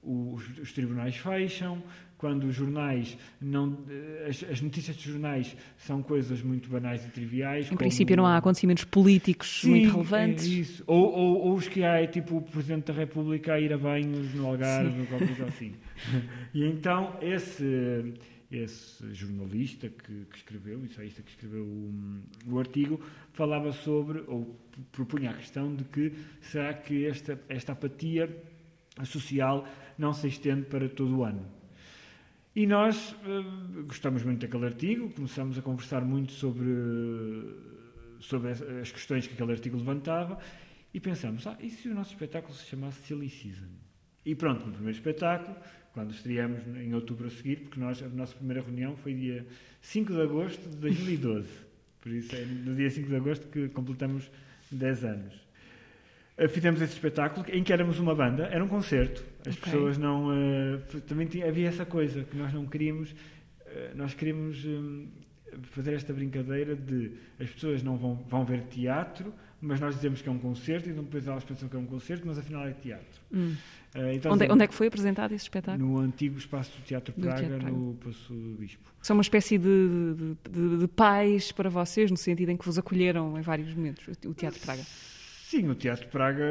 os, 0.02 0.58
os 0.58 0.72
tribunais 0.72 1.16
fecham, 1.16 1.82
quando 2.16 2.44
os 2.44 2.54
jornais 2.54 3.16
não. 3.40 3.78
eh, 3.88 4.26
As, 4.28 4.44
as 4.44 4.60
notícias 4.60 4.94
dos 4.96 5.04
jornais 5.04 5.56
são 5.78 6.02
coisas 6.02 6.42
muito 6.42 6.68
banais 6.68 7.04
e 7.06 7.08
triviais. 7.08 7.70
Em 7.72 7.76
princípio, 7.76 8.16
não 8.16 8.26
há 8.26 8.36
acontecimentos 8.36 8.84
políticos 8.84 9.62
Sim, 9.62 9.70
muito 9.70 9.90
relevantes. 9.90 10.44
É 10.44 10.48
isso. 10.48 10.84
Ou, 10.86 11.12
ou, 11.12 11.38
ou 11.46 11.54
os 11.54 11.66
que 11.66 11.82
há 11.82 12.00
é 12.00 12.06
tipo 12.06 12.36
o 12.36 12.42
Presidente 12.42 12.92
da 12.92 12.92
República 12.92 13.54
a 13.54 13.60
ir 13.60 13.72
a 13.72 13.78
banhos 13.78 14.34
no 14.34 14.46
Algarve, 14.46 15.00
ou 15.00 15.06
qualquer 15.06 15.28
coisa 15.28 15.46
assim. 15.46 15.72
e 16.52 16.64
então 16.64 17.16
esse, 17.22 18.14
esse 18.50 19.14
jornalista 19.14 19.88
que, 19.88 20.24
que 20.24 20.36
escreveu, 20.36 20.84
ensaísta 20.84 21.22
que 21.22 21.30
escreveu 21.30 21.64
o, 21.64 22.22
o 22.48 22.58
artigo, 22.58 23.00
falava 23.32 23.72
sobre, 23.72 24.24
ou 24.26 24.58
propunha 24.90 25.30
a 25.30 25.34
questão 25.34 25.74
de 25.74 25.84
que 25.84 26.12
será 26.40 26.74
que 26.74 27.06
esta, 27.06 27.40
esta 27.48 27.72
apatia 27.72 28.28
social 29.04 29.66
não 29.96 30.12
se 30.12 30.26
estende 30.26 30.62
para 30.62 30.88
todo 30.88 31.18
o 31.18 31.24
ano. 31.24 31.46
E 32.54 32.66
nós 32.66 33.14
eh, 33.24 33.82
gostamos 33.86 34.24
muito 34.24 34.40
daquele 34.40 34.66
artigo, 34.66 35.10
começamos 35.10 35.56
a 35.56 35.62
conversar 35.62 36.04
muito 36.04 36.32
sobre, 36.32 36.68
sobre 38.18 38.50
as 38.50 38.90
questões 38.90 39.26
que 39.28 39.34
aquele 39.34 39.52
artigo 39.52 39.76
levantava 39.76 40.38
e 40.92 40.98
pensamos, 40.98 41.46
ah, 41.46 41.56
e 41.60 41.70
se 41.70 41.88
o 41.88 41.94
nosso 41.94 42.12
espetáculo 42.12 42.52
se 42.52 42.66
chamasse 42.66 43.06
Silly 43.06 43.30
Season? 43.30 43.89
E 44.30 44.34
pronto, 44.36 44.64
no 44.64 44.72
primeiro 44.72 44.96
espetáculo, 44.96 45.56
quando 45.92 46.12
estreamos 46.12 46.60
em 46.76 46.94
outubro 46.94 47.26
a 47.26 47.30
seguir, 47.30 47.56
porque 47.62 47.80
nós, 47.80 48.00
a 48.00 48.06
nossa 48.08 48.32
primeira 48.36 48.62
reunião 48.62 48.96
foi 48.98 49.12
dia 49.12 49.44
5 49.80 50.12
de 50.12 50.20
agosto 50.22 50.68
de 50.68 50.76
2012. 50.76 51.48
Por 52.00 52.12
isso 52.12 52.36
é 52.36 52.44
no 52.44 52.76
dia 52.76 52.88
5 52.88 53.08
de 53.08 53.16
agosto 53.16 53.48
que 53.48 53.68
completamos 53.70 54.30
10 54.70 55.04
anos. 55.04 55.34
Uh, 56.38 56.48
Fizemos 56.48 56.80
esse 56.80 56.92
espetáculo 56.92 57.44
em 57.50 57.64
que 57.64 57.72
éramos 57.72 57.98
uma 57.98 58.14
banda, 58.14 58.44
era 58.44 58.62
um 58.64 58.68
concerto. 58.68 59.20
As 59.40 59.56
Ok. 59.56 59.64
pessoas 59.64 59.98
não. 59.98 60.28
uh, 60.28 61.00
também 61.08 61.26
tinha- 61.26 61.48
havia 61.48 61.66
essa 61.68 61.84
coisa 61.84 62.22
que 62.22 62.36
nós 62.36 62.54
não 62.54 62.66
queríamos. 62.66 63.10
uh, 63.10 63.96
nós 63.96 64.14
queríamos 64.14 64.64
um, 64.64 65.08
fazer 65.62 65.94
esta 65.94 66.12
brincadeira 66.12 66.76
de 66.76 67.10
as 67.40 67.50
pessoas 67.50 67.82
não 67.82 67.96
vão, 67.96 68.14
vão 68.28 68.44
ver 68.44 68.62
teatro, 68.70 69.34
mas 69.60 69.78
nós 69.80 69.94
dizemos 69.94 70.22
que 70.22 70.28
é 70.28 70.32
um 70.32 70.38
concerto 70.38 70.88
e 70.88 70.92
então 70.92 71.04
depois 71.04 71.26
elas 71.26 71.44
pensam 71.44 71.68
que 71.68 71.76
é 71.76 71.78
um 71.78 71.86
concerto, 71.86 72.26
mas 72.26 72.38
afinal 72.38 72.66
é 72.66 72.72
teatro. 72.72 73.20
Hum. 73.32 73.54
Uh, 73.94 74.12
então, 74.14 74.32
Onde, 74.32 74.44
é- 74.46 74.52
onde 74.52 74.64
é 74.64 74.66
que 74.68 74.74
foi 74.74 74.86
apresentado 74.86 75.32
esse 75.32 75.44
espetáculo? 75.44 75.84
No 75.88 75.98
antigo 75.98 76.38
espaço 76.38 76.70
do 76.78 76.84
Teatro 76.84 77.12
Do 77.12 77.20
Praga, 77.22 77.40
Teatro 77.40 77.58
Praga. 77.58 77.76
no 77.76 77.94
Passo 77.94 78.32
do 78.32 78.56
Bispo. 78.58 78.92
São 79.02 79.16
uma 79.16 79.22
espécie 79.22 79.58
de, 79.58 79.64
de, 80.14 80.36
de- 80.50 80.78
de 80.78 80.88
pais 80.88 81.50
para 81.52 81.68
vocês, 81.68 82.10
no 82.10 82.16
sentido 82.16 82.50
em 82.50 82.56
que 82.56 82.64
vos 82.64 82.78
acolheram 82.78 83.36
em 83.38 83.42
vários 83.42 83.74
momentos, 83.74 84.06
o 84.24 84.32
Teatro 84.34 84.60
Praga. 84.60 84.82
Sim, 84.82 85.68
o 85.68 85.74
Teatro 85.74 86.06
Praga, 86.08 86.44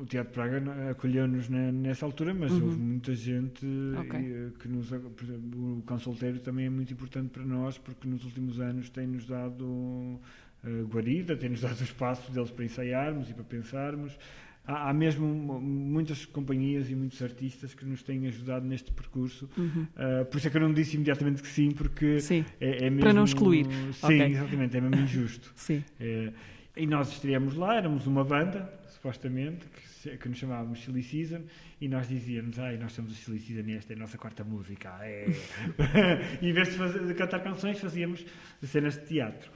o 0.00 0.06
Teatro 0.06 0.32
Praga 0.32 0.90
acolheu-nos 0.90 1.50
ne- 1.50 1.70
nessa 1.70 2.06
altura, 2.06 2.32
mas 2.32 2.50
Uhum. 2.50 2.64
houve 2.64 2.76
muita 2.78 3.14
gente 3.14 3.66
Ok. 4.00 4.18
eh, 4.18 4.48
que 4.58 4.66
nos, 4.66 4.90
o 4.90 5.82
Cão 5.86 5.98
Solteiro 5.98 6.40
também 6.40 6.64
é 6.66 6.70
muito 6.70 6.92
importante 6.94 7.28
para 7.28 7.44
nós, 7.44 7.76
porque 7.76 8.08
nos 8.08 8.24
últimos 8.24 8.58
anos 8.58 8.88
tem-nos 8.88 9.26
dado 9.26 10.18
eh, 10.64 10.82
guarida, 10.84 11.36
tem-nos 11.36 11.60
dado 11.62 11.78
o 11.80 11.84
espaço 11.84 12.30
deles 12.32 12.50
para 12.50 12.64
ensaiarmos 12.64 13.30
e 13.30 13.34
para 13.34 13.44
pensarmos. 13.44 14.16
Há, 14.66 14.88
há 14.88 14.92
mesmo 14.94 15.26
mu- 15.26 15.60
muitas 15.60 16.24
companhias 16.24 16.90
e 16.90 16.94
muitos 16.94 17.20
artistas 17.22 17.74
que 17.74 17.84
nos 17.84 18.02
têm 18.02 18.26
ajudado 18.26 18.64
neste 18.66 18.90
percurso. 18.92 19.48
Uhum. 19.58 19.86
Eh, 19.96 20.24
por 20.24 20.38
isso 20.38 20.48
é 20.48 20.50
que 20.50 20.56
eu 20.56 20.60
não 20.62 20.72
disse 20.72 20.96
imediatamente 20.96 21.42
que 21.42 21.48
sim, 21.48 21.70
porque 21.70 22.18
Sim, 22.20 22.44
é, 22.60 22.86
é 22.86 22.90
mesmo... 22.90 23.00
Para 23.00 23.12
não 23.12 23.24
excluir. 23.24 23.66
Sim, 23.92 24.06
Ok. 24.06 24.22
exatamente, 24.22 24.76
é 24.76 24.80
mesmo 24.80 24.96
injusto. 25.04 25.52
sim. 25.56 25.84
É, 26.00 26.32
e 26.76 26.86
nós 26.86 27.12
estreamos 27.12 27.54
lá, 27.54 27.76
éramos 27.76 28.06
uma 28.06 28.24
banda, 28.24 28.68
supostamente, 28.88 29.64
que, 30.02 30.16
que 30.16 30.28
nos 30.28 30.38
chamávamos 30.38 30.82
Silly 30.82 31.02
Season, 31.02 31.42
e 31.80 31.86
nós 31.86 32.08
dizíamos, 32.08 32.58
ai, 32.58 32.76
nós 32.78 32.92
somos 32.92 33.12
o 33.12 33.14
Silly 33.14 33.38
Season 33.38 33.68
e 33.68 33.74
esta 33.74 33.92
é 33.92 33.96
a 33.96 33.98
nossa 33.98 34.16
quarta 34.18 34.42
música. 34.42 34.88
É. 35.02 35.26
e 36.40 36.48
em 36.48 36.52
vez 36.52 36.68
de, 36.72 36.74
fazer- 36.78 37.06
de 37.06 37.14
cantar 37.14 37.40
canções, 37.40 37.78
fazíamos 37.78 38.24
cenas 38.62 38.94
de 38.98 39.06
teatro. 39.06 39.50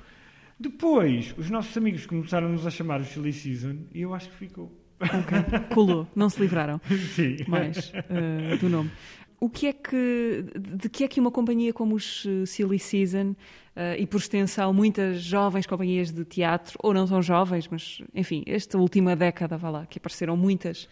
Depois, 0.59 1.35
os 1.39 1.49
nossos 1.51 1.77
amigos 1.77 2.05
começaram-nos 2.07 2.67
a 2.67 2.71
chamar 2.71 3.01
o 3.01 3.05
Silly 3.05 3.33
Season, 3.33 3.77
e 3.95 4.03
eu 4.03 4.13
acho 4.13 4.29
que 4.29 4.37
ficou. 4.37 4.73
Ok. 5.01 5.69
Colou, 5.73 6.09
não 6.17 6.29
se 6.29 6.41
livraram 6.41 6.81
Sim. 7.15 7.37
mais 7.47 7.93
eh, 7.95 8.57
do 8.57 8.69
nome. 8.69 8.91
O 9.41 9.49
que 9.49 9.69
é 9.69 9.73
que, 9.73 10.45
de 10.59 10.89
que 10.89 11.05
é 11.05 11.09
que 11.09 11.21
uma 11.21 11.31
companhia 11.31 11.73
como 11.73 11.95
os 11.95 12.27
eh, 12.27 12.45
Silly 12.45 12.81
Season 12.81 13.37
eh, 13.77 14.01
e 14.01 14.07
por 14.07 14.19
extensão 14.19 14.73
muitas 14.75 15.23
jovens 15.23 15.65
companhias 15.65 16.11
de 16.11 16.25
teatro, 16.25 16.77
ou 16.83 16.93
não 16.93 17.07
tão 17.07 17.23
jovens, 17.23 17.69
mas 17.69 18.03
enfim, 18.13 18.43
esta 18.45 18.77
última 18.77 19.15
década, 19.15 19.57
vá 19.57 19.71
lá, 19.71 19.87
que 19.87 19.99
apareceram 19.99 20.37
muitas 20.37 20.89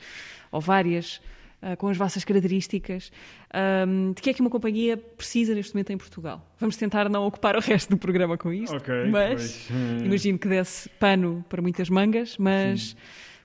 ou 0.53 0.61
várias 0.61 1.21
eh, 1.63 1.75
com 1.77 1.89
as 1.89 1.97
vossas 1.97 2.23
características, 2.25 3.11
ahm, 3.53 4.13
de 4.13 4.21
que 4.21 4.31
é 4.31 4.35
que 4.35 4.41
uma 4.41 4.51
companhia 4.51 4.97
precisa 4.97 5.55
neste 5.55 5.75
momento 5.75 5.91
em 5.91 5.97
Portugal? 5.99 6.47
Vamos 6.61 6.77
tentar 6.77 7.09
não 7.09 7.27
ocupar 7.27 7.57
o 7.57 7.61
resto 7.61 7.91
do 7.91 7.99
programa 7.99 8.37
com 8.37 8.53
isto, 8.53 8.77
Ok, 8.77 8.95
mas 9.11 9.35
pois, 9.35 9.69
eh, 9.71 10.05
imagino 10.05 10.39
que 10.39 10.49
desse 10.49 10.89
pano 10.91 11.45
para 11.49 11.63
muitas 11.63 11.89
mangas, 11.89 12.37
mas 12.39 12.95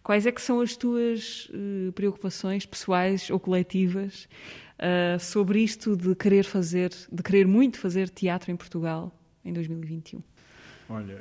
quais 0.03 0.25
é 0.25 0.31
que 0.31 0.41
são 0.41 0.59
as 0.59 0.75
tuas 0.75 1.49
eh, 1.53 1.91
preocupações 1.93 2.65
pessoais 2.65 3.29
ou 3.29 3.39
coletivas 3.39 4.27
eh, 4.77 5.17
sobre 5.17 5.59
isto 5.61 5.95
de 5.95 6.13
querer 6.13 6.43
fazer, 6.43 6.91
de 7.11 7.23
querer 7.23 7.47
muito 7.47 7.79
fazer 7.79 8.09
teatro 8.09 8.51
em 8.51 8.55
Portugal 8.57 9.17
em 9.45 9.53
2021? 9.53 10.21
Olha, 10.89 11.17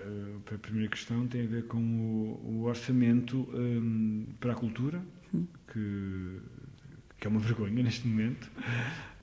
a 0.53 0.59
primeira 0.59 0.89
questão 0.91 1.29
tem 1.29 1.45
a 1.45 1.47
ver 1.47 1.67
com 1.67 1.79
o, 1.79 2.41
o 2.45 2.65
orçamento 2.65 3.49
hum, 3.55 4.27
para 4.41 4.51
a 4.51 4.55
cultura, 4.57 5.01
que, 5.73 6.41
que 7.21 7.27
é 7.27 7.31
uma 7.31 7.39
vergonha 7.41 7.83
neste 7.83 8.07
momento. 8.09 8.51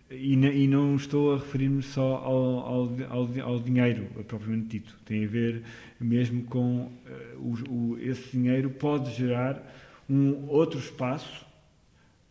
E, 0.09 0.33
e 0.35 0.67
não 0.67 0.95
estou 0.95 1.33
a 1.33 1.37
referir-me 1.37 1.83
só 1.83 2.15
ao, 2.15 2.59
ao, 2.59 2.89
ao, 3.09 3.41
ao 3.49 3.59
dinheiro 3.59 4.05
propriamente 4.25 4.67
dito. 4.67 4.95
Tem 5.05 5.25
a 5.25 5.27
ver 5.27 5.63
mesmo 5.99 6.43
com 6.43 6.89
eh, 7.05 7.35
o, 7.35 7.55
o- 7.69 7.99
esse 7.99 8.37
dinheiro 8.37 8.69
pode 8.69 9.13
gerar 9.13 9.61
um 10.09 10.45
outro 10.47 10.79
espaço 10.79 11.45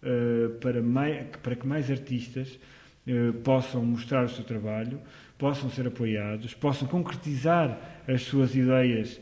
eh, 0.02 0.48
para, 0.58 0.80
mai- 0.82 1.26
para 1.42 1.54
que 1.54 1.66
mais 1.66 1.90
artistas 1.90 2.58
eh, 3.06 3.32
possam 3.44 3.84
mostrar 3.84 4.24
o 4.24 4.28
seu 4.30 4.42
trabalho, 4.44 4.98
possam 5.36 5.68
ser 5.68 5.86
apoiados, 5.86 6.54
possam 6.54 6.88
concretizar 6.88 8.02
as 8.08 8.22
suas 8.22 8.54
ideias 8.54 9.20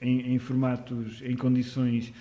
em, 0.00 0.34
em 0.34 0.38
formatos, 0.38 1.20
em 1.22 1.36
condições 1.36 2.12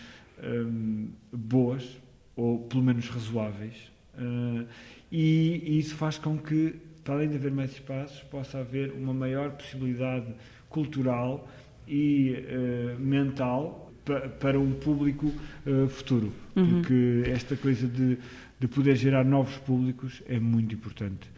boas 1.32 1.97
ou 2.38 2.60
pelo 2.60 2.84
menos 2.84 3.10
razoáveis. 3.10 3.76
Eh, 4.18 4.66
e, 5.12 5.62
e 5.66 5.80
isso 5.80 5.96
faz 5.96 6.18
com 6.18 6.38
que, 6.38 6.76
para 7.04 7.16
além 7.16 7.30
de 7.30 7.36
haver 7.36 7.52
mais 7.52 7.72
espaços, 7.72 8.22
possa 8.24 8.60
haver 8.60 8.92
uma 8.92 9.14
maior 9.14 9.52
possibilidade 9.52 10.28
cultural 10.70 11.50
e 11.88 12.34
eh, 12.48 12.96
mental 13.00 13.92
pa- 14.06 14.28
para 14.40 14.60
um 14.60 14.72
público 14.74 15.34
eh, 15.66 15.88
futuro. 15.88 16.32
Uhum. 16.56 16.82
Porque 16.82 17.24
esta 17.28 17.56
coisa 17.56 17.88
de, 17.88 18.18
de 18.60 18.68
poder 18.68 18.96
gerar 18.96 19.24
novos 19.24 19.56
públicos 19.58 20.22
é 20.28 20.40
muito 20.40 20.76
importante. 20.76 21.30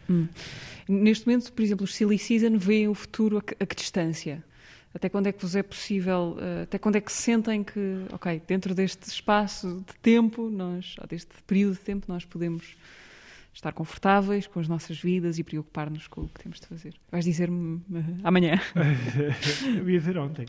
Neste 0.88 1.26
momento, 1.26 1.52
por 1.52 1.62
exemplo, 1.62 1.84
os 1.84 1.94
Silly 1.94 2.18
Season 2.18 2.58
veem 2.58 2.88
o 2.88 2.94
futuro 2.94 3.38
a 3.38 3.42
que, 3.42 3.54
a 3.60 3.66
que 3.66 3.76
distância? 3.76 4.42
Até 4.92 5.08
quando 5.08 5.28
é 5.28 5.32
que 5.32 5.40
vos 5.40 5.54
é 5.54 5.62
possível, 5.62 6.36
eh, 6.40 6.62
até 6.62 6.78
quando 6.78 6.96
é 6.96 7.00
que 7.00 7.12
sentem 7.12 7.62
que, 7.62 8.04
ok, 8.12 8.42
dentro 8.46 8.74
deste 8.74 9.08
espaço 9.08 9.84
de 9.86 9.94
tempo, 10.00 10.50
nós, 10.50 10.96
ou 11.00 11.06
deste 11.06 11.30
período 11.46 11.74
de 11.74 11.80
tempo, 11.80 12.06
nós 12.08 12.24
podemos 12.24 12.76
estar 13.54 13.72
confortáveis 13.72 14.46
com 14.46 14.58
as 14.58 14.66
nossas 14.66 15.00
vidas 15.00 15.38
e 15.38 15.44
preocupar-nos 15.44 16.08
com 16.08 16.22
o 16.22 16.28
que 16.28 16.42
temos 16.42 16.60
de 16.60 16.66
fazer? 16.66 16.94
Vais 17.10 17.24
dizer-me 17.24 17.80
eh, 17.94 18.02
amanhã. 18.24 18.60
Eu 19.64 19.88
ia 19.90 19.98
dizer 19.98 20.18
ontem. 20.18 20.46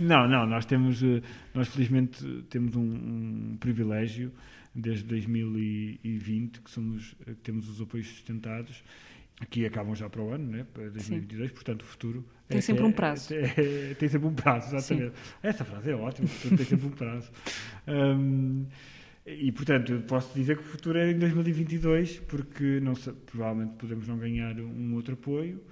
não, 0.00 0.26
não, 0.26 0.46
nós 0.46 0.64
temos, 0.64 1.02
eh, 1.02 1.22
nós 1.52 1.68
felizmente 1.68 2.24
temos 2.48 2.74
um, 2.76 2.80
um 2.80 3.56
privilégio 3.60 4.32
desde 4.74 5.04
2020 5.04 6.60
que 6.60 6.70
somos, 6.70 7.14
que 7.26 7.34
temos 7.34 7.68
os 7.68 7.80
apoios 7.80 8.06
sustentados 8.06 8.82
que 9.46 9.64
acabam 9.66 9.94
já 9.94 10.08
para 10.10 10.20
o 10.22 10.30
ano, 10.30 10.50
né, 10.50 10.66
para 10.74 10.88
2022, 10.90 11.52
portanto 11.52 11.82
o 11.82 11.84
futuro 11.84 12.24
Tem 12.48 12.58
é- 12.58 12.60
sempre 12.60 12.82
é- 12.82 12.86
um 12.86 12.92
prazo. 12.92 13.34
é- 13.34 13.90
é- 13.90 13.94
tem 13.94 14.08
sempre 14.08 14.26
um 14.28 14.34
prazo, 14.34 14.74
exatamente. 14.76 15.12
Essa 15.42 15.64
frase 15.64 15.90
é 15.90 15.94
ótima, 15.94 16.26
o 16.26 16.28
futuro 16.28 16.56
tem 16.56 16.66
sempre 16.66 16.86
um 16.86 16.90
prazo. 16.90 17.30
Hum, 17.86 18.66
e 19.24 19.52
portanto, 19.52 19.92
eu 19.92 20.00
posso 20.02 20.34
dizer 20.34 20.56
que 20.56 20.62
o 20.62 20.66
futuro 20.66 20.98
é 20.98 21.10
em 21.12 21.18
2022, 21.18 22.18
porque 22.20 22.80
não 22.80 22.94
sei- 22.94 23.12
provavelmente 23.26 23.74
podemos 23.76 24.08
não 24.08 24.18
ganhar 24.18 24.58
um 24.58 24.94
outro 24.94 25.14
apoio 25.14 25.62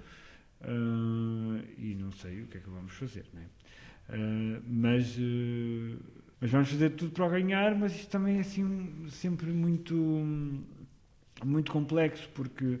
ah, 0.61 1.61
e 1.77 1.95
não 1.95 2.11
sei 2.11 2.41
o 2.43 2.47
que 2.47 2.57
é 2.57 2.61
que 2.61 2.69
vamos 2.69 2.93
fazer, 2.93 3.25
né? 3.33 3.43
Ah, 4.09 4.61
mas, 4.65 5.17
eh, 5.19 5.95
mas 6.39 6.49
vamos 6.51 6.69
fazer 6.69 6.91
tudo 6.91 7.11
para 7.11 7.27
ganhar, 7.29 7.75
mas 7.75 7.93
isto 7.95 8.09
também 8.09 8.37
é 8.37 8.39
assim 8.41 8.63
um- 8.63 9.09
sempre 9.09 9.47
muito, 9.51 9.93
muito 11.43 11.71
complexo, 11.71 12.29
porque 12.33 12.79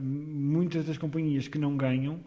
muitas 0.00 0.86
das 0.86 0.98
companhias 0.98 1.48
que 1.48 1.58
não 1.58 1.76
ganham 1.76 2.20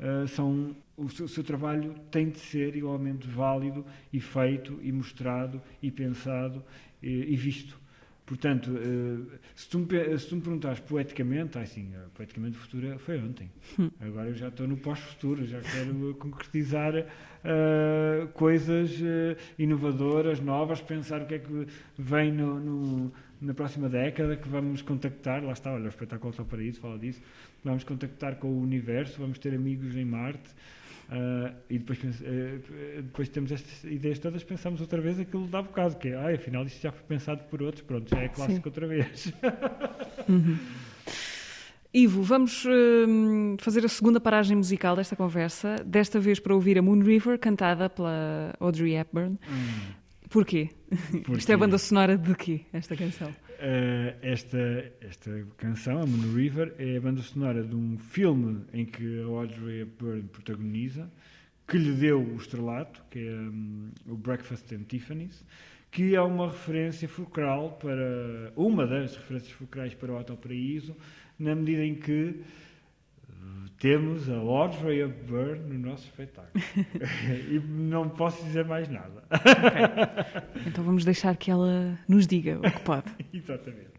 ah, 0.00 0.26
são 0.26 0.74
o 0.96 1.08
seu, 1.08 1.26
o 1.26 1.28
seu 1.28 1.44
trabalho 1.44 1.94
tem 2.10 2.30
de 2.30 2.38
ser 2.38 2.74
igualmente 2.76 3.26
válido 3.26 3.84
e 4.12 4.20
feito 4.20 4.78
e 4.82 4.90
mostrado 4.92 5.60
e 5.82 5.90
pensado 5.90 6.62
e, 7.02 7.32
e 7.32 7.36
visto. 7.36 7.78
Portanto, 8.30 8.70
eh, 8.76 9.38
se, 9.56 9.68
tu 9.68 9.80
me, 9.80 10.18
se 10.18 10.28
tu 10.28 10.36
me 10.36 10.42
perguntares 10.42 10.78
poeticamente, 10.78 11.58
ah, 11.58 11.66
sim, 11.66 11.90
eh, 11.92 11.98
poeticamente 12.14 12.56
o 12.56 12.60
futuro 12.60 12.96
foi 13.00 13.18
ontem. 13.18 13.50
Agora 13.98 14.28
eu 14.28 14.34
já 14.36 14.46
estou 14.48 14.68
no 14.68 14.76
pós-futuro, 14.76 15.44
já 15.44 15.60
quero 15.60 16.14
concretizar 16.20 16.94
eh, 16.94 18.28
coisas 18.32 18.92
inovadoras, 19.58 20.38
novas, 20.40 20.80
pensar 20.80 21.22
o 21.22 21.26
que 21.26 21.34
é 21.34 21.38
que 21.40 21.66
vem 21.98 22.30
no, 22.30 22.60
no, 22.60 23.12
na 23.40 23.54
próxima 23.54 23.88
década 23.88 24.36
que 24.36 24.48
vamos 24.48 24.82
contactar, 24.82 25.42
lá 25.42 25.52
está, 25.52 25.72
olha, 25.72 25.86
o 25.86 25.88
espetáculo 25.88 26.30
está 26.30 26.44
para 26.44 26.62
isso, 26.62 26.80
fala 26.80 26.98
disso, 26.98 27.20
vamos 27.64 27.84
contactar 27.84 28.36
com 28.36 28.48
o 28.48 28.60
universo, 28.60 29.18
vamos 29.18 29.38
ter 29.38 29.54
amigos 29.54 29.96
em 29.96 30.04
Marte. 30.04 30.50
ah, 31.10 31.52
e 31.68 31.78
depois, 31.78 31.98
eh, 32.22 32.58
depois 32.96 33.28
temos 33.28 33.50
estas 33.50 33.84
ideias 33.84 34.18
todas, 34.18 34.44
pensamos 34.44 34.80
outra 34.80 35.00
vez 35.00 35.18
aquilo 35.18 35.46
dá 35.46 35.62
bocado, 35.62 35.96
que 35.96 36.08
é, 36.08 36.14
ah, 36.14 36.34
afinal 36.34 36.64
isto 36.64 36.80
já 36.82 36.92
foi 36.92 37.02
pensado 37.08 37.42
por 37.44 37.62
outros, 37.62 37.82
pronto, 37.82 38.08
já 38.08 38.20
é 38.20 38.28
clássico 38.28 38.68
outra 38.68 38.86
vez. 38.86 39.32
Ivo, 41.92 42.22
vamos 42.22 42.64
hum, 43.08 43.56
fazer 43.58 43.84
a 43.84 43.88
segunda 43.88 44.20
paragem 44.20 44.56
musical 44.56 44.94
desta 44.94 45.16
conversa, 45.16 45.74
desta 45.84 46.20
vez 46.20 46.38
para 46.38 46.54
ouvir 46.54 46.78
a 46.78 46.82
Moon 46.82 47.00
River, 47.00 47.36
cantada 47.36 47.90
pela 47.90 48.54
Audrey 48.60 48.94
Hepburn. 48.94 49.36
Porquê? 50.30 50.70
Isto 51.36 51.52
é 51.52 51.52
Porque, 51.52 51.52
a 51.54 51.58
banda 51.58 51.76
sonora 51.78 52.16
de 52.16 52.34
quê, 52.36 52.62
esta 52.72 52.96
canção? 52.96 53.34
eh, 53.58 54.16
esta, 54.22 54.92
esta 55.00 55.46
canção, 55.56 56.00
a 56.00 56.06
Moon 56.06 56.34
River, 56.34 56.74
é 56.78 56.96
a 56.96 57.00
banda 57.00 57.20
sonora 57.22 57.62
de 57.62 57.74
um 57.74 57.98
filme 57.98 58.64
em 58.72 58.84
que 58.86 59.20
a 59.22 59.26
Audrey 59.26 59.82
Hepburn 59.82 60.22
protagoniza, 60.28 61.10
que 61.66 61.76
lhe 61.78 61.92
deu 61.92 62.20
o 62.20 62.36
estrelato, 62.36 63.02
que 63.10 63.18
é 63.18 63.32
hum, 63.32 63.90
o 64.06 64.16
Breakfast 64.16 64.72
at 64.72 64.80
Tiffany's, 64.88 65.44
que 65.90 66.14
é 66.14 66.20
uma 66.22 66.48
referência 66.50 67.08
fulcral 67.08 67.72
para 67.72 68.52
uma 68.56 68.86
das 68.86 69.16
referências 69.16 69.52
fulcrais 69.52 69.94
para 69.94 70.12
o 70.12 70.18
Hotel 70.18 70.36
Paraíso, 70.36 70.96
na 71.38 71.54
medida 71.54 71.84
em 71.84 71.94
que 71.94 72.40
temos 73.80 74.28
a 74.28 74.36
Audrey 74.36 75.00
Hepburn 75.00 75.60
no 75.72 75.90
nosso 75.90 76.04
espetáculo. 76.04 76.52
e 77.50 77.58
não 77.58 78.08
posso 78.10 78.44
dizer 78.44 78.64
mais 78.66 78.88
nada. 78.88 79.24
Então 80.66 80.84
vamos 80.84 81.04
deixar 81.04 81.34
que 81.36 81.50
ela 81.50 81.98
nos 82.06 82.26
diga 82.26 82.58
o 82.58 82.70
que 82.70 82.80
pode. 82.82 83.06
Exatamente. 83.32 83.90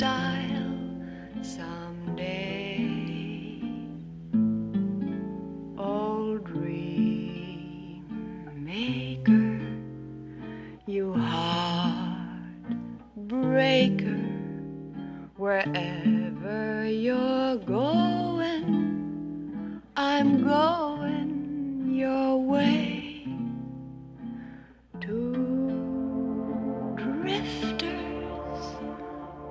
Moon 0.00 0.37
wherever 15.48 16.86
you're 16.86 17.56
going, 17.56 18.62
I'm 19.96 20.44
going 20.44 21.88
your 21.90 22.36
way. 22.36 23.24
Two 25.00 26.92
drifters 26.96 28.60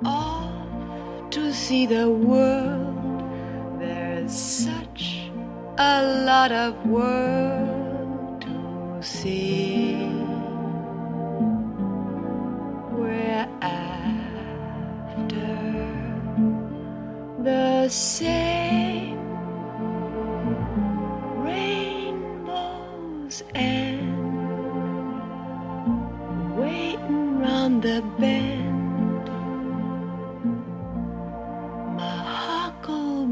off 0.06 1.32
to 1.32 1.52
see 1.52 1.88
the 1.88 2.12
world. 2.12 3.24
There's 3.80 4.38
such 4.38 5.32
a 5.80 6.24
lot 6.28 6.52
of 6.52 6.86
world 6.86 7.57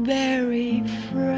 very 0.06 0.84
fresh. 1.10 1.35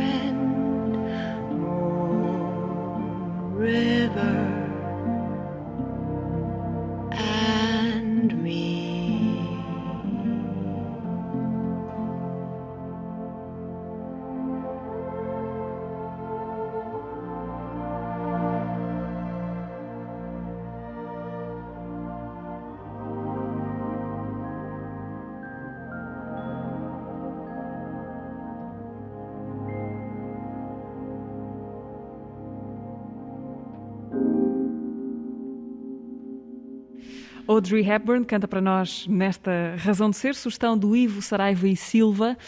Audrey 37.58 37.84
Hepburn 37.84 38.24
canta 38.24 38.46
para 38.46 38.60
nós 38.60 39.04
nesta 39.08 39.74
Razão 39.78 40.10
de 40.10 40.16
Ser, 40.16 40.36
sugestão 40.36 40.78
do 40.78 40.94
Ivo 40.94 41.20
Saraiva 41.20 41.66
e 41.66 41.76
Silva. 41.76 42.38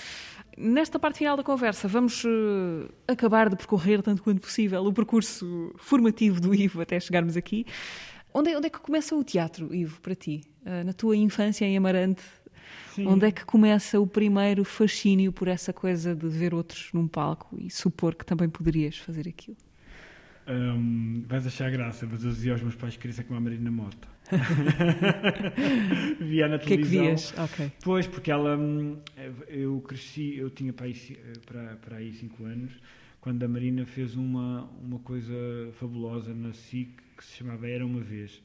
Nesta 0.56 1.00
parte 1.00 1.18
final 1.18 1.36
da 1.36 1.42
conversa, 1.42 1.88
vamos 1.88 2.22
eh, 2.24 2.88
acabar 3.08 3.50
de 3.50 3.56
percorrer, 3.56 4.02
tanto 4.02 4.22
quanto 4.22 4.40
possível, 4.40 4.84
o 4.84 4.92
percurso 4.92 5.74
formativo 5.78 6.40
do 6.40 6.54
Ivo 6.54 6.80
até 6.80 7.00
chegarmos 7.00 7.36
aqui. 7.36 7.66
Onde 8.32 8.52
é, 8.52 8.56
onde 8.56 8.68
é 8.68 8.70
que 8.70 8.78
começa 8.78 9.16
o 9.16 9.24
teatro, 9.24 9.74
Ivo, 9.74 10.00
para 10.00 10.14
ti? 10.14 10.42
Eh, 10.64 10.84
na 10.84 10.92
tua 10.92 11.16
infância 11.16 11.64
em 11.64 11.76
Amarante, 11.76 12.22
Sim. 12.94 13.08
onde 13.08 13.26
é 13.26 13.32
que 13.32 13.44
começa 13.44 13.98
o 13.98 14.06
primeiro 14.06 14.64
fascínio 14.64 15.32
por 15.32 15.48
essa 15.48 15.72
coisa 15.72 16.14
de 16.14 16.28
ver 16.28 16.54
outros 16.54 16.90
num 16.94 17.08
palco 17.08 17.58
e 17.58 17.68
supor 17.68 18.14
que 18.14 18.24
também 18.24 18.48
poderias 18.48 18.96
fazer 18.96 19.26
aquilo? 19.26 19.56
Hum, 20.53 21.22
vais 21.28 21.46
achar 21.46 21.70
graça, 21.70 22.09
mas 22.11 22.24
eu 22.24 22.30
dizia 22.30 22.53
aos 22.53 22.62
meus 22.62 22.74
pais 22.74 22.94
que 22.94 23.01
queria 23.03 23.14
ser 23.14 23.22
como 23.24 23.38
a 23.38 23.40
Marina 23.40 23.70
Mota. 23.70 24.09
Via 26.20 26.48
na 26.48 26.57
O 26.57 26.59
que 26.59 26.74
é 26.74 26.76
que 26.76 26.82
televisão. 26.82 27.05
vias? 27.05 27.34
Ok. 27.38 27.72
Pois, 27.82 28.07
porque 28.07 28.30
ela. 28.30 28.57
hum, 28.57 28.98
Eu 29.48 29.80
cresci, 29.80 30.36
eu 30.36 30.51
tinha 30.51 30.72
para 30.72 30.86
aí, 30.86 30.94
ci- 30.94 31.18
para, 31.46 31.76
para 31.76 31.96
aí 31.96 32.12
5 32.12 32.44
anos, 32.44 32.72
quando 33.20 33.42
a 33.42 33.48
Marina 33.48 33.84
fez 33.86 34.16
uma, 34.16 34.64
uma 34.82 34.98
coisa 35.01 35.34
fabulosa 35.78 36.34
na 36.34 36.53
SIC 36.53 36.90
que 37.16 37.24
se 37.24 37.36
chamava 37.38 37.68
Era 37.68 37.84
uma 37.84 38.01
Vez. 38.01 38.42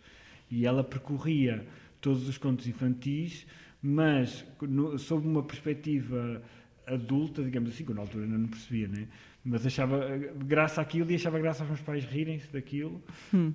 E 0.51 0.65
ela 0.65 0.83
percorria 0.83 1.65
todos 2.01 2.27
os 2.27 2.37
contos 2.37 2.67
infantis, 2.67 3.45
mas 3.81 4.45
no- 4.61 4.97
sob 4.99 5.27
uma 5.27 5.43
perspectiva 5.43 6.41
adulta, 6.85 7.41
digamos 7.43 7.71
assim, 7.73 7.83
que 7.83 7.93
na 7.93 8.01
altura 8.01 8.25
ainda 8.25 8.37
não 8.37 8.47
percebia, 8.47 8.87
né? 8.87 9.07
Mas 9.45 9.65
achava 9.65 9.97
eh, 10.05 10.33
graça 10.45 10.81
àquilo 10.81 11.11
e 11.11 11.15
achava 11.15 11.37
graça 11.39 11.61
aos 11.63 11.69
meus 11.69 11.81
pais 11.81 12.03
rirem-se 12.03 12.51
daquilo. 12.51 13.01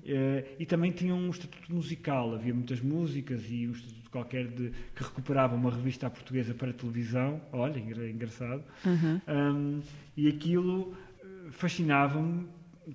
Eh, 0.05 0.57
e 0.61 0.65
também 0.67 0.93
tinha 0.93 1.15
um 1.15 1.29
estatuto 1.31 1.75
musical, 1.75 2.35
havia 2.35 2.55
muitas 2.55 2.81
músicas 2.81 3.43
e 3.51 3.67
um 3.67 3.73
estatuto 3.73 4.11
qualquer 4.11 4.47
de, 4.49 4.71
que 4.95 5.03
recuperava 5.03 5.55
uma 5.55 5.71
revista 5.71 6.07
à 6.07 6.11
portuguesa 6.11 6.55
para 6.55 6.73
televisão. 6.73 7.41
Olha, 7.53 7.79
engra- 7.79 8.09
engraçado. 8.09 8.63
Um, 9.29 9.81
e 10.17 10.29
aquilo 10.29 10.95
eh, 11.23 11.27
fascinava-me 11.51 12.47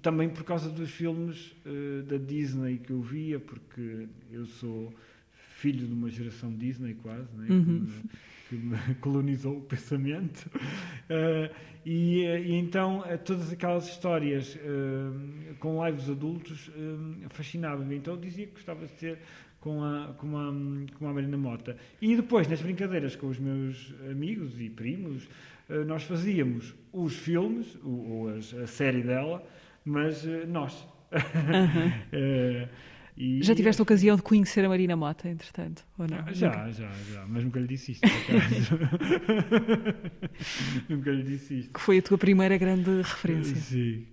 também 0.01 0.27
por 0.29 0.43
causa 0.43 0.69
dos 0.69 0.89
filmes 0.91 1.55
eh, 1.65 2.01
da 2.03 2.17
Disney 2.17 2.77
que 2.77 2.91
eu 2.91 3.01
via, 3.01 3.39
porque 3.39 4.07
eu 4.31 4.45
sou 4.45 4.93
filho 5.57 5.87
de 5.87 5.93
uma 5.93 6.09
geração 6.09 6.53
Disney 6.53 6.93
quase, 6.95 7.33
né? 7.35 7.45
que, 7.47 7.53
me, 7.53 7.87
que 8.49 8.55
me 8.55 8.77
colonizou 9.01 9.57
o 9.57 9.61
pensamento. 9.61 10.49
Eh, 11.09 11.51
e, 11.85 12.23
eh, 12.25 12.41
e 12.41 12.53
então 12.55 13.03
eh, 13.05 13.17
todas 13.17 13.51
aquelas 13.51 13.87
histórias 13.87 14.57
eh, 14.61 15.53
com 15.59 15.85
lives 15.85 16.09
adultos 16.09 16.71
eh, 16.75 17.27
fascinavam-me. 17.29 17.95
Então 17.97 18.13
eu 18.15 18.19
dizia 18.19 18.45
que 18.47 18.53
gostava 18.53 18.85
de 18.85 18.91
ser 18.99 19.19
com 19.59 19.83
a, 19.83 20.13
com, 20.17 20.37
a, 20.37 20.53
com 20.97 21.07
a 21.07 21.13
Marina 21.13 21.37
Mota. 21.37 21.75
E 22.01 22.15
depois, 22.15 22.47
nas 22.47 22.61
brincadeiras 22.61 23.15
com 23.15 23.27
os 23.27 23.39
meus 23.39 23.93
amigos 24.11 24.59
e 24.61 24.69
primos, 24.69 25.27
nós 25.87 26.03
fazíamos 26.03 26.75
os 26.93 27.15
filmes, 27.15 27.75
ou, 27.83 28.07
ou 28.07 28.29
as- 28.29 28.53
a 28.53 28.67
série 28.67 29.01
dela, 29.01 29.43
mas 29.83 30.23
nós. 30.47 30.87
Eh, 32.11 32.67
e- 33.17 33.41
Já 33.43 33.53
tiveste 33.55 33.81
a 33.81 33.83
ocasião 33.83 34.15
de 34.15 34.21
conhecer 34.21 34.63
a 34.65 34.69
Marina 34.69 34.95
Mota, 34.95 35.27
entretanto, 35.29 35.83
ou 35.97 36.07
não? 36.07 36.17
Ah, 36.19 36.31
Já, 36.33 36.69
já, 36.71 36.89
já, 37.11 37.25
mas 37.27 37.43
nunca 37.43 37.59
lhe 37.59 37.67
disse 37.67 37.91
isto. 37.93 38.07
nunca 40.89 41.11
lhe 41.11 41.23
disse 41.23 41.59
isto. 41.59 41.73
Que 41.73 41.79
foi 41.81 41.99
a 41.99 42.01
tua 42.01 42.17
primeira 42.17 42.57
grande 42.57 42.89
referência. 43.01 43.55
Sim. 43.55 44.05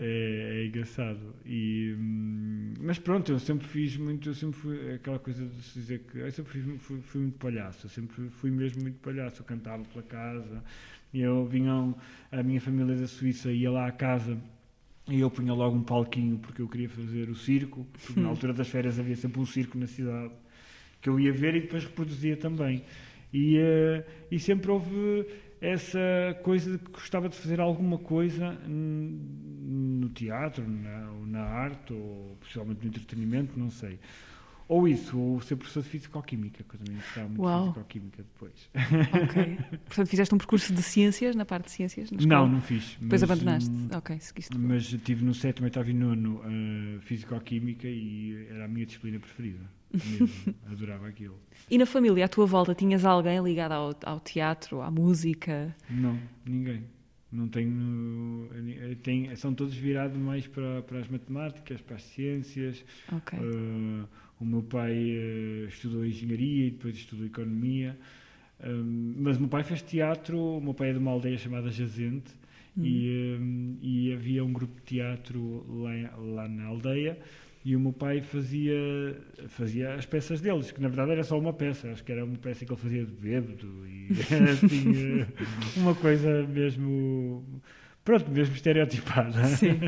É, 0.00 0.62
é 0.62 0.66
engraçado. 0.66 1.34
E, 1.44 1.94
hum, 1.98 2.72
mas 2.80 2.98
pronto, 2.98 3.30
eu 3.30 3.38
sempre 3.38 3.66
fiz 3.66 3.98
muito, 3.98 4.30
eu 4.30 4.34
sempre 4.34 4.58
fui 4.58 4.94
aquela 4.94 5.18
coisa 5.18 5.44
de 5.44 5.62
se 5.62 5.78
dizer 5.78 6.04
que 6.10 6.18
eu 6.18 6.30
sempre 6.32 6.52
fui, 6.62 6.78
fui- 6.78 7.00
fui 7.02 7.20
muito 7.20 7.36
palhaço, 7.38 7.84
eu 7.84 7.90
sempre 7.90 8.30
fui, 8.30 8.50
mesmo 8.50 8.80
muito 8.80 8.98
palhaço, 9.00 9.42
eu 9.42 9.44
cantava 9.44 9.84
pela 9.84 10.02
casa, 10.04 10.64
eu 11.12 11.44
vinham, 11.46 11.94
a 12.32 12.42
minha 12.42 12.60
família 12.62 12.96
da 12.96 13.06
Suíça 13.06 13.52
ia 13.52 13.70
lá 13.70 13.86
à 13.88 13.92
casa 13.92 14.38
e 15.08 15.20
eu 15.20 15.30
punha 15.30 15.52
logo 15.54 15.76
um 15.76 15.82
palquinho 15.82 16.38
porque 16.38 16.60
eu 16.60 16.68
queria 16.68 16.88
fazer 16.88 17.28
o 17.30 17.34
circo, 17.34 17.86
porque 17.92 18.20
na 18.20 18.28
altura 18.30 18.52
das 18.52 18.68
férias 18.68 18.98
havia 18.98 19.16
sempre 19.16 19.40
um 19.40 19.46
circo 19.46 19.78
na 19.78 19.86
cidade 19.86 20.32
que 21.00 21.08
eu 21.08 21.18
ia 21.18 21.32
ver 21.32 21.54
e 21.54 21.60
depois 21.60 21.84
reproduzia 21.84 22.36
também. 22.36 22.84
E, 23.32 23.56
eh, 23.56 24.06
e 24.30 24.38
sempre 24.38 24.70
houve 24.70 25.26
essa 25.60 26.00
coisa 26.42 26.72
de 26.72 26.78
que 26.78 26.90
gostava 26.90 27.28
de 27.28 27.36
fazer 27.36 27.60
alguma 27.60 27.98
coisa 27.98 28.52
no 28.66 30.08
teatro, 30.10 30.68
na, 30.68 31.10
ou 31.12 31.26
na 31.26 31.42
arte, 31.42 31.92
ou 31.92 32.36
possivelmente 32.40 32.82
no 32.82 32.88
entretenimento, 32.88 33.58
não 33.58 33.70
sei. 33.70 33.98
Ou 34.68 34.86
isso, 34.86 35.18
ou 35.18 35.40
ser 35.40 35.56
professor 35.56 35.82
de 35.82 35.88
Físico-Química, 35.88 36.62
que 36.62 36.74
eu 36.74 36.78
também 36.78 36.96
gostava 37.00 37.26
muito 37.28 37.40
Uau. 37.42 37.60
de 37.60 37.68
Físico-Química 37.68 38.22
depois. 38.22 38.70
Ok. 39.24 39.58
Portanto, 39.86 40.06
fizeste 40.08 40.34
um 40.34 40.38
percurso 40.38 40.74
de 40.74 40.82
ciências, 40.82 41.34
na 41.34 41.46
parte 41.46 41.64
de 41.66 41.70
ciências? 41.70 42.10
Não, 42.10 42.46
não 42.46 42.60
fiz. 42.60 42.96
Depois 43.00 43.22
mas, 43.22 43.30
abandonaste. 43.30 43.70
hum, 43.70 43.88
Ok, 43.96 44.18
seguiste. 44.20 44.58
Mas 44.58 44.86
tive 45.04 45.24
no 45.24 45.32
sétimo, 45.32 45.64
oitavo 45.64 45.88
e 45.88 45.94
nono 45.94 46.42
uh, 46.44 47.00
Físico-Química 47.00 47.88
e 47.88 48.46
era 48.50 48.66
a 48.66 48.68
minha 48.68 48.84
disciplina 48.84 49.18
preferida. 49.18 49.60
Mesmo. 49.90 50.54
Adorava 50.70 51.08
aquilo. 51.08 51.40
E 51.70 51.78
na 51.78 51.86
família, 51.86 52.26
à 52.26 52.28
tua 52.28 52.44
volta, 52.44 52.74
tinhas 52.74 53.06
alguém 53.06 53.42
ligado 53.42 53.72
ao, 53.72 53.94
ao 54.04 54.20
teatro, 54.20 54.82
à 54.82 54.90
música? 54.90 55.74
Não, 55.88 56.18
ninguém. 56.44 56.84
Não 57.32 57.48
tenho. 57.48 58.48
eh, 58.54 58.96
Tem, 59.02 59.34
são 59.36 59.54
todos 59.54 59.74
virados 59.74 60.16
mais 60.18 60.46
para, 60.46 60.82
para 60.82 60.98
as 60.98 61.08
matemáticas, 61.08 61.80
para 61.80 61.96
as 61.96 62.02
ciências. 62.02 62.84
Ok. 63.12 63.38
Uh, 63.38 64.06
o 64.40 64.44
meu 64.44 64.62
pai 64.62 64.92
uh, 64.92 65.68
estudou 65.68 66.04
engenharia 66.04 66.66
e 66.66 66.70
depois 66.70 66.96
estudou 66.96 67.26
economia. 67.26 67.98
Um, 68.64 69.14
mas 69.18 69.36
o 69.36 69.40
meu 69.40 69.48
pai 69.48 69.64
fez 69.64 69.82
teatro. 69.82 70.38
O 70.38 70.60
meu 70.60 70.74
pai 70.74 70.90
é 70.90 70.92
de 70.92 70.98
uma 70.98 71.10
aldeia 71.10 71.36
chamada 71.38 71.70
Jazente. 71.70 72.38
E, 72.80 73.36
um, 73.40 73.76
e 73.82 74.12
havia 74.12 74.44
um 74.44 74.52
grupo 74.52 74.74
de 74.76 74.82
teatro 74.82 75.64
lá, 75.68 76.16
lá 76.16 76.48
na 76.48 76.66
aldeia. 76.66 77.18
E 77.64 77.74
o 77.74 77.80
meu 77.80 77.92
pai 77.92 78.20
fazia, 78.20 78.76
fazia 79.48 79.94
as 79.94 80.06
peças 80.06 80.40
deles, 80.40 80.70
que 80.70 80.80
na 80.80 80.88
verdade 80.88 81.10
era 81.10 81.24
só 81.24 81.38
uma 81.38 81.52
peça, 81.52 81.90
acho 81.90 82.04
que 82.04 82.12
era 82.12 82.24
uma 82.24 82.38
peça 82.38 82.64
que 82.64 82.72
ele 82.72 82.80
fazia 82.80 83.04
de 83.04 83.12
bêbado 83.12 83.86
e 83.86 84.08
era 84.30 84.52
assim, 84.52 85.20
eh, 85.20 85.26
uma 85.76 85.94
coisa 85.94 86.46
mesmo, 86.46 87.44
pronto, 88.04 88.30
mesmo 88.30 88.54
estereotipada. 88.54 89.44
Sim. 89.44 89.80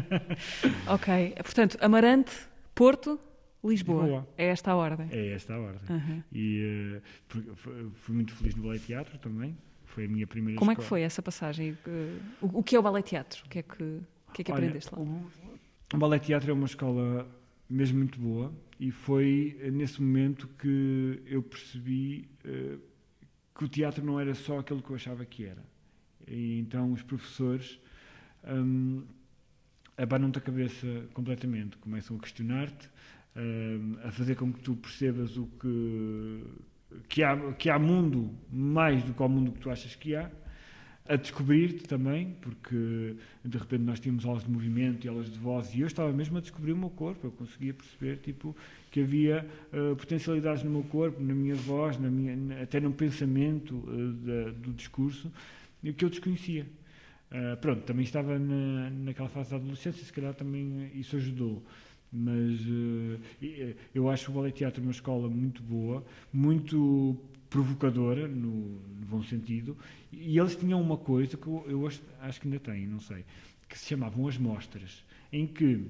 ok. 0.89 1.35
Portanto, 1.37 1.79
Amarante, 1.81 2.33
Porto, 2.75 3.21
Lisboa. 3.63 4.03
Lisboa. 4.05 4.29
É 4.39 4.47
esta 4.47 4.71
a 4.73 4.77
ordem. 4.77 5.09
É 5.11 5.29
esta 5.33 5.55
a 5.55 5.59
ordem. 5.61 5.83
Aham. 5.97 6.25
E 6.33 7.01
porque 7.29 7.51
fui 7.95 8.15
muito 8.15 8.35
feliz 8.35 8.55
no 8.55 8.63
ballet 8.63 8.85
teatro 8.85 9.19
também, 9.19 9.57
foi 9.85 10.07
a 10.07 10.09
minha 10.09 10.27
primeira 10.27 10.59
Como 10.59 10.71
é 10.71 10.75
que 10.75 10.81
escola. 10.81 10.89
foi 10.89 11.03
essa 11.03 11.21
passagem? 11.23 11.77
Eh, 11.87 12.17
O, 12.41 12.61
o 12.61 12.63
que 12.63 12.75
é 12.77 12.79
o 12.79 12.83
ballet 12.83 13.03
teatro? 13.07 13.43
O 13.45 13.49
que 13.49 13.59
é 13.59 13.63
que, 13.63 13.83
o 13.83 14.33
que, 14.33 14.43
é 14.43 14.45
que 14.45 14.53
Olha, 14.53 14.61
aprendeste 14.65 14.95
lá? 14.95 15.01
O, 15.01 15.27
o 15.95 15.99
ballet 15.99 16.25
teatro 16.25 16.51
é 16.51 16.55
uma 16.55 16.67
escola 16.67 17.29
mesmo 17.69 17.99
muito 17.99 18.19
boa 18.19 18.53
e 18.79 18.91
foi 18.91 19.59
nesse 19.73 20.01
momento 20.01 20.49
que 20.59 21.23
eu 21.27 21.43
percebi 21.43 22.29
eh, 22.45 22.79
que 23.55 23.65
o 23.65 23.69
teatro 23.69 24.05
não 24.05 24.19
era 24.19 24.35
só 24.35 24.59
aquilo 24.61 24.81
que 24.83 24.91
eu 24.91 24.97
achava 24.97 25.25
que 25.27 25.45
era. 25.45 25.63
E 26.27 26.59
então 26.61 26.93
os 26.93 27.03
professores 27.03 27.79
hum, 28.49 29.05
abanam-te 29.99 30.39
a 30.39 30.41
cabeça 30.41 30.87
completamente, 31.13 31.77
começam 31.79 32.17
a 32.17 32.21
questionar-te, 32.21 32.89
hum, 33.37 33.97
a 34.05 34.11
fazer 34.11 34.35
com 34.37 34.53
que 34.53 34.61
tu 34.61 34.75
percebas 34.77 35.37
o 35.37 35.47
que 35.61 36.45
que 37.09 37.23
há, 37.23 37.37
que 37.53 37.71
há 37.71 37.79
mundo 37.79 38.31
mais 38.53 39.03
do 39.05 39.15
que 39.15 39.23
o 39.23 39.29
mundo 39.29 39.53
que 39.53 39.61
tu 39.61 39.71
achas 39.71 39.95
que 39.95 40.15
há, 40.17 40.29
a 41.09 41.17
descobrir-te 41.17 41.85
também, 41.85 42.37
porque 42.41 43.17
de 43.45 43.59
repente 43.59 43.83
nós 43.83 43.99
tínhamos 43.99 44.25
aulas 44.25 44.45
de 44.45 44.51
movimento 44.51 45.05
e 45.05 45.09
aulas 45.09 45.31
de 45.31 45.39
voz 45.39 45.75
e 45.75 45.81
eu 45.81 45.87
estava 45.87 46.13
mesmo 46.13 46.39
a 46.39 46.41
descobrir 46.41 46.73
o 46.73 46.77
meu 46.77 46.91
corpo, 46.91 47.27
eu 47.27 47.31
conseguia 47.33 47.75
perceber 47.75 48.19
tipo, 48.19 48.57
que 48.91 49.01
havia 49.01 49.47
eh, 49.73 49.95
potencialidades 49.97 50.63
no 50.63 50.71
meu 50.71 50.83
corpo, 50.85 51.21
na 51.23 51.35
minha 51.35 51.55
voz, 51.57 51.99
na 51.99 52.09
minha, 52.09 52.63
até 52.63 52.79
no 52.81 52.93
pensamento 52.93 53.83
eh, 53.89 54.27
da- 54.27 54.51
do 54.53 54.73
discurso, 54.73 55.33
que 55.97 56.05
eu 56.05 56.11
desconhecia. 56.11 56.67
Ah, 57.31 57.57
pronto, 57.61 57.83
também 57.83 58.05
estava 58.05 58.39
na, 58.39 58.91
naquela 58.91 59.29
fase 59.29 59.51
da 59.51 59.57
adolescência, 59.57 60.05
se 60.05 60.13
calhar 60.13 60.35
também 60.35 60.91
isso 60.95 61.17
ajudou. 61.17 61.63
Mas 62.13 62.61
eh, 63.43 63.75
eu 63.95 64.11
acho 64.11 64.31
o 64.31 64.35
Ballet 64.35 64.53
Teatro 64.53 64.83
uma 64.83 64.91
escola 64.91 65.29
muito 65.29 65.63
boa, 65.63 66.05
muito 66.33 67.17
provocadora, 67.49 68.27
no, 68.29 68.51
no 68.51 69.07
bom 69.07 69.23
sentido, 69.23 69.77
e 70.13 70.39
eles 70.39 70.55
tinham 70.57 70.81
uma 70.81 70.97
coisa 70.97 71.37
que 71.37 71.47
eu, 71.47 71.65
eu 71.69 71.87
acho, 71.87 72.41
que 72.41 72.47
ainda 72.47 72.61
têm, 72.61 72.87
não 72.87 73.01
sei, 73.01 73.25
que 73.69 73.79
se 73.79 73.87
chamavam 73.87 74.27
as 74.27 74.39
mostras, 74.39 75.05
em 75.33 75.47
que 75.47 75.87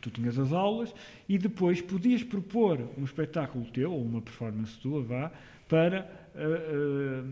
tu 0.00 0.10
tinhas 0.10 0.38
as 0.38 0.52
aulas 0.52 0.94
e 1.28 1.38
depois 1.38 1.80
podias 1.80 2.22
propor 2.22 2.80
um 2.98 3.04
espetáculo 3.04 3.64
teu, 3.66 3.92
ou 3.92 4.02
uma 4.02 4.20
performance 4.20 4.78
tua, 4.80 5.02
vá, 5.02 5.32
para 5.68 6.00
ah, 6.34 7.24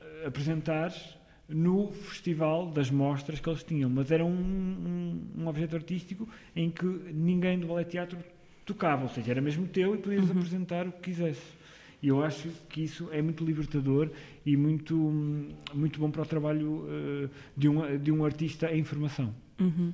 ah, 0.00 0.26
apresentares 0.26 1.15
no 1.48 1.92
festival 1.92 2.66
das 2.66 2.90
mostras 2.90 3.38
que 3.40 3.48
eles 3.48 3.62
tinham, 3.62 3.88
mas 3.88 4.10
era 4.10 4.24
um, 4.24 4.30
um, 4.30 5.42
um 5.42 5.46
objeto 5.46 5.76
artístico 5.76 6.28
em 6.54 6.70
que 6.70 6.84
ninguém 6.84 7.58
do 7.58 7.66
ballet 7.66 7.88
teatro 7.88 8.18
tocava, 8.64 9.04
ou 9.04 9.08
seja, 9.08 9.30
era 9.30 9.40
mesmo 9.40 9.66
teu 9.66 9.94
e 9.94 9.98
podias 9.98 10.28
apresentar 10.30 10.88
o 10.88 10.92
que 10.92 11.02
quisesse. 11.02 11.56
E 12.02 12.08
eu 12.08 12.22
acho 12.22 12.48
que 12.68 12.82
isso 12.82 13.08
é 13.10 13.22
muito 13.22 13.44
libertador 13.44 14.10
e 14.44 14.56
muito, 14.56 14.96
hum, 14.96 15.48
muito 15.72 15.98
bom 15.98 16.10
para 16.10 16.22
o 16.22 16.26
trabalho 16.26 16.84
eh, 16.88 17.28
de, 17.56 17.68
um, 17.68 17.98
de 17.98 18.12
um 18.12 18.24
artista 18.24 18.72
em 18.72 18.84
formação. 18.84 19.34
Uhum. 19.58 19.92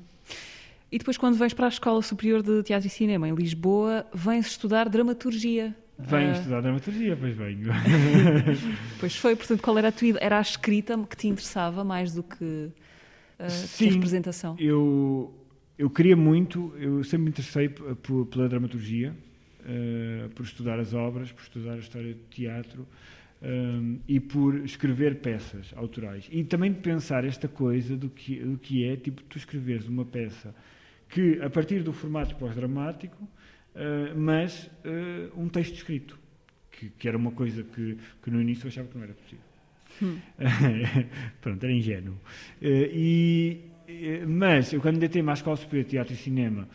E 0.90 0.98
depois, 0.98 1.16
quando 1.16 1.36
vens 1.36 1.54
para 1.54 1.66
a 1.66 1.68
Escola 1.68 2.02
Superior 2.02 2.42
de 2.42 2.62
Teatro 2.62 2.86
e 2.86 2.90
Cinema 2.90 3.28
em 3.28 3.34
Lisboa, 3.34 4.04
vens 4.12 4.46
estudar 4.46 4.88
dramaturgia. 4.88 5.74
Venho 6.04 6.30
Ah, 6.30 6.32
estudar 6.32 6.60
dramaturgia, 6.60 7.16
pois 7.16 7.36
venho. 7.36 7.70
Pois 8.98 9.16
foi, 9.16 9.34
portanto, 9.34 9.60
qual 9.62 9.76
era 9.78 9.88
a 9.88 9.92
tua? 9.92 10.16
Era 10.20 10.38
a 10.38 10.40
escrita 10.40 10.96
que 11.08 11.16
te 11.16 11.26
interessava 11.26 11.82
mais 11.82 12.14
do 12.14 12.22
que, 12.22 12.68
ah, 13.38 13.46
a 13.46 13.48
Sim. 13.48 13.90
representação? 13.90 14.56
Eu, 14.58 15.34
eu 15.76 15.90
queria 15.90 16.16
muito, 16.16 16.72
eu 16.78 17.02
sempre 17.02 17.24
me 17.24 17.30
interessei 17.30 17.68
pela 17.68 18.48
dramaturgia, 18.48 19.14
eh, 19.64 20.28
por 20.34 20.44
estudar 20.44 20.78
as 20.78 20.92
obras, 20.94 21.30
por 21.32 21.42
estudar 21.42 21.74
a 21.74 21.78
história 21.78 22.14
do 22.14 22.20
teatro 22.30 22.86
ehm, 23.40 23.96
e 24.08 24.18
por 24.20 24.56
escrever 24.64 25.16
peças 25.20 25.72
autorais. 25.76 26.28
E 26.30 26.42
também 26.44 26.72
de 26.72 26.80
pensar 26.80 27.24
esta 27.24 27.48
coisa 27.48 27.96
do 27.96 28.08
que, 28.08 28.40
do 28.40 28.58
que 28.58 28.84
é, 28.84 28.96
tipo, 28.96 29.22
tu 29.22 29.38
escreveres 29.38 29.86
uma 29.88 30.04
peça 30.04 30.54
que, 31.08 31.40
a 31.42 31.50
partir 31.50 31.82
do 31.82 31.92
formato 31.92 32.34
pós-dramático, 32.36 33.28
eh, 33.74 34.12
mas 34.14 34.70
eh, 34.84 35.28
um 35.36 35.48
texto 35.48 35.74
escrito, 35.74 36.18
que, 36.70 36.88
que 36.90 37.08
era 37.08 37.16
uma 37.16 37.32
coisa 37.32 37.62
que, 37.62 37.96
que 38.22 38.30
no 38.30 38.40
início 38.40 38.64
eu 38.64 38.68
achava 38.68 38.88
que 38.88 38.96
não 38.96 39.04
era 39.04 39.14
possível. 39.14 39.44
Pronto, 41.40 41.62
era 41.64 41.72
ingênuo. 41.72 42.16
Eh, 42.60 42.90
e, 42.92 43.60
mas 44.26 44.72
eu 44.72 44.80
quando 44.80 44.98
deitei-me 44.98 45.30
à 45.30 45.34
Escola 45.34 45.56
Superior 45.56 45.84
de 45.84 45.90
Teatro 45.90 46.14
e 46.14 46.16
Cinema 46.16 46.68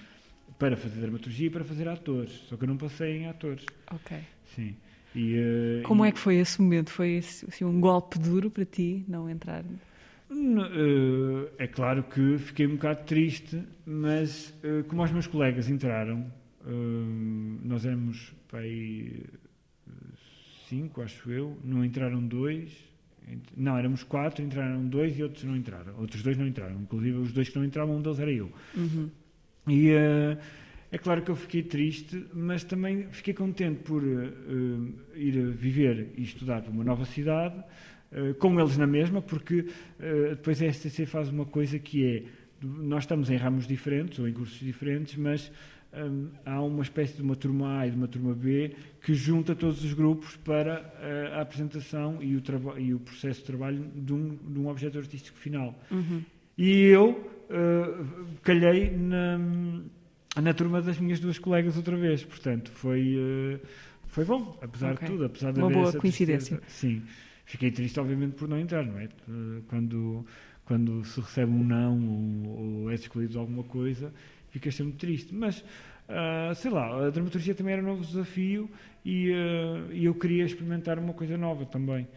para 0.59 0.75
fazer 0.77 0.99
dramaturgia 1.01 1.47
e 1.47 1.49
para 1.49 1.63
fazer 1.63 1.87
atores, 1.87 2.31
só 2.47 2.55
que 2.57 2.63
eu 2.63 2.67
não 2.67 2.77
passei 2.77 3.17
em 3.17 3.27
atores. 3.27 3.65
Ok. 3.91 4.17
Sim. 4.55 4.75
E, 5.15 5.81
Como 5.83 6.05
e- 6.05 6.09
é 6.09 6.11
que 6.11 6.19
foi 6.19 6.35
esse 6.35 6.61
momento? 6.61 6.89
Foi 6.91 7.17
assim, 7.17 7.63
um 7.65 7.79
golpe 7.79 8.19
duro 8.19 8.49
para 8.51 8.65
ti 8.65 9.03
não 9.07 9.29
entrar? 9.29 9.63
É 11.57 11.67
claro 11.67 12.03
que 12.03 12.37
fiquei 12.37 12.67
um 12.67 12.71
bocado 12.75 13.03
triste, 13.05 13.63
mas 13.85 14.53
como 14.87 15.01
os 15.03 15.11
meus 15.11 15.25
colegas 15.27 15.69
entraram, 15.69 16.31
nós 17.63 17.85
éramos 17.85 18.33
para 18.47 18.59
aí 18.59 19.23
eh, 19.87 19.91
cinco, 20.67 21.01
acho 21.01 21.31
eu, 21.31 21.57
não 21.63 21.83
entraram 21.83 22.25
dois, 22.25 22.71
não, 23.55 23.77
éramos 23.77 24.03
quatro, 24.03 24.43
entraram 24.43 24.85
dois 24.87 25.17
e 25.17 25.23
outros 25.23 25.43
não 25.43 25.55
entraram. 25.55 25.93
Outros 25.97 26.23
dois 26.23 26.37
não 26.37 26.47
entraram, 26.47 26.81
inclusive 26.81 27.17
os 27.17 27.31
dois 27.33 27.49
que 27.49 27.57
não 27.57 27.65
entravam, 27.65 27.97
um 27.97 28.01
deles 28.01 28.19
era 28.19 28.31
eu. 28.31 28.51
Uhum. 28.75 29.09
E 29.67 29.89
eh, 29.89 30.37
é 30.91 30.97
claro 30.97 31.21
que 31.21 31.29
eu 31.29 31.35
fiquei 31.35 31.63
triste, 31.63 32.25
mas 32.33 32.63
também 32.63 33.07
fiquei 33.11 33.33
contente 33.33 33.83
por 33.83 34.01
eh, 34.01 35.19
ir 35.19 35.39
a 35.39 35.51
viver 35.51 36.13
e 36.15 36.23
estudar 36.23 36.61
para 36.61 36.71
uma 36.71 36.83
nova 36.83 37.03
cidade, 37.05 37.61
eh, 38.11 38.33
com 38.33 38.57
eles 38.59 38.77
na 38.77 38.87
mesma, 38.87 39.21
porque 39.21 39.65
depois 40.29 40.61
a 40.61 40.71
STC 40.71 41.05
faz 41.05 41.29
uma 41.29 41.45
coisa 41.45 41.77
que 41.77 42.05
é, 42.05 42.23
nós 42.61 43.03
estamos 43.03 43.29
em 43.29 43.35
ramos 43.35 43.67
diferentes 43.67 44.19
ou 44.19 44.27
em 44.27 44.33
cursos 44.33 44.59
diferentes, 44.59 45.17
mas 45.17 45.51
hum, 45.93 46.29
há 46.45 46.61
uma 46.61 46.83
espécie 46.83 47.15
de 47.15 47.21
uma 47.21 47.35
turma 47.35 47.79
A 47.79 47.87
e 47.87 47.91
de 47.91 47.97
uma 47.97 48.07
turma 48.07 48.33
B 48.33 48.75
que 49.01 49.13
junta 49.13 49.55
todos 49.55 49.83
os 49.83 49.93
grupos 49.93 50.35
para 50.37 50.93
eh, 51.01 51.31
a 51.33 51.41
apresentação 51.41 52.21
e 52.21 52.35
o, 52.35 52.41
e 52.77 52.93
o 52.93 52.99
processo 52.99 53.39
de 53.41 53.45
trabalho 53.45 53.83
de 53.95 54.13
um, 54.13 54.35
de 54.35 54.59
um 54.59 54.67
objeto 54.67 54.97
artístico 54.97 55.37
final. 55.37 55.73
Uhum. 55.91 56.21
E 56.57 56.71
eu 56.87 57.29
eh, 57.49 58.05
calhei 58.43 58.91
na, 58.97 59.39
na 60.41 60.53
turma 60.53 60.81
das 60.81 60.99
minhas 60.99 61.19
duas 61.19 61.39
colegas 61.39 61.77
outra 61.77 61.95
vez. 61.95 62.23
Portanto, 62.23 62.71
foi, 62.71 63.15
eh, 63.17 63.59
foi 64.07 64.25
bom, 64.25 64.57
apesar 64.61 64.93
Ok. 64.93 65.07
de 65.07 65.13
tudo. 65.13 65.25
Apesar 65.25 65.51
de 65.53 65.59
Uma 65.59 65.69
boa 65.69 65.93
coincidência. 65.93 66.57
tristeza. 66.57 66.79
Sim. 66.79 67.03
Fiquei 67.45 67.71
triste, 67.71 67.97
obviamente, 67.99 68.35
por 68.35 68.47
não 68.49 68.59
entrar, 68.59 68.85
não 68.85 68.99
é? 68.99 69.07
Quando, 69.69 70.25
quando 70.65 71.01
se 71.05 71.21
recebe 71.21 71.49
um 71.49 71.63
não 71.63 71.97
ou, 72.45 72.81
ou 72.81 72.91
é 72.91 72.95
escolhido 72.95 73.31
de 73.31 73.37
alguma 73.37 73.63
coisa, 73.63 74.13
fica 74.49 74.71
sempre 74.71 74.93
triste. 74.93 75.33
Mas, 75.33 75.63
ah, 76.07 76.53
sei 76.55 76.71
lá, 76.71 77.07
a 77.07 77.09
dramaturgia 77.09 77.53
também 77.55 77.73
era 77.73 77.81
um 77.81 77.85
novo 77.85 78.03
desafio 78.03 78.69
e, 79.05 79.31
e 79.91 80.05
eu 80.05 80.13
queria 80.13 80.45
experimentar 80.45 80.99
uma 80.99 81.13
coisa 81.13 81.37
nova 81.37 81.65
também. 81.65 82.07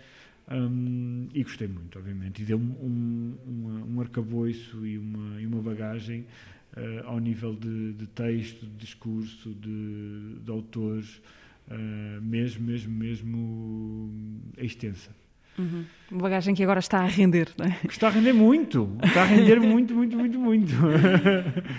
Hum, 0.51 1.29
e 1.33 1.43
gostei 1.45 1.69
muito, 1.69 1.97
obviamente, 1.97 2.43
e 2.43 2.45
deu-me 2.45 2.73
um, 2.83 3.37
um, 3.47 3.95
um 3.95 4.01
arcabouço 4.01 4.85
e 4.85 4.99
uma, 4.99 5.41
e 5.41 5.47
uma 5.47 5.63
bagagem 5.63 6.27
ah, 6.77 7.03
ao 7.05 7.21
nível 7.21 7.55
de, 7.55 7.93
de 7.93 8.07
texto, 8.09 8.67
de 8.67 8.77
discurso, 8.77 9.51
de, 9.55 10.41
de 10.45 10.51
autores, 10.51 11.21
mesmo, 12.21 12.67
mesmo, 12.67 12.93
mesmo 12.93 14.11
extensa. 14.59 15.20
Uhum. 15.61 15.85
Uma 16.11 16.23
bagagem 16.23 16.55
que 16.55 16.63
agora 16.63 16.81
está 16.81 17.01
a 17.01 17.07
render, 17.07 17.51
não 17.57 17.67
é? 17.67 17.71
Que 17.87 17.93
está 17.93 18.09
a 18.09 18.11
render 18.11 18.33
muito, 18.33 18.91
está 19.05 19.23
a 19.23 19.25
render 19.25 19.61
muito, 19.61 19.95
muito, 19.95 20.17
muito, 20.17 20.39
muito. 20.39 20.73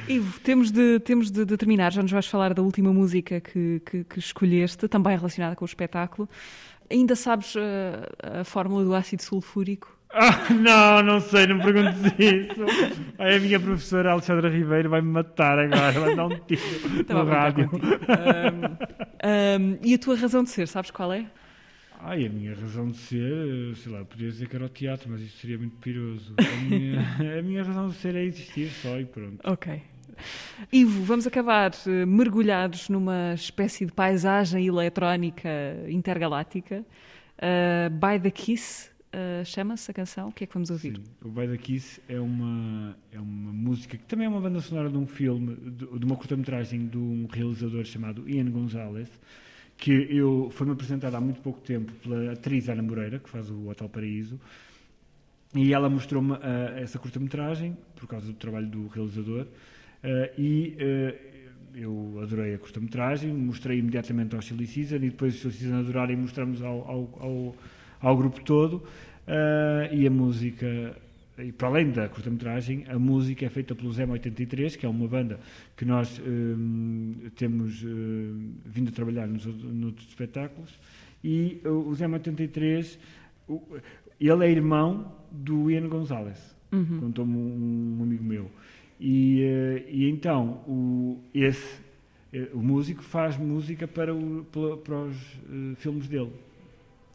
Ivo, 0.08 0.40
temos 0.40 0.72
de, 0.72 1.00
temos 1.00 1.30
de, 1.30 1.44
de 1.44 1.58
terminar. 1.58 1.92
Já 1.92 2.02
nos 2.02 2.12
vais 2.12 2.28
falar 2.28 2.54
da 2.54 2.62
última 2.62 2.94
música 2.94 3.42
que, 3.42 3.82
que, 3.86 4.04
que 4.06 4.20
escolheste, 4.20 4.88
também 4.88 5.18
relacionada 5.18 5.56
com 5.56 5.66
o 5.66 5.68
espetáculo. 5.68 6.30
Ainda 6.90 7.16
sabes 7.16 7.56
uh, 7.56 7.60
a 8.42 8.44
fórmula 8.44 8.84
do 8.84 8.94
ácido 8.96 9.24
sulfúrico? 9.24 9.98
Ah, 10.14 10.54
não, 10.54 11.04
não 11.04 11.20
sei, 11.22 11.48
não 11.48 11.56
me 11.56 11.64
perguntes 11.64 12.00
isso. 12.20 12.66
Ai, 13.18 13.38
a 13.38 13.40
minha 13.40 13.60
professora 13.60 14.12
Alexandra 14.12 14.50
Ribeiro 14.50 14.90
vai 14.90 15.02
me 15.02 15.08
matar 15.10 15.58
agora, 15.58 16.00
vai 16.00 16.16
dar 16.16 16.26
um 16.26 16.38
tiro 16.40 16.62
Estava 17.00 17.22
a 17.22 17.24
no 17.24 17.32
rádio. 17.32 17.70
Ahm, 18.10 18.78
ahm, 19.24 19.78
e 19.82 19.94
a 19.94 19.98
tua 19.98 20.16
razão 20.18 20.44
de 20.44 20.50
ser, 20.50 20.68
sabes 20.68 20.92
qual 20.92 21.14
é? 21.14 21.26
Ai, 22.04 22.26
a 22.26 22.30
minha 22.30 22.56
razão 22.56 22.90
de 22.90 22.98
ser, 22.98 23.76
sei 23.76 23.92
lá, 23.92 24.04
podia 24.04 24.28
dizer 24.28 24.48
que 24.50 24.56
era 24.56 24.66
o 24.66 24.70
teatro, 24.70 25.08
mas 25.10 25.22
isso 25.22 25.38
seria 25.38 25.58
muito 25.58 25.76
piroso. 25.78 26.34
A 26.38 26.64
minha, 26.64 27.00
a 27.40 27.42
minha 27.44 27.64
razão 27.64 27.90
de 27.90 27.96
ser 27.96 28.16
é 28.16 28.24
existir 28.24 28.70
só 28.70 29.00
e 29.00 29.06
pronto. 29.06 29.40
Ok. 29.44 29.82
Ivo, 30.72 31.04
vamos 31.04 31.28
acabar 31.28 31.72
eh, 31.86 32.06
mergulhados 32.06 32.90
numa 32.90 33.34
espécie 33.34 33.86
de 33.86 33.92
paisagem 33.92 34.66
eletrónica 34.66 35.50
intergaláctica. 35.88 36.84
Uh, 37.38 37.90
By 37.90 38.20
the 38.20 38.30
Kiss, 38.30 38.92
uh, 39.14 39.44
chama-se 39.46 39.90
a 39.90 39.94
canção. 39.94 40.30
O 40.30 40.32
que 40.32 40.44
é 40.44 40.48
que 40.48 40.54
vamos 40.54 40.70
ouvir? 40.70 40.96
Sim, 40.96 41.04
o 41.24 41.30
By 41.30 41.48
the 41.48 41.58
Kiss 41.58 42.02
é 42.08 42.20
uma, 42.20 42.96
é 43.12 43.20
uma 43.20 43.52
música 43.52 43.98
que 43.98 44.06
também 44.06 44.26
é 44.26 44.30
uma 44.30 44.42
banda 44.42 44.60
sonora 44.60 44.90
de 44.90 44.98
um 44.98 45.08
filme, 45.08 45.56
de, 45.56 46.00
de 46.00 46.06
uma 46.06 46.16
curta-metragem 46.16 46.88
de 46.88 46.98
um 46.98 47.28
realizador 47.32 47.84
chamado 47.86 48.30
Ian 48.30 48.52
Gonzalez, 48.52 49.10
que 49.82 50.08
eu 50.16 50.52
foi-me 50.52 50.74
apresentado 50.74 51.16
há 51.16 51.20
muito 51.20 51.42
pouco 51.42 51.60
tempo 51.60 51.92
pela 52.04 52.34
atriz 52.34 52.70
Ana 52.70 52.84
Moreira, 52.84 53.18
que 53.18 53.28
faz 53.28 53.50
o 53.50 53.68
Hotel 53.68 53.90
Paraíso, 53.90 54.40
e 55.56 55.74
ela 55.74 55.90
mostrou-me 55.90 56.34
ah, 56.34 56.80
essa 56.80 57.00
curta-metragem, 57.00 57.76
por 57.96 58.08
causa 58.08 58.28
do 58.28 58.34
trabalho 58.34 58.68
do 58.68 58.88
realizador, 58.90 59.48
ah, 60.04 60.30
e 60.38 60.78
ah, 60.80 61.16
eu 61.74 62.20
adorei 62.22 62.54
a 62.54 62.60
curta-metragem, 62.60 63.34
mostrei 63.34 63.80
imediatamente 63.80 64.36
ao 64.36 64.42
Chili 64.44 64.68
Season, 64.68 64.98
e 64.98 65.10
depois 65.10 65.34
o 65.34 65.38
Chili 65.40 65.54
Season 65.56 65.80
adoraram 65.80 66.14
e 66.14 66.16
mostramos 66.16 66.62
ao, 66.62 66.88
ao, 66.88 67.20
ao, 67.20 67.56
ao 68.02 68.18
grupo 68.18 68.40
todo, 68.44 68.84
e 69.92 70.06
a 70.06 70.12
música 70.12 70.96
e 71.44 71.52
para 71.52 71.68
além 71.68 71.92
da 71.92 72.08
curta-metragem, 72.10 72.86
a 72.88 72.98
música 73.00 73.46
é 73.46 73.50
feita 73.50 73.74
pelos 73.76 73.98
M83, 74.00 74.78
que 74.78 74.86
é 74.86 74.90
uma 74.90 75.08
banda 75.08 75.40
que 75.76 75.86
nós 75.86 76.20
hum, 76.26 77.16
temos 77.36 77.84
hum, 77.84 78.54
vindo 78.66 78.90
a 78.90 78.92
trabalhar 78.92 79.28
nos, 79.28 79.46
noutros 79.46 80.08
espetáculos. 80.08 80.78
E 81.24 81.62
uh, 81.66 81.70
os 81.88 82.00
M83, 82.00 82.98
o- 83.48 83.62
ele 84.20 84.46
é 84.46 84.52
irmão 84.52 85.12
do 85.32 85.70
Ian 85.72 85.88
Gonzalez, 85.88 86.38
contou-me 87.00 87.36
um, 87.36 87.98
um 88.00 88.04
amigo 88.04 88.24
meu. 88.24 88.52
E, 89.00 89.42
eh, 89.42 89.86
e 89.90 90.10
então, 90.10 90.64
o, 90.68 91.20
esse, 91.34 91.80
eh, 92.32 92.50
o 92.54 92.60
músico 92.62 93.02
faz 93.02 93.36
música 93.36 93.88
para, 93.88 94.14
o- 94.14 94.46
para 94.84 94.96
os 94.96 95.16
eh, 95.18 95.76
filmes 95.78 96.08
dele. 96.08 96.32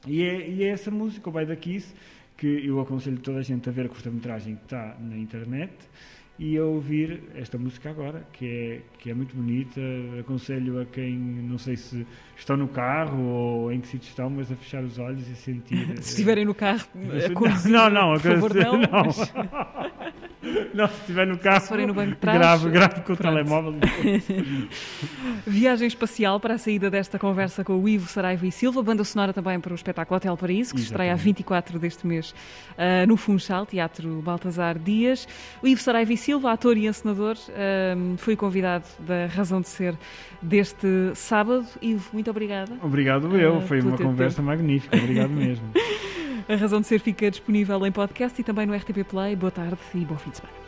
E 0.06 0.22
é, 0.22 0.48
e 0.50 0.62
é 0.64 0.68
essa 0.68 0.90
música, 0.90 1.28
o 1.30 1.32
By 1.32 1.46
the 1.46 1.54
Kiss, 1.56 1.94
que 2.37 2.66
eu 2.66 2.80
aconselho 2.80 3.18
toda 3.18 3.39
a 3.39 3.43
gente 3.43 3.68
a 3.68 3.72
ver 3.72 3.87
a 3.87 3.89
curta-metragem 3.89 4.57
que 4.57 4.64
está 4.64 4.97
na 5.01 5.16
internet 5.16 5.72
e 6.39 6.57
a 6.59 6.64
ouvir 6.64 7.22
esta 7.34 7.57
música 7.57 7.89
agora, 7.89 8.26
que 8.32 8.47
é, 8.47 8.80
que 8.99 9.11
é 9.11 9.14
muito 9.14 9.34
bonita. 9.34 9.80
Aconselho 10.20 10.80
a 10.80 10.84
quem, 10.84 11.16
não 11.16 11.57
sei 11.57 11.76
se 11.76 12.07
estão 12.37 12.57
no 12.59 12.68
carro 12.68 13.22
ou 13.22 13.72
em 13.72 13.80
que 13.80 13.89
sítio 13.89 14.09
estão, 14.09 14.28
mas 14.28 14.53
a 14.53 14.57
fechar 14.57 14.82
os 14.84 14.99
olhos 14.99 15.26
e 15.28 15.34
sentir. 15.34 15.97
Se 16.03 16.11
estiverem 16.11 16.45
no 16.45 16.55
carro 16.55 16.87
a 16.95 17.32
conduzir, 17.32 17.70
não, 17.70 17.89
não, 17.89 18.12
por 18.12 18.20
favor, 18.20 18.55
não. 18.55 18.72
não. 18.78 19.05
mas- 19.07 19.32
Não, 20.74 20.86
se 20.88 20.94
estiver 21.01 21.26
no 21.26 21.38
carro, 21.38 21.61
Se 21.61 21.68
forem 21.68 21.86
no 21.86 21.94
banco 21.94 22.11
de 22.11 22.16
trás, 22.16 22.38
grave, 22.38 22.70
grave 22.70 23.01
com 23.03 23.12
o 23.12 23.16
telemóvel. 23.16 23.74
Viagem 25.47 25.86
espacial 25.86 26.38
para 26.40 26.55
a 26.55 26.59
saída 26.59 26.90
desta 26.90 27.18
conversa 27.18 27.64
com 27.64 27.80
o 27.80 27.88
Ivo 27.88 28.09
Saraiva 28.09 28.47
e 28.47 28.53
Silva, 28.53 28.82
banda 28.82 29.05
sonora 29.05 29.32
também 29.32 29.59
para 29.61 29.72
o 29.72 29.74
espetáculo 29.74 30.16
Hotel 30.16 30.36
Paraíso, 30.36 30.74
que 30.74 30.80
se 30.80 30.86
estreia 30.86 31.12
a 31.12 31.14
Exatamente. 31.14 31.36
24 31.36 31.78
deste 31.78 32.07
mês 32.07 32.34
ah, 32.76 33.07
no 33.07 33.16
Funchal, 33.16 33.66
Teatro 33.66 34.20
Baltasar 34.22 34.78
Dias. 34.78 35.26
O 35.62 35.66
Ivo 35.66 35.80
Saraiva 35.80 36.12
e 36.12 36.16
Silva, 36.16 36.53
ator 36.53 36.76
e 36.76 36.86
encenador, 36.86 37.36
ah, 37.51 38.16
foi 38.18 38.36
convidado 38.36 38.84
da 39.01 39.26
Razão 39.26 39.61
de 39.61 39.68
Ser 39.68 39.97
deste 40.42 40.86
sábado. 41.14 41.66
Ivo, 41.80 42.09
muito 42.12 42.30
obrigada. 42.30 42.72
Obrigado 42.82 43.36
eu, 43.36 43.59
Ah, 43.59 43.61
foi 43.62 43.80
uma 43.80 43.97
conversa 43.97 44.42
magnífica, 44.42 44.97
obrigado 44.97 45.30
mesmo. 45.30 45.64
A 46.49 46.55
Razão 46.55 46.80
de 46.80 46.86
Ser 46.86 47.01
fica 47.01 47.28
disponível 47.28 47.84
em 47.84 47.90
podcast 47.90 48.40
e 48.40 48.44
também 48.44 48.66
no 48.66 48.74
RTP 48.74 49.05
Play. 49.09 49.34
Boa 49.34 49.51
tarde 49.51 49.76
e 49.94 50.05
bom 50.05 50.16
fim 50.16 50.30
de 50.30 50.36
semana. 50.36 50.65